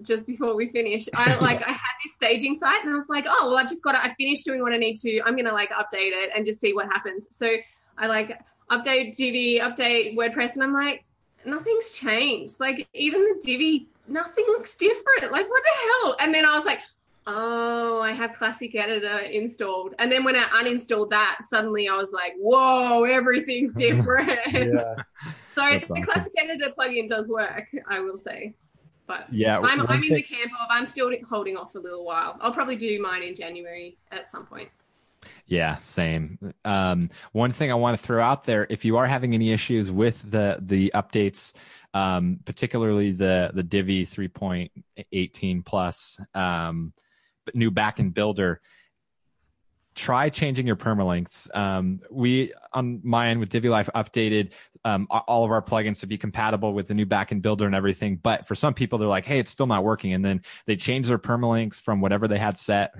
Just 0.00 0.26
before 0.26 0.54
we 0.54 0.68
finish, 0.68 1.06
I 1.14 1.36
like 1.40 1.62
I 1.62 1.72
had 1.72 1.94
this 2.04 2.14
staging 2.14 2.54
site, 2.54 2.82
and 2.82 2.90
I 2.90 2.94
was 2.94 3.08
like, 3.08 3.24
oh 3.28 3.48
well, 3.48 3.56
I've 3.58 3.68
just 3.68 3.82
got 3.82 3.92
to. 3.92 3.98
I 3.98 4.14
finished 4.14 4.44
doing 4.44 4.62
what 4.62 4.72
I 4.72 4.78
need 4.78 4.96
to. 4.98 5.20
I'm 5.22 5.36
gonna 5.36 5.52
like 5.52 5.70
update 5.70 6.12
it 6.12 6.30
and 6.34 6.46
just 6.46 6.60
see 6.60 6.72
what 6.72 6.86
happens. 6.86 7.28
So 7.32 7.56
I 7.98 8.06
like 8.06 8.38
update 8.70 9.16
Divi, 9.16 9.58
update 9.60 10.16
WordPress, 10.16 10.54
and 10.54 10.62
I'm 10.62 10.72
like, 10.72 11.04
nothing's 11.44 11.90
changed. 11.92 12.60
Like 12.60 12.86
even 12.94 13.22
the 13.22 13.40
Divi 13.44 13.88
nothing 14.08 14.44
looks 14.48 14.76
different. 14.76 15.32
Like, 15.32 15.48
what 15.48 15.62
the 15.62 15.70
hell? 16.04 16.16
And 16.20 16.34
then 16.34 16.44
I 16.44 16.54
was 16.56 16.64
like, 16.64 16.80
Oh, 17.28 18.00
I 18.00 18.12
have 18.12 18.34
Classic 18.34 18.72
Editor 18.76 19.18
installed. 19.18 19.94
And 19.98 20.12
then 20.12 20.22
when 20.22 20.36
I 20.36 20.44
uninstalled 20.44 21.10
that, 21.10 21.38
suddenly 21.42 21.88
I 21.88 21.96
was 21.96 22.12
like, 22.12 22.34
whoa, 22.38 23.02
everything's 23.02 23.74
different. 23.76 24.38
yeah. 24.46 24.78
So 24.78 24.92
That's 25.56 25.88
the 25.88 25.94
awesome. 25.94 26.02
Classic 26.04 26.32
Editor 26.38 26.72
plugin 26.78 27.08
does 27.08 27.28
work, 27.28 27.66
I 27.88 27.98
will 27.98 28.16
say. 28.16 28.54
But 29.08 29.26
yeah, 29.32 29.58
I'm, 29.58 29.86
I'm 29.88 30.02
in 30.02 30.14
the 30.14 30.22
camp 30.22 30.52
of 30.60 30.66
I'm 30.68 30.86
still 30.86 31.10
holding 31.28 31.56
off 31.56 31.74
a 31.74 31.78
little 31.78 32.04
while. 32.04 32.38
I'll 32.40 32.52
probably 32.52 32.76
do 32.76 33.00
mine 33.00 33.22
in 33.22 33.34
January 33.34 33.98
at 34.12 34.30
some 34.30 34.46
point. 34.46 34.68
Yeah, 35.46 35.78
same. 35.78 36.38
Um, 36.64 37.10
one 37.32 37.52
thing 37.52 37.70
I 37.70 37.74
want 37.74 37.98
to 37.98 38.04
throw 38.04 38.20
out 38.20 38.44
there: 38.44 38.66
if 38.68 38.84
you 38.84 38.96
are 38.96 39.06
having 39.06 39.32
any 39.34 39.52
issues 39.52 39.92
with 39.92 40.28
the 40.28 40.58
the 40.60 40.90
updates, 40.94 41.52
um, 41.96 42.40
particularly 42.44 43.12
the 43.12 43.50
the 43.54 43.62
Divi 43.62 44.04
3.18 44.04 45.64
plus 45.64 46.20
um, 46.34 46.92
new 47.54 47.70
backend 47.70 48.12
builder, 48.12 48.60
try 49.94 50.28
changing 50.28 50.66
your 50.66 50.76
permalinks. 50.76 51.54
Um, 51.56 52.02
we 52.10 52.52
on 52.74 53.00
my 53.02 53.28
end 53.28 53.40
with 53.40 53.48
Divi 53.48 53.70
Life 53.70 53.88
updated 53.94 54.52
um, 54.84 55.06
all 55.10 55.46
of 55.46 55.50
our 55.50 55.62
plugins 55.62 56.00
to 56.00 56.06
be 56.06 56.18
compatible 56.18 56.74
with 56.74 56.86
the 56.86 56.92
new 56.92 57.06
backend 57.06 57.40
builder 57.40 57.64
and 57.64 57.74
everything. 57.74 58.16
But 58.16 58.46
for 58.46 58.54
some 58.54 58.74
people, 58.74 58.98
they're 58.98 59.08
like, 59.08 59.24
"Hey, 59.24 59.38
it's 59.38 59.50
still 59.50 59.66
not 59.66 59.82
working," 59.82 60.12
and 60.12 60.22
then 60.22 60.42
they 60.66 60.76
change 60.76 61.08
their 61.08 61.18
permalinks 61.18 61.80
from 61.80 62.02
whatever 62.02 62.28
they 62.28 62.38
had 62.38 62.58
set 62.58 62.92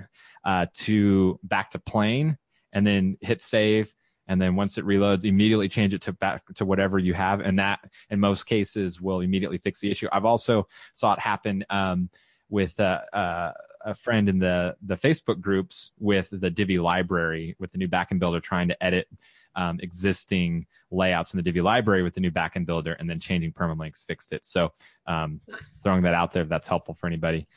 uh, 0.43 0.65
to 0.73 1.39
back 1.43 1.69
to 1.71 1.79
plain, 1.79 2.35
and 2.73 2.85
then 2.85 3.17
hit 3.21 3.43
save. 3.43 3.93
And 4.27 4.41
then 4.41 4.55
once 4.55 4.77
it 4.77 4.85
reloads, 4.85 5.25
immediately 5.25 5.69
change 5.69 5.93
it 5.93 6.01
to 6.03 6.13
back 6.13 6.43
to 6.55 6.65
whatever 6.65 6.99
you 6.99 7.13
have, 7.13 7.39
and 7.39 7.57
that 7.59 7.79
in 8.09 8.19
most 8.19 8.45
cases 8.45 9.01
will 9.01 9.21
immediately 9.21 9.57
fix 9.57 9.79
the 9.79 9.89
issue. 9.91 10.07
I've 10.11 10.25
also 10.25 10.67
saw 10.93 11.13
it 11.13 11.19
happen 11.19 11.65
um, 11.69 12.09
with 12.49 12.79
uh, 12.79 13.01
uh, 13.13 13.51
a 13.87 13.95
friend 13.95 14.27
in 14.27 14.39
the 14.39 14.75
the 14.81 14.97
Facebook 14.97 15.39
groups 15.39 15.91
with 15.97 16.29
the 16.31 16.49
Divi 16.49 16.79
library 16.79 17.55
with 17.59 17.71
the 17.71 17.77
new 17.77 17.87
backend 17.87 18.19
builder 18.19 18.39
trying 18.39 18.67
to 18.67 18.83
edit 18.83 19.07
um, 19.55 19.79
existing 19.81 20.65
layouts 20.91 21.33
in 21.33 21.37
the 21.37 21.43
Divi 21.43 21.61
library 21.61 22.03
with 22.03 22.13
the 22.13 22.21
new 22.21 22.31
backend 22.31 22.65
builder 22.65 22.93
and 22.93 23.09
then 23.09 23.19
changing 23.19 23.51
permalinks 23.51 24.05
fixed 24.05 24.33
it. 24.33 24.45
So 24.45 24.73
um, 25.07 25.41
nice. 25.47 25.81
throwing 25.81 26.03
that 26.03 26.13
out 26.13 26.31
there 26.31 26.43
if 26.43 26.49
that's 26.49 26.67
helpful 26.67 26.93
for 26.95 27.07
anybody. 27.07 27.47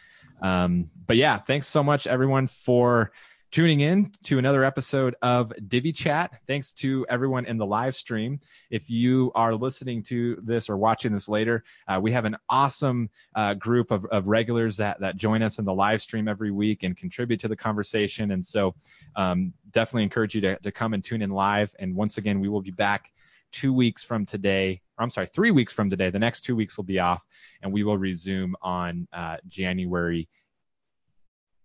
Um, 0.40 0.90
but 1.06 1.16
yeah, 1.16 1.38
thanks 1.38 1.66
so 1.66 1.82
much 1.82 2.06
everyone 2.06 2.46
for 2.46 3.12
tuning 3.51 3.80
in 3.80 4.12
to 4.22 4.38
another 4.38 4.62
episode 4.62 5.16
of 5.22 5.53
Divi 5.66 5.92
Chat. 5.92 6.40
Thanks 6.46 6.72
to 6.74 7.05
everyone 7.09 7.46
in 7.46 7.57
the 7.57 7.66
live 7.66 7.96
stream. 7.96 8.38
If 8.70 8.88
you 8.88 9.32
are 9.34 9.55
listening 9.55 10.05
to 10.05 10.36
this 10.36 10.70
or 10.70 10.76
watching 10.76 11.11
this 11.11 11.28
later, 11.28 11.64
uh, 11.88 11.98
we 12.01 12.12
have 12.12 12.24
an 12.26 12.36
awesome 12.48 13.11
uh, 13.34 13.55
group 13.55 13.90
of, 13.90 14.05
of 14.07 14.28
regulars 14.28 14.76
that, 14.76 15.01
that 15.01 15.16
join 15.16 15.42
us 15.42 15.59
in 15.59 15.64
the 15.64 15.74
live 15.74 16.01
stream 16.01 16.28
every 16.28 16.53
week 16.53 16.84
and 16.84 16.96
contribute 16.96 17.40
to 17.40 17.48
the 17.48 17.57
conversation. 17.57 18.30
And 18.30 18.44
so 18.44 18.74
um, 19.16 19.53
definitely 19.72 20.05
encourage 20.05 20.36
you 20.36 20.40
to, 20.42 20.57
to 20.61 20.70
come 20.70 20.94
and 20.94 21.03
tune 21.03 21.20
in 21.20 21.30
live. 21.30 21.74
And 21.80 21.96
once 21.96 22.18
again, 22.18 22.38
we 22.38 22.48
will 22.48 22.62
be 22.62 22.70
back 22.70 23.11
two 23.51 23.72
weeks 23.72 24.05
from 24.05 24.24
today. 24.26 24.80
I'm 24.96 25.11
sorry, 25.11 25.26
three 25.26 25.51
weeks 25.51 25.72
from 25.72 25.90
today. 25.90 26.11
The 26.11 26.20
next 26.20 26.42
two 26.42 26.55
weeks 26.55 26.76
will 26.76 26.84
be 26.84 27.01
off, 27.01 27.24
and 27.62 27.72
we 27.72 27.82
will 27.82 27.98
resume 27.98 28.55
on 28.62 29.09
uh, 29.12 29.38
January 29.48 30.28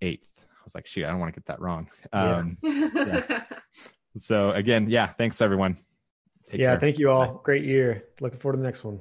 8th 0.01 0.25
was 0.65 0.75
like, 0.75 0.87
shoot, 0.87 1.05
I 1.05 1.09
don't 1.09 1.19
want 1.19 1.33
to 1.33 1.39
get 1.39 1.45
that 1.47 1.61
wrong. 1.61 1.87
Um, 2.11 2.57
yeah. 2.61 2.89
yeah. 2.95 3.43
So 4.17 4.51
again, 4.51 4.89
yeah, 4.89 5.07
thanks 5.07 5.41
everyone. 5.41 5.77
Take 6.47 6.61
yeah, 6.61 6.71
care. 6.71 6.79
thank 6.79 6.97
you 6.97 7.09
all. 7.09 7.27
Bye. 7.27 7.39
Great 7.43 7.63
year. 7.63 8.05
Looking 8.21 8.39
forward 8.39 8.57
to 8.57 8.61
the 8.61 8.67
next 8.67 8.83
one. 8.83 8.99